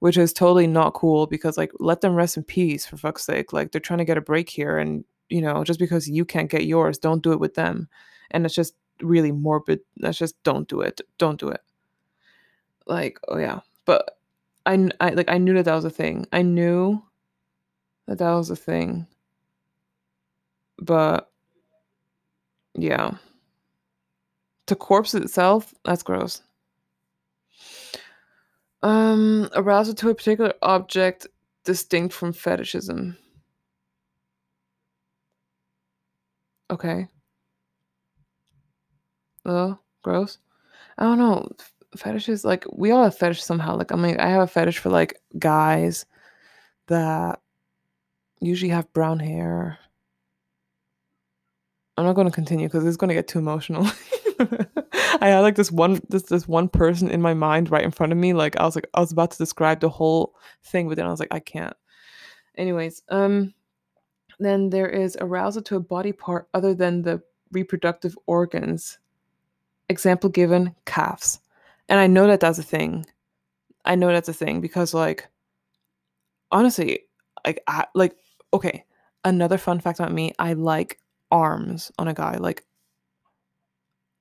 which 0.00 0.16
is 0.16 0.32
totally 0.32 0.66
not 0.66 0.94
cool 0.94 1.26
because 1.26 1.56
like 1.56 1.72
let 1.78 2.00
them 2.00 2.14
rest 2.14 2.36
in 2.36 2.44
peace 2.44 2.86
for 2.86 2.96
fuck's 2.96 3.24
sake. 3.24 3.52
Like 3.52 3.72
they're 3.72 3.80
trying 3.80 3.98
to 3.98 4.04
get 4.04 4.18
a 4.18 4.22
break 4.22 4.50
here, 4.50 4.78
and 4.78 5.04
you 5.28 5.40
know 5.40 5.64
just 5.64 5.80
because 5.80 6.08
you 6.08 6.24
can't 6.24 6.50
get 6.50 6.66
yours, 6.66 6.98
don't 6.98 7.22
do 7.22 7.32
it 7.32 7.40
with 7.40 7.54
them. 7.54 7.88
And 8.30 8.44
it's 8.44 8.54
just 8.54 8.74
really 9.00 9.32
morbid. 9.32 9.80
That's 9.98 10.18
just 10.18 10.42
don't 10.42 10.68
do 10.68 10.80
it. 10.80 11.00
Don't 11.18 11.40
do 11.40 11.48
it. 11.48 11.62
Like 12.86 13.18
oh 13.28 13.38
yeah, 13.38 13.60
but 13.84 14.18
I 14.66 14.88
I 15.00 15.10
like 15.10 15.30
I 15.30 15.38
knew 15.38 15.54
that 15.54 15.64
that 15.66 15.74
was 15.74 15.84
a 15.84 15.90
thing. 15.90 16.26
I 16.32 16.42
knew 16.42 17.02
that 18.06 18.18
that 18.18 18.32
was 18.32 18.50
a 18.50 18.56
thing. 18.56 19.06
But 20.80 21.30
yeah 22.74 23.10
to 24.68 24.76
corpse 24.76 25.14
itself, 25.14 25.74
that's 25.84 26.02
gross. 26.02 26.42
Um, 28.82 29.48
arousal 29.54 29.94
to 29.94 30.10
a 30.10 30.14
particular 30.14 30.54
object 30.62 31.26
distinct 31.64 32.14
from 32.14 32.32
fetishism. 32.32 33.16
Okay. 36.70 37.08
Oh, 39.44 39.78
gross. 40.02 40.38
I 40.98 41.04
don't 41.04 41.18
know. 41.18 41.48
Fetishes, 41.96 42.44
like, 42.44 42.64
we 42.70 42.90
all 42.90 43.04
have 43.04 43.16
fetish 43.16 43.42
somehow. 43.42 43.76
Like, 43.76 43.92
I 43.92 43.96
mean, 43.96 44.20
I 44.20 44.28
have 44.28 44.42
a 44.42 44.46
fetish 44.46 44.78
for, 44.78 44.90
like, 44.90 45.18
guys 45.38 46.04
that 46.88 47.40
usually 48.40 48.70
have 48.70 48.92
brown 48.92 49.18
hair. 49.18 49.78
I'm 51.96 52.04
not 52.04 52.14
going 52.14 52.26
to 52.28 52.32
continue 52.32 52.68
because 52.68 52.84
it's 52.86 52.96
going 52.96 53.08
to 53.08 53.14
get 53.14 53.26
too 53.26 53.38
emotional. 53.38 53.86
I 55.20 55.28
had 55.28 55.40
like 55.40 55.56
this 55.56 55.72
one 55.72 56.00
this 56.08 56.24
this 56.24 56.46
one 56.46 56.68
person 56.68 57.10
in 57.10 57.22
my 57.22 57.34
mind 57.34 57.70
right 57.70 57.84
in 57.84 57.90
front 57.90 58.12
of 58.12 58.18
me. 58.18 58.32
Like 58.32 58.56
I 58.56 58.64
was 58.64 58.74
like 58.74 58.88
I 58.94 59.00
was 59.00 59.12
about 59.12 59.32
to 59.32 59.38
describe 59.38 59.80
the 59.80 59.88
whole 59.88 60.34
thing, 60.62 60.88
but 60.88 60.96
then 60.96 61.06
I 61.06 61.10
was 61.10 61.20
like 61.20 61.32
I 61.32 61.40
can't. 61.40 61.76
Anyways, 62.56 63.02
um, 63.08 63.54
then 64.38 64.70
there 64.70 64.88
is 64.88 65.16
arousal 65.20 65.62
to 65.62 65.76
a 65.76 65.80
body 65.80 66.12
part 66.12 66.48
other 66.54 66.74
than 66.74 67.02
the 67.02 67.22
reproductive 67.52 68.16
organs. 68.26 68.98
Example 69.88 70.30
given 70.30 70.74
calves. 70.84 71.40
And 71.88 71.98
I 71.98 72.06
know 72.06 72.26
that 72.26 72.40
that's 72.40 72.58
a 72.58 72.62
thing. 72.62 73.06
I 73.84 73.94
know 73.94 74.08
that's 74.08 74.28
a 74.28 74.34
thing 74.34 74.60
because, 74.60 74.92
like, 74.92 75.28
honestly, 76.52 77.04
like, 77.46 77.62
I, 77.66 77.86
like, 77.94 78.16
okay, 78.52 78.84
another 79.24 79.56
fun 79.56 79.80
fact 79.80 79.98
about 79.98 80.12
me 80.12 80.32
I 80.38 80.52
like 80.52 81.00
arms 81.30 81.90
on 81.98 82.08
a 82.08 82.14
guy. 82.14 82.36
Like, 82.36 82.64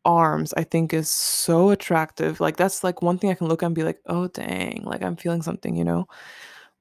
arms, 0.08 0.54
I 0.56 0.64
think, 0.64 0.94
is 0.94 1.10
so 1.10 1.70
attractive. 1.70 2.40
Like, 2.40 2.58
that's 2.58 2.84
like 2.84 3.02
one 3.04 3.20
thing 3.20 3.30
I 3.30 3.36
can 3.36 3.48
look 3.48 3.62
at 3.62 3.68
and 3.68 3.76
be 3.76 3.84
like, 3.84 4.00
oh, 4.08 4.28
dang, 4.30 4.84
like, 4.86 5.04
I'm 5.04 5.18
feeling 5.18 5.44
something, 5.44 5.76
you 5.76 5.84
know? 5.84 6.08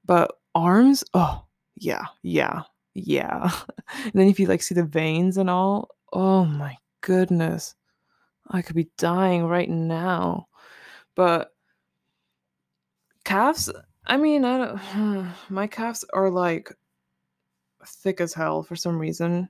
But 0.05 0.31
arms, 0.55 1.03
oh, 1.13 1.43
yeah, 1.75 2.05
yeah, 2.23 2.63
yeah. 2.95 3.51
and 4.03 4.11
then 4.13 4.27
if 4.27 4.39
you 4.39 4.47
like 4.47 4.63
see 4.63 4.73
the 4.73 4.83
veins 4.83 5.37
and 5.37 5.49
all, 5.49 5.89
oh 6.13 6.45
my 6.45 6.77
goodness. 7.01 7.75
I 8.49 8.61
could 8.61 8.75
be 8.75 8.89
dying 8.97 9.45
right 9.45 9.69
now. 9.69 10.47
But 11.15 11.51
calves, 13.25 13.69
I 14.05 14.17
mean, 14.17 14.45
I 14.45 14.57
don't 14.57 15.33
my 15.49 15.67
calves 15.67 16.05
are 16.13 16.29
like 16.29 16.71
thick 17.85 18.21
as 18.21 18.33
hell 18.33 18.63
for 18.63 18.75
some 18.75 18.97
reason. 18.97 19.49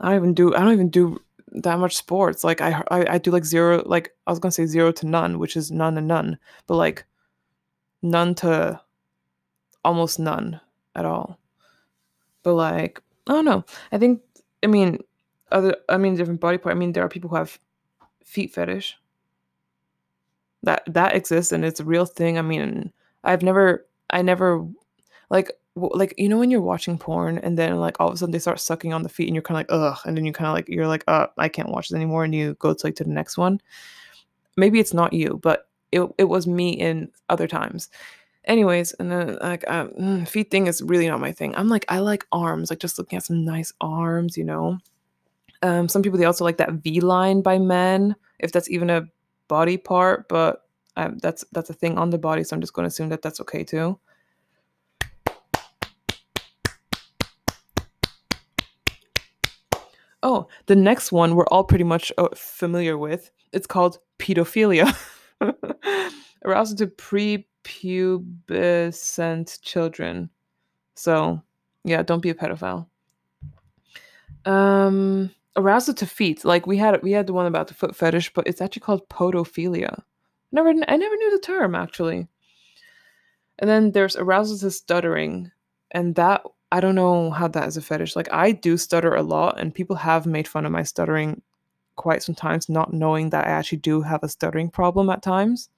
I 0.00 0.10
don't 0.10 0.16
even 0.16 0.34
do 0.34 0.54
I 0.54 0.60
don't 0.60 0.72
even 0.72 0.90
do 0.90 1.20
that 1.52 1.78
much 1.78 1.96
sports. 1.96 2.44
Like 2.44 2.60
I 2.60 2.82
I, 2.90 3.14
I 3.14 3.18
do 3.18 3.30
like 3.30 3.44
zero 3.44 3.82
like 3.86 4.14
I 4.26 4.30
was 4.30 4.38
gonna 4.38 4.52
say 4.52 4.66
zero 4.66 4.92
to 4.92 5.06
none, 5.06 5.38
which 5.38 5.56
is 5.56 5.70
none 5.70 5.98
and 5.98 6.08
none, 6.08 6.38
but 6.66 6.76
like 6.76 7.04
none 8.02 8.34
to 8.36 8.80
almost 9.84 10.18
none 10.18 10.60
at 10.94 11.04
all. 11.04 11.38
But 12.42 12.54
like 12.54 13.02
I 13.28 13.32
don't 13.32 13.44
know. 13.44 13.64
I 13.92 13.98
think 13.98 14.22
I 14.62 14.66
mean 14.66 14.98
other 15.50 15.76
I 15.88 15.98
mean 15.98 16.16
different 16.16 16.40
body 16.40 16.58
part. 16.58 16.74
I 16.74 16.78
mean 16.78 16.92
there 16.92 17.04
are 17.04 17.08
people 17.08 17.30
who 17.30 17.36
have 17.36 17.58
feet 18.24 18.52
fetish. 18.52 18.96
That 20.62 20.82
that 20.86 21.16
exists 21.16 21.52
and 21.52 21.64
it's 21.64 21.80
a 21.80 21.84
real 21.84 22.06
thing. 22.06 22.38
I 22.38 22.42
mean, 22.42 22.92
I've 23.24 23.42
never 23.42 23.86
I 24.10 24.22
never 24.22 24.66
like 25.28 25.50
like 25.74 26.14
you 26.18 26.28
know 26.28 26.38
when 26.38 26.50
you're 26.50 26.60
watching 26.60 26.98
porn 26.98 27.38
and 27.38 27.56
then 27.56 27.76
like 27.76 27.98
all 27.98 28.08
of 28.08 28.14
a 28.14 28.16
sudden 28.16 28.32
they 28.32 28.38
start 28.38 28.60
sucking 28.60 28.92
on 28.92 29.02
the 29.02 29.08
feet 29.08 29.26
and 29.26 29.34
you're 29.34 29.42
kind 29.42 29.56
of 29.56 29.60
like 29.60 29.66
ugh 29.70 29.98
and 30.04 30.16
then 30.16 30.26
you 30.26 30.32
kind 30.32 30.48
of 30.48 30.54
like 30.54 30.68
you're 30.68 30.86
like 30.86 31.02
uh 31.08 31.26
I 31.38 31.48
can't 31.48 31.70
watch 31.70 31.88
this 31.88 31.96
anymore 31.96 32.24
and 32.24 32.34
you 32.34 32.54
go 32.54 32.74
to 32.74 32.86
like 32.86 32.96
to 32.96 33.04
the 33.04 33.10
next 33.10 33.38
one. 33.38 33.60
Maybe 34.56 34.80
it's 34.80 34.92
not 34.92 35.12
you, 35.14 35.40
but 35.42 35.68
it 35.92 36.02
it 36.18 36.24
was 36.24 36.46
me 36.46 36.70
in 36.72 37.10
other 37.28 37.46
times. 37.46 37.88
Anyways, 38.44 38.92
and 38.94 39.10
then 39.10 39.38
like 39.40 39.64
um, 39.70 40.26
feet 40.26 40.50
thing 40.50 40.66
is 40.66 40.82
really 40.82 41.06
not 41.06 41.20
my 41.20 41.30
thing. 41.30 41.54
I'm 41.54 41.68
like 41.68 41.84
I 41.88 42.00
like 42.00 42.26
arms, 42.32 42.70
like 42.70 42.80
just 42.80 42.98
looking 42.98 43.16
at 43.16 43.24
some 43.24 43.44
nice 43.44 43.72
arms, 43.80 44.36
you 44.36 44.44
know. 44.44 44.78
Um, 45.62 45.88
some 45.88 46.02
people 46.02 46.18
they 46.18 46.24
also 46.24 46.44
like 46.44 46.56
that 46.56 46.72
V 46.72 47.00
line 47.00 47.40
by 47.40 47.58
men, 47.58 48.16
if 48.40 48.50
that's 48.50 48.68
even 48.68 48.90
a 48.90 49.06
body 49.46 49.76
part, 49.76 50.28
but 50.28 50.66
um, 50.96 51.18
that's 51.18 51.44
that's 51.52 51.70
a 51.70 51.74
thing 51.74 51.98
on 51.98 52.10
the 52.10 52.18
body, 52.18 52.42
so 52.42 52.56
I'm 52.56 52.60
just 52.60 52.72
going 52.72 52.84
to 52.84 52.88
assume 52.88 53.10
that 53.10 53.22
that's 53.22 53.40
okay 53.40 53.62
too. 53.62 53.98
Oh, 60.22 60.48
the 60.66 60.76
next 60.76 61.12
one 61.12 61.34
we're 61.34 61.46
all 61.46 61.64
pretty 61.64 61.84
much 61.84 62.12
uh, 62.16 62.28
familiar 62.34 62.96
with. 62.96 63.30
It's 63.52 63.66
called 63.66 63.98
pedophilia. 64.18 64.96
Arousal 66.44 66.76
to 66.78 66.86
prepubescent 66.86 69.60
children. 69.62 70.30
So, 70.94 71.42
yeah, 71.84 72.02
don't 72.02 72.22
be 72.22 72.30
a 72.30 72.34
pedophile. 72.34 72.86
Um, 74.44 75.30
arousal 75.56 75.94
to 75.94 76.06
feet. 76.06 76.44
Like 76.44 76.66
we 76.66 76.76
had 76.76 77.02
we 77.02 77.12
had 77.12 77.26
the 77.26 77.32
one 77.32 77.46
about 77.46 77.68
the 77.68 77.74
foot 77.74 77.94
fetish, 77.94 78.32
but 78.34 78.46
it's 78.46 78.60
actually 78.60 78.80
called 78.80 79.08
podophilia. 79.08 80.02
Never 80.50 80.70
I 80.70 80.96
never 80.96 81.16
knew 81.16 81.30
the 81.30 81.38
term 81.38 81.74
actually. 81.74 82.26
And 83.58 83.68
then 83.68 83.92
there's 83.92 84.16
arousal 84.16 84.58
to 84.58 84.70
stuttering, 84.70 85.52
and 85.92 86.14
that 86.16 86.42
I 86.72 86.80
don't 86.80 86.94
know 86.94 87.30
how 87.30 87.48
that 87.48 87.68
is 87.68 87.76
a 87.76 87.82
fetish. 87.82 88.16
Like 88.16 88.32
I 88.32 88.50
do 88.50 88.78
stutter 88.78 89.14
a 89.14 89.22
lot, 89.22 89.60
and 89.60 89.74
people 89.74 89.94
have 89.96 90.24
made 90.24 90.48
fun 90.48 90.64
of 90.64 90.72
my 90.72 90.82
stuttering 90.82 91.42
quite 91.96 92.22
sometimes, 92.22 92.70
not 92.70 92.94
knowing 92.94 93.28
that 93.30 93.46
I 93.46 93.50
actually 93.50 93.78
do 93.78 94.00
have 94.00 94.22
a 94.22 94.28
stuttering 94.28 94.70
problem 94.70 95.10
at 95.10 95.22
times. 95.22 95.68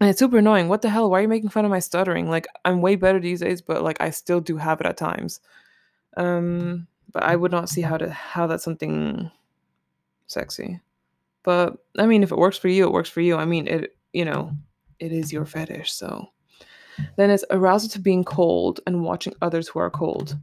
And 0.00 0.10
it's 0.10 0.18
super 0.18 0.38
annoying. 0.38 0.68
What 0.68 0.82
the 0.82 0.90
hell? 0.90 1.08
Why 1.08 1.20
are 1.20 1.22
you 1.22 1.28
making 1.28 1.50
fun 1.50 1.64
of 1.64 1.70
my 1.70 1.78
stuttering? 1.78 2.28
Like 2.28 2.48
I'm 2.64 2.80
way 2.80 2.96
better 2.96 3.20
these 3.20 3.40
days, 3.40 3.62
but 3.62 3.84
like 3.84 4.00
I 4.00 4.10
still 4.10 4.40
do 4.40 4.56
have 4.56 4.80
it 4.80 4.86
at 4.86 4.96
times. 4.96 5.40
Um, 6.16 6.88
but 7.12 7.22
I 7.22 7.36
would 7.36 7.52
not 7.52 7.68
see 7.68 7.82
how 7.82 7.98
to 7.98 8.10
how 8.10 8.48
that's 8.48 8.64
something 8.64 9.30
sexy. 10.26 10.80
But 11.44 11.78
I 11.96 12.06
mean, 12.06 12.24
if 12.24 12.32
it 12.32 12.38
works 12.38 12.58
for 12.58 12.68
you, 12.68 12.84
it 12.84 12.92
works 12.92 13.08
for 13.08 13.20
you. 13.20 13.36
I 13.36 13.44
mean, 13.44 13.68
it 13.68 13.96
you 14.12 14.24
know, 14.24 14.56
it 14.98 15.12
is 15.12 15.32
your 15.32 15.46
fetish, 15.46 15.92
so 15.92 16.30
then 17.16 17.30
it's 17.30 17.44
arousal 17.50 17.88
to 17.90 17.98
being 17.98 18.24
cold 18.24 18.80
and 18.86 19.04
watching 19.04 19.34
others 19.42 19.68
who 19.68 19.78
are 19.78 19.90
cold. 19.90 20.36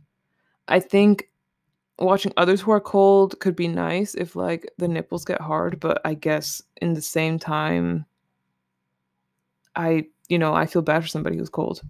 I 0.68 0.80
think 0.80 1.30
watching 2.00 2.34
others 2.38 2.62
who 2.62 2.72
are 2.72 2.82
cold 2.82 3.40
could 3.40 3.56
be 3.56 3.68
nice 3.68 4.14
if 4.16 4.36
like 4.36 4.70
the 4.78 4.88
nipples 4.88 5.26
get 5.26 5.42
hard, 5.42 5.80
but 5.80 6.02
I 6.06 6.14
guess 6.14 6.62
in 6.82 6.94
the 6.94 7.02
same 7.02 7.40
time 7.40 8.06
I, 9.76 10.06
you 10.28 10.40
know, 10.40 10.54
I 10.54 10.66
feel 10.66 10.82
bad 10.82 11.04
for 11.04 11.08
somebody 11.08 11.38
who's 11.38 11.50
cold. 11.50 11.82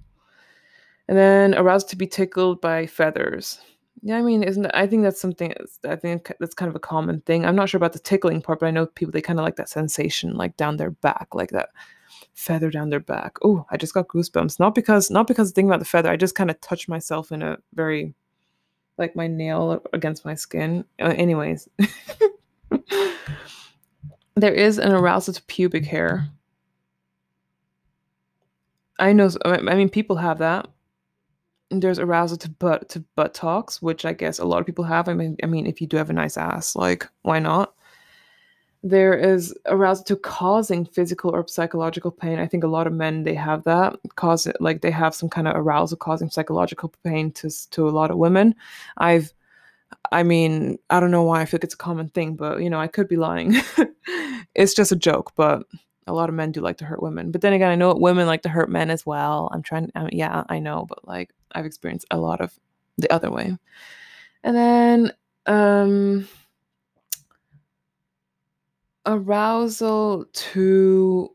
And 1.07 1.17
then 1.17 1.55
aroused 1.55 1.89
to 1.89 1.95
be 1.95 2.05
tickled 2.05 2.59
by 2.59 2.85
feathers. 2.85 3.61
Yeah, 4.01 4.17
I 4.17 4.21
mean, 4.21 4.43
isn't 4.43 4.63
that, 4.63 4.77
I 4.77 4.85
think 4.85 5.03
that's 5.03 5.19
something 5.19 5.53
I 5.87 5.95
think 5.95 6.31
that's 6.39 6.53
kind 6.53 6.69
of 6.69 6.75
a 6.75 6.79
common 6.79 7.21
thing. 7.21 7.45
I'm 7.45 7.55
not 7.55 7.69
sure 7.69 7.79
about 7.79 7.93
the 7.93 7.99
tickling 7.99 8.41
part, 8.41 8.59
but 8.59 8.67
I 8.67 8.71
know 8.71 8.85
people 8.85 9.11
they 9.11 9.21
kind 9.21 9.39
of 9.39 9.45
like 9.45 9.55
that 9.55 9.69
sensation 9.69 10.35
like 10.35 10.55
down 10.57 10.77
their 10.77 10.91
back, 10.91 11.29
like 11.33 11.49
that 11.51 11.69
feather 12.37 12.69
down 12.69 12.91
their 12.91 12.99
back. 12.99 13.37
Oh, 13.43 13.65
I 13.71 13.77
just 13.77 13.95
got 13.95 14.07
goosebumps. 14.07 14.59
Not 14.59 14.75
because 14.75 15.09
not 15.09 15.27
because 15.27 15.49
the 15.49 15.55
thing 15.55 15.65
about 15.65 15.79
the 15.79 15.85
feather. 15.85 16.09
I 16.09 16.15
just 16.15 16.35
kind 16.35 16.51
of 16.51 16.61
touched 16.61 16.87
myself 16.87 17.31
in 17.31 17.41
a 17.41 17.57
very 17.73 18.13
like 18.97 19.15
my 19.15 19.27
nail 19.27 19.81
against 19.91 20.23
my 20.23 20.35
skin. 20.35 20.85
Uh, 21.01 21.13
anyways, 21.17 21.67
there 24.35 24.53
is 24.53 24.77
an 24.77 24.91
arousal 24.91 25.33
to 25.33 25.43
pubic 25.43 25.85
hair. 25.85 26.29
I 28.99 29.13
know. 29.13 29.29
I 29.43 29.75
mean, 29.75 29.89
people 29.89 30.15
have 30.15 30.37
that. 30.39 30.67
There's 31.69 31.99
arousal 31.99 32.37
to 32.37 32.49
butt 32.49 32.87
to 32.89 32.99
butt 33.15 33.33
talks, 33.33 33.81
which 33.81 34.05
I 34.05 34.13
guess 34.13 34.39
a 34.39 34.45
lot 34.45 34.59
of 34.59 34.67
people 34.67 34.85
have. 34.85 35.09
I 35.09 35.15
mean, 35.15 35.37
I 35.43 35.47
mean, 35.47 35.65
if 35.65 35.81
you 35.81 35.87
do 35.87 35.97
have 35.97 36.11
a 36.11 36.13
nice 36.13 36.37
ass, 36.37 36.75
like 36.75 37.07
why 37.23 37.39
not? 37.39 37.73
There 38.83 39.13
is 39.13 39.53
arousal 39.65 40.03
to 40.05 40.15
causing 40.15 40.85
physical 40.85 41.31
or 41.31 41.47
psychological 41.47 42.11
pain. 42.11 42.39
I 42.39 42.47
think 42.47 42.63
a 42.63 42.67
lot 42.67 42.87
of 42.87 42.93
men 42.93 43.23
they 43.23 43.33
have 43.33 43.63
that 43.63 43.95
cause 44.15 44.45
it 44.47 44.55
like 44.59 44.81
they 44.81 44.91
have 44.91 45.15
some 45.15 45.29
kind 45.29 45.47
of 45.47 45.55
arousal 45.55 45.97
causing 45.97 46.29
psychological 46.29 46.93
pain 47.03 47.31
to 47.33 47.49
to 47.71 47.87
a 47.87 47.91
lot 47.91 48.11
of 48.11 48.17
women. 48.17 48.55
I've 48.97 49.33
I 50.11 50.23
mean, 50.23 50.77
I 50.89 50.99
don't 50.99 51.11
know 51.11 51.23
why 51.23 51.41
I 51.41 51.45
feel 51.45 51.57
like 51.57 51.65
it's 51.65 51.73
a 51.73 51.77
common 51.77 52.09
thing, 52.09 52.35
but 52.35 52.61
you 52.61 52.69
know, 52.69 52.79
I 52.79 52.87
could 52.87 53.07
be 53.07 53.15
lying. 53.15 53.55
it's 54.55 54.73
just 54.73 54.91
a 54.91 54.95
joke, 54.95 55.33
but 55.35 55.63
a 56.07 56.13
lot 56.13 56.29
of 56.29 56.35
men 56.35 56.51
do 56.51 56.61
like 56.61 56.77
to 56.77 56.85
hurt 56.85 57.03
women. 57.03 57.31
But 57.31 57.41
then 57.41 57.53
again, 57.53 57.69
I 57.69 57.75
know 57.75 57.93
women 57.93 58.27
like 58.27 58.41
to 58.43 58.49
hurt 58.49 58.69
men 58.69 58.89
as 58.89 59.05
well. 59.05 59.49
I'm 59.53 59.61
trying, 59.61 59.91
I 59.95 60.01
mean, 60.01 60.09
yeah, 60.13 60.43
I 60.49 60.59
know, 60.59 60.85
but 60.87 61.05
like 61.07 61.31
I've 61.53 61.65
experienced 61.65 62.07
a 62.11 62.17
lot 62.17 62.41
of 62.41 62.57
the 62.97 63.11
other 63.11 63.29
way. 63.29 63.57
And 64.43 64.55
then, 64.55 65.11
um, 65.45 66.27
arousal 69.07 70.25
to 70.33 71.33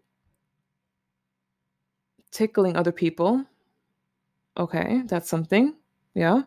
tickling 2.31 2.77
other 2.77 2.93
people. 2.93 3.45
Okay, 4.57 5.03
that's 5.07 5.29
something. 5.29 5.75
Yeah. 6.15 6.43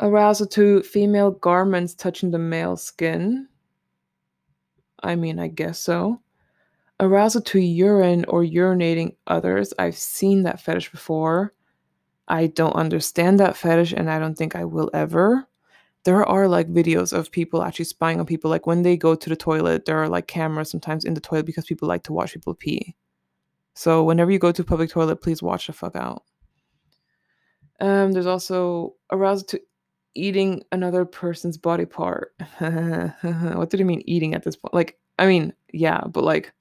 Arousal 0.00 0.46
to 0.48 0.82
female 0.82 1.30
garments 1.30 1.94
touching 1.94 2.30
the 2.30 2.38
male 2.38 2.76
skin. 2.76 3.46
I 5.02 5.14
mean, 5.14 5.38
I 5.38 5.48
guess 5.48 5.78
so. 5.78 6.20
Arousal 6.98 7.42
to 7.42 7.60
urine 7.60 8.24
or 8.26 8.42
urinating 8.42 9.16
others. 9.26 9.74
I've 9.78 9.96
seen 9.96 10.42
that 10.44 10.60
fetish 10.60 10.90
before. 10.90 11.52
I 12.26 12.46
don't 12.46 12.72
understand 12.72 13.38
that 13.40 13.56
fetish 13.56 13.92
and 13.92 14.10
I 14.10 14.18
don't 14.18 14.36
think 14.36 14.56
I 14.56 14.64
will 14.64 14.90
ever 14.94 15.46
there 16.04 16.24
are 16.24 16.48
like 16.48 16.68
videos 16.68 17.12
of 17.12 17.32
people 17.32 17.62
actually 17.62 17.86
spying 17.86 18.20
on 18.20 18.26
people. 18.26 18.50
Like 18.50 18.66
when 18.66 18.82
they 18.82 18.96
go 18.96 19.14
to 19.14 19.28
the 19.28 19.36
toilet, 19.36 19.86
there 19.86 19.98
are 19.98 20.08
like 20.08 20.26
cameras 20.26 20.70
sometimes 20.70 21.04
in 21.04 21.14
the 21.14 21.20
toilet 21.20 21.46
because 21.46 21.64
people 21.64 21.88
like 21.88 22.02
to 22.04 22.12
watch 22.12 22.34
people 22.34 22.54
pee. 22.54 22.94
So 23.74 24.04
whenever 24.04 24.30
you 24.30 24.38
go 24.38 24.52
to 24.52 24.62
a 24.62 24.64
public 24.64 24.90
toilet, 24.90 25.22
please 25.22 25.42
watch 25.42 25.66
the 25.66 25.72
fuck 25.72 25.96
out. 25.96 26.22
Um, 27.80 28.12
there's 28.12 28.26
also 28.26 28.94
arousal 29.10 29.46
to 29.48 29.60
eating 30.14 30.62
another 30.70 31.04
person's 31.04 31.56
body 31.56 31.86
part. 31.86 32.34
what 32.58 33.70
did 33.70 33.80
he 33.80 33.84
mean 33.84 34.02
eating 34.06 34.34
at 34.34 34.44
this 34.44 34.56
point? 34.56 34.74
Like, 34.74 34.98
I 35.18 35.26
mean, 35.26 35.54
yeah, 35.72 36.02
but 36.06 36.22
like, 36.22 36.52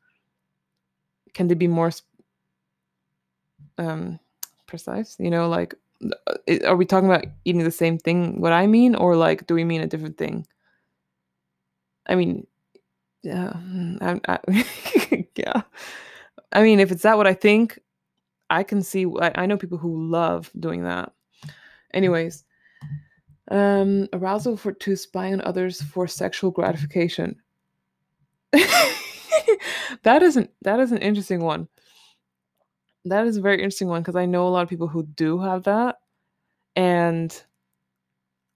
can 1.34 1.48
they 1.48 1.56
be 1.56 1.68
more 1.68 1.92
um 3.78 4.20
precise? 4.68 5.16
You 5.20 5.30
know, 5.30 5.50
like 5.50 5.76
are 6.66 6.76
we 6.76 6.86
talking 6.86 7.10
about 7.10 7.26
eating 7.46 7.64
the 7.64 7.72
same 7.72 7.98
thing 7.98 8.40
what 8.42 8.52
i 8.54 8.68
mean 8.68 8.96
or 8.96 9.16
like 9.16 9.48
do 9.48 9.54
we 9.54 9.64
mean 9.64 9.82
a 9.82 9.88
different 9.88 10.18
thing 10.18 10.46
I 12.08 12.16
mean, 12.16 12.46
yeah, 13.22 13.54
mm, 13.56 13.98
I'm, 14.02 14.22
I, 14.28 15.28
yeah. 15.36 15.62
I 16.52 16.64
mean, 16.64 16.80
if 16.80 16.92
it's 16.92 17.04
that 17.04 17.18
what 17.18 17.28
I 17.28 17.34
think, 17.34 17.80
I 18.50 18.64
can 18.64 18.82
see. 18.82 19.06
I, 19.22 19.32
I 19.36 19.46
know 19.46 19.58
people 19.58 19.78
who 19.78 20.10
love 20.10 20.52
doing 20.60 20.84
that. 20.84 21.14
Anyways, 21.94 22.44
um, 23.50 24.08
arousal 24.14 24.58
for 24.58 24.74
to 24.74 24.96
spy 24.96 25.32
on 25.32 25.42
others 25.42 25.82
for 25.82 26.08
sexual 26.08 26.52
gratification. 26.52 27.36
that 28.52 30.22
isn't 30.22 30.50
that 30.62 30.80
is 30.80 30.92
an 30.92 31.00
interesting 31.00 31.42
one. 31.42 31.68
That 33.06 33.28
is 33.28 33.38
a 33.38 33.42
very 33.42 33.58
interesting 33.58 33.90
one 33.90 34.02
because 34.02 34.16
I 34.16 34.26
know 34.26 34.48
a 34.48 34.50
lot 34.50 34.64
of 34.64 34.70
people 34.70 34.88
who 34.88 35.04
do 35.04 35.40
have 35.40 35.64
that, 35.64 35.98
and 36.76 37.44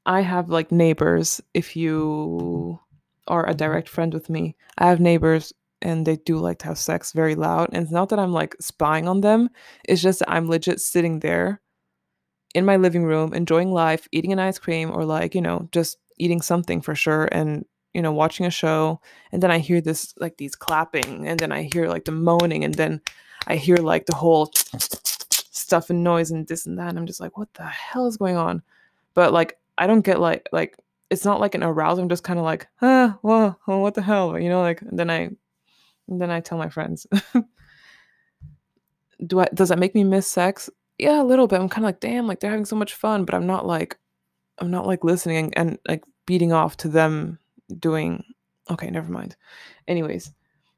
I 0.06 0.22
have 0.22 0.50
like 0.50 0.72
neighbors. 0.72 1.42
If 1.54 1.76
you 1.76 2.80
are 3.28 3.46
a 3.46 3.50
mm-hmm. 3.50 3.58
direct 3.58 3.90
friend 3.90 4.14
with 4.14 4.30
me, 4.30 4.56
I 4.78 4.88
have 4.88 5.00
neighbors 5.00 5.54
and 5.82 6.06
they 6.06 6.16
do 6.16 6.38
like 6.38 6.60
to 6.60 6.68
have 6.68 6.78
sex 6.78 7.12
very 7.12 7.36
loud. 7.36 7.70
And 7.72 7.84
it's 7.84 7.92
not 7.92 8.10
that 8.10 8.20
I'm 8.20 8.34
like 8.34 8.56
spying 8.60 9.08
on 9.08 9.22
them, 9.22 9.50
it's 9.88 10.02
just 10.02 10.20
that 10.20 10.32
I'm 10.32 10.50
legit 10.50 10.80
sitting 10.80 11.20
there 11.20 11.62
in 12.56 12.66
my 12.66 12.78
living 12.78 13.04
room, 13.04 13.34
enjoying 13.34 13.72
life, 13.72 14.08
eating 14.12 14.32
an 14.32 14.40
ice 14.40 14.58
cream 14.58 14.92
or 14.92 15.06
like, 15.06 15.36
you 15.36 15.42
know, 15.42 15.68
just 15.72 15.98
eating 16.18 16.42
something 16.42 16.82
for 16.82 16.96
sure 16.96 17.28
and, 17.32 17.66
you 17.94 18.02
know, 18.02 18.12
watching 18.12 18.46
a 18.46 18.52
show. 18.52 19.00
And 19.32 19.44
then 19.44 19.52
I 19.52 19.60
hear 19.60 19.82
this 19.82 20.14
like 20.18 20.38
these 20.38 20.56
clapping 20.56 21.28
and 21.28 21.40
then 21.40 21.52
I 21.52 21.70
hear 21.72 21.88
like 21.88 22.06
the 22.06 22.12
moaning 22.12 22.64
and 22.64 22.74
then 22.74 23.02
I 23.48 23.56
hear 23.56 23.78
like 23.78 24.06
the 24.06 24.16
whole 24.16 24.52
stuff 24.54 25.90
and 25.90 26.04
noise 26.04 26.32
and 26.32 26.48
this 26.48 26.66
and 26.66 26.78
that. 26.78 26.90
And 26.90 27.00
I'm 27.00 27.08
just 27.08 27.20
like, 27.22 27.38
what 27.38 27.54
the 27.54 27.66
hell 27.66 28.06
is 28.08 28.18
going 28.18 28.36
on? 28.36 28.62
But 29.14 29.34
like, 29.34 29.58
I 29.78 29.88
don't 29.88 30.06
get 30.06 30.20
like, 30.20 30.48
like, 30.52 30.78
it's 31.10 31.26
not 31.26 31.40
like 31.40 31.56
an 31.56 31.64
arousal. 31.64 32.04
I'm 32.04 32.10
just 32.10 32.26
kind 32.26 32.38
of 32.38 32.46
like, 32.46 32.68
ah, 32.82 33.18
well, 33.22 33.58
what 33.66 33.94
the 33.96 34.02
hell, 34.02 34.38
you 34.38 34.50
know, 34.50 34.62
like, 34.62 34.82
then 34.92 35.10
I 35.10 35.30
then 36.10 36.30
I 36.32 36.40
tell 36.40 36.58
my 36.58 36.70
friends. 36.70 37.08
Do 39.26 39.40
I 39.40 39.48
does 39.54 39.70
that 39.70 39.80
make 39.80 39.96
me 39.96 40.04
miss 40.04 40.28
sex? 40.28 40.70
Yeah, 40.98 41.22
a 41.22 41.24
little 41.24 41.48
bit. 41.48 41.60
I'm 41.60 41.70
kind 41.70 41.86
of 41.86 41.90
like, 41.90 42.00
damn, 42.00 42.28
like 42.28 42.40
they're 42.40 42.52
having 42.52 42.66
so 42.66 42.76
much 42.76 42.94
fun, 42.94 43.26
but 43.26 43.34
I'm 43.34 43.48
not 43.48 43.66
like 43.66 43.98
I'm 44.60 44.70
not 44.72 44.86
like 44.86 45.04
listening 45.04 45.38
and, 45.38 45.54
and 45.56 45.80
like 45.88 46.04
beating 46.26 46.52
off 46.52 46.78
to 46.78 46.88
them 46.88 47.40
doing 47.80 48.24
okay, 48.70 48.90
never 48.90 49.12
mind. 49.12 49.36
Anyways. 49.88 50.32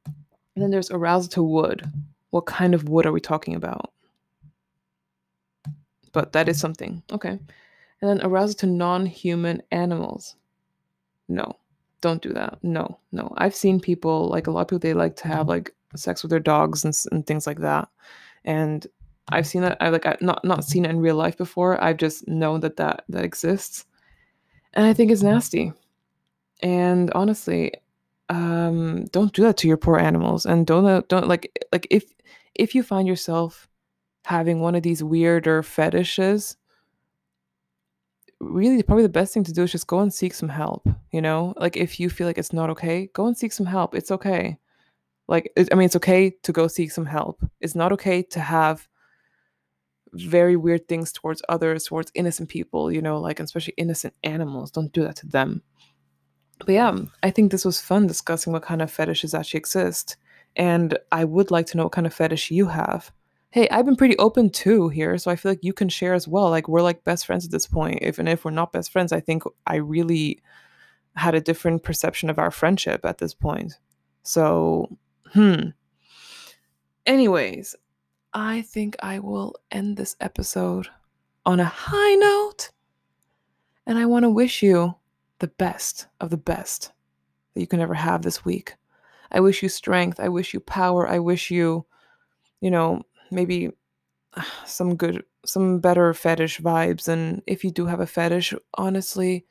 And 0.06 0.64
then 0.64 0.72
there's 0.72 0.92
arousal 0.92 1.30
to 1.32 1.44
wood. 1.44 1.90
What 2.32 2.46
kind 2.46 2.74
of 2.74 2.90
wood 2.90 3.06
are 3.06 3.12
we 3.12 3.22
talking 3.22 3.56
about? 3.56 3.92
But 6.12 6.32
that 6.34 6.50
is 6.50 6.60
something. 6.60 7.04
Okay. 7.12 7.40
And 8.02 8.10
then 8.10 8.22
arousal 8.22 8.56
to 8.56 8.68
non-human 8.68 9.62
animals. 9.72 10.36
No 11.28 11.56
don't 12.02 12.22
do 12.22 12.34
that. 12.34 12.58
No, 12.64 13.00
no. 13.12 13.34
I've 13.38 13.56
seen 13.56 13.80
people 13.80 14.30
like 14.30 14.48
a 14.48 14.52
lot 14.52 14.62
of 14.62 14.68
people 14.68 14.80
they 14.80 14.94
like 14.94 15.16
to 15.18 15.28
have 15.28 15.48
like 15.48 15.74
sex 15.96 16.24
with 16.24 16.30
their 16.30 16.40
dogs 16.40 16.86
and, 16.86 16.94
and 17.12 17.26
things 17.26 17.48
like 17.48 17.60
that, 17.60 17.90
and 18.46 18.86
I've 19.30 19.48
seen 19.48 19.62
that. 19.64 19.78
I 19.82 19.90
like 19.90 20.06
I 20.06 20.18
not 20.22 20.44
not 20.46 20.64
seen 20.64 20.86
it 20.86 20.92
in 20.92 21.00
real 21.00 21.16
life 21.16 21.38
before. 21.38 21.82
I've 21.84 21.98
just 21.98 22.28
known 22.28 22.62
that 22.62 22.78
that 22.78 23.04
that 23.10 23.26
exists, 23.26 23.86
and 24.74 24.86
I 24.86 24.94
think 24.94 25.12
it's 25.12 25.24
nasty. 25.24 25.74
And 26.62 27.12
honestly, 27.14 27.74
um, 28.30 29.06
don't 29.06 29.34
do 29.34 29.42
that 29.44 29.58
to 29.58 29.68
your 29.68 29.78
poor 29.78 29.98
animals, 29.98 30.46
and 30.46 30.66
don't 30.66 31.08
don't 31.08 31.28
like 31.28 31.52
like 31.72 31.88
if 31.90 32.06
if 32.56 32.76
you 32.76 32.84
find 32.84 33.08
yourself 33.08 33.68
having 34.26 34.60
one 34.60 34.76
of 34.76 34.84
these 34.84 35.04
weirder 35.04 35.64
fetishes 35.64 36.58
really 38.40 38.82
probably 38.84 39.04
the 39.04 39.10
best 39.10 39.34
thing 39.34 39.44
to 39.44 39.54
do 39.54 39.64
is 39.64 39.72
just 39.72 39.88
go 39.88 40.00
and 40.00 40.14
seek 40.14 40.34
some 40.34 40.50
help 40.50 40.88
you 41.12 41.22
know? 41.22 41.54
Like 41.58 41.76
if 41.76 42.00
you 42.00 42.10
feel 42.10 42.28
like 42.28 42.38
it's 42.38 42.54
not 42.54 42.70
okay 42.72 43.10
go 43.14 43.26
and 43.28 43.38
seek 43.38 43.52
some 43.52 43.66
help. 43.66 43.96
It's 43.96 44.12
okay. 44.12 44.58
Like 45.28 45.52
i 45.72 45.76
mean 45.76 45.86
it's 45.86 45.96
okay 45.96 46.32
to 46.44 46.52
go 46.52 46.68
seek 46.68 46.92
some 46.92 47.06
help. 47.06 47.44
It's 47.62 47.76
not 47.76 47.92
okay 47.94 48.22
to 48.24 48.40
have 48.40 48.88
very 50.14 50.56
weird 50.56 50.88
things 50.88 51.12
towards 51.12 51.42
others 51.50 51.86
towards 51.86 52.12
innocent 52.16 52.50
people 52.50 52.92
you 52.92 53.00
know 53.00 53.20
like 53.20 53.40
especially 53.40 53.74
innocent 53.78 54.14
animals. 54.24 54.72
Don't 54.72 54.92
do 54.92 55.04
that 55.04 55.18
to 55.18 55.28
them 55.28 55.62
but 56.66 56.74
yeah 56.74 56.96
i 57.24 57.30
think 57.30 57.52
this 57.52 57.66
was 57.66 57.82
fun 57.82 58.08
discussing 58.08 58.54
what 58.54 58.64
kind 58.64 58.82
of 58.82 58.92
fetishes 58.92 59.34
actually 59.34 59.58
exist 59.58 60.18
and 60.56 60.98
i 61.12 61.24
would 61.24 61.52
like 61.52 61.66
to 61.66 61.78
know 61.78 61.84
what 61.84 61.92
kind 61.92 62.08
of 62.08 62.14
fetish 62.14 62.52
you 62.52 62.68
have 62.68 63.12
hey, 63.52 63.68
I've 63.70 63.86
been 63.86 63.96
pretty 63.96 64.18
open 64.18 64.50
too 64.50 64.90
here, 64.90 65.18
so 65.18 65.32
I 65.32 65.36
feel 65.36 65.52
like 65.52 65.64
you 65.64 65.74
can 65.74 65.90
share 65.90 66.14
as 66.14 66.28
well. 66.28 66.50
Like 66.50 66.68
we're 66.68 66.82
like 66.82 67.04
best 67.04 67.26
friends 67.26 67.46
at 67.46 67.52
this 67.52 67.66
point. 67.66 68.02
Even 68.04 68.28
if 68.28 68.46
we're 68.46 68.52
not 68.52 68.72
best 68.72 68.92
friends, 68.92 69.12
I 69.12 69.20
think 69.20 69.44
I 69.66 69.78
really 69.78 70.42
had 71.16 71.36
a 71.36 71.42
different 71.42 71.84
perception 71.84 72.30
of 72.30 72.40
our 72.40 72.52
friendship 72.52 73.06
at 73.06 73.18
this 73.18 73.34
point. 73.34 73.78
So, 74.24 74.98
hmm. 75.34 75.70
Anyways, 77.06 77.76
I 78.34 78.62
think 78.62 78.96
I 79.00 79.20
will 79.20 79.56
end 79.72 79.98
this 79.98 80.16
episode 80.20 80.88
on 81.46 81.60
a 81.60 81.66
high 81.66 82.16
note. 82.16 82.70
And 83.88 83.98
I 83.98 84.06
want 84.06 84.24
to 84.24 84.30
wish 84.30 84.62
you 84.62 84.96
the 85.40 85.48
best 85.48 86.08
of 86.20 86.30
the 86.30 86.38
best 86.38 86.92
that 87.54 87.62
you 87.62 87.68
can 87.68 87.80
ever 87.80 87.94
have 87.94 88.22
this 88.22 88.46
week. 88.46 88.76
I 89.32 89.40
wish 89.40 89.62
you 89.64 89.70
strength. 89.70 90.20
I 90.20 90.30
wish 90.30 90.54
you 90.54 90.60
power. 90.60 91.08
I 91.08 91.20
wish 91.20 91.52
you, 91.52 91.86
you 92.62 92.72
know, 92.72 93.04
maybe 93.32 93.72
some 94.66 94.96
good 94.96 95.24
some 95.46 95.80
better 95.80 96.14
fetish 96.14 96.60
vibes 96.60 97.08
and 97.08 97.42
if 97.48 97.64
you 97.64 97.72
do 97.72 97.86
have 97.86 98.02
a 98.02 98.06
fetish 98.06 98.54
honestly 98.74 99.46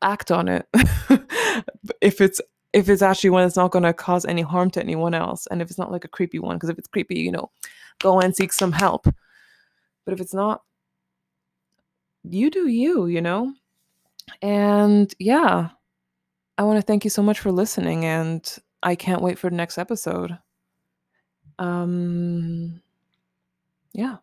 act 0.00 0.30
on 0.30 0.48
it 0.48 0.66
if 2.00 2.20
it's 2.20 2.40
if 2.72 2.88
it's 2.88 3.02
actually 3.02 3.30
one 3.30 3.42
that's 3.42 3.56
not 3.56 3.72
going 3.72 3.82
to 3.82 3.92
cause 3.92 4.24
any 4.24 4.42
harm 4.42 4.70
to 4.70 4.80
anyone 4.80 5.12
else 5.12 5.46
and 5.48 5.60
if 5.60 5.68
it's 5.68 5.78
not 5.78 5.90
like 5.90 6.04
a 6.04 6.08
creepy 6.08 6.38
one 6.38 6.56
because 6.56 6.68
if 6.68 6.78
it's 6.78 6.88
creepy 6.88 7.18
you 7.18 7.32
know 7.32 7.50
go 7.98 8.20
and 8.20 8.36
seek 8.36 8.52
some 8.52 8.72
help 8.72 9.06
but 10.04 10.14
if 10.14 10.20
it's 10.20 10.34
not 10.34 10.62
you 12.22 12.48
do 12.48 12.68
you 12.68 13.06
you 13.06 13.20
know 13.20 13.52
and 14.42 15.14
yeah 15.18 15.70
i 16.58 16.62
want 16.62 16.78
to 16.78 16.82
thank 16.82 17.04
you 17.04 17.10
so 17.10 17.22
much 17.22 17.40
for 17.40 17.52
listening 17.52 18.04
and 18.04 18.58
i 18.82 18.94
can't 18.94 19.22
wait 19.22 19.38
for 19.38 19.50
the 19.50 19.56
next 19.56 19.78
episode 19.78 20.38
um 21.58 22.80
yeah. 23.94 24.16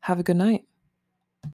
Have 0.00 0.18
a 0.18 0.24
good 0.24 0.36
night. 0.36 0.64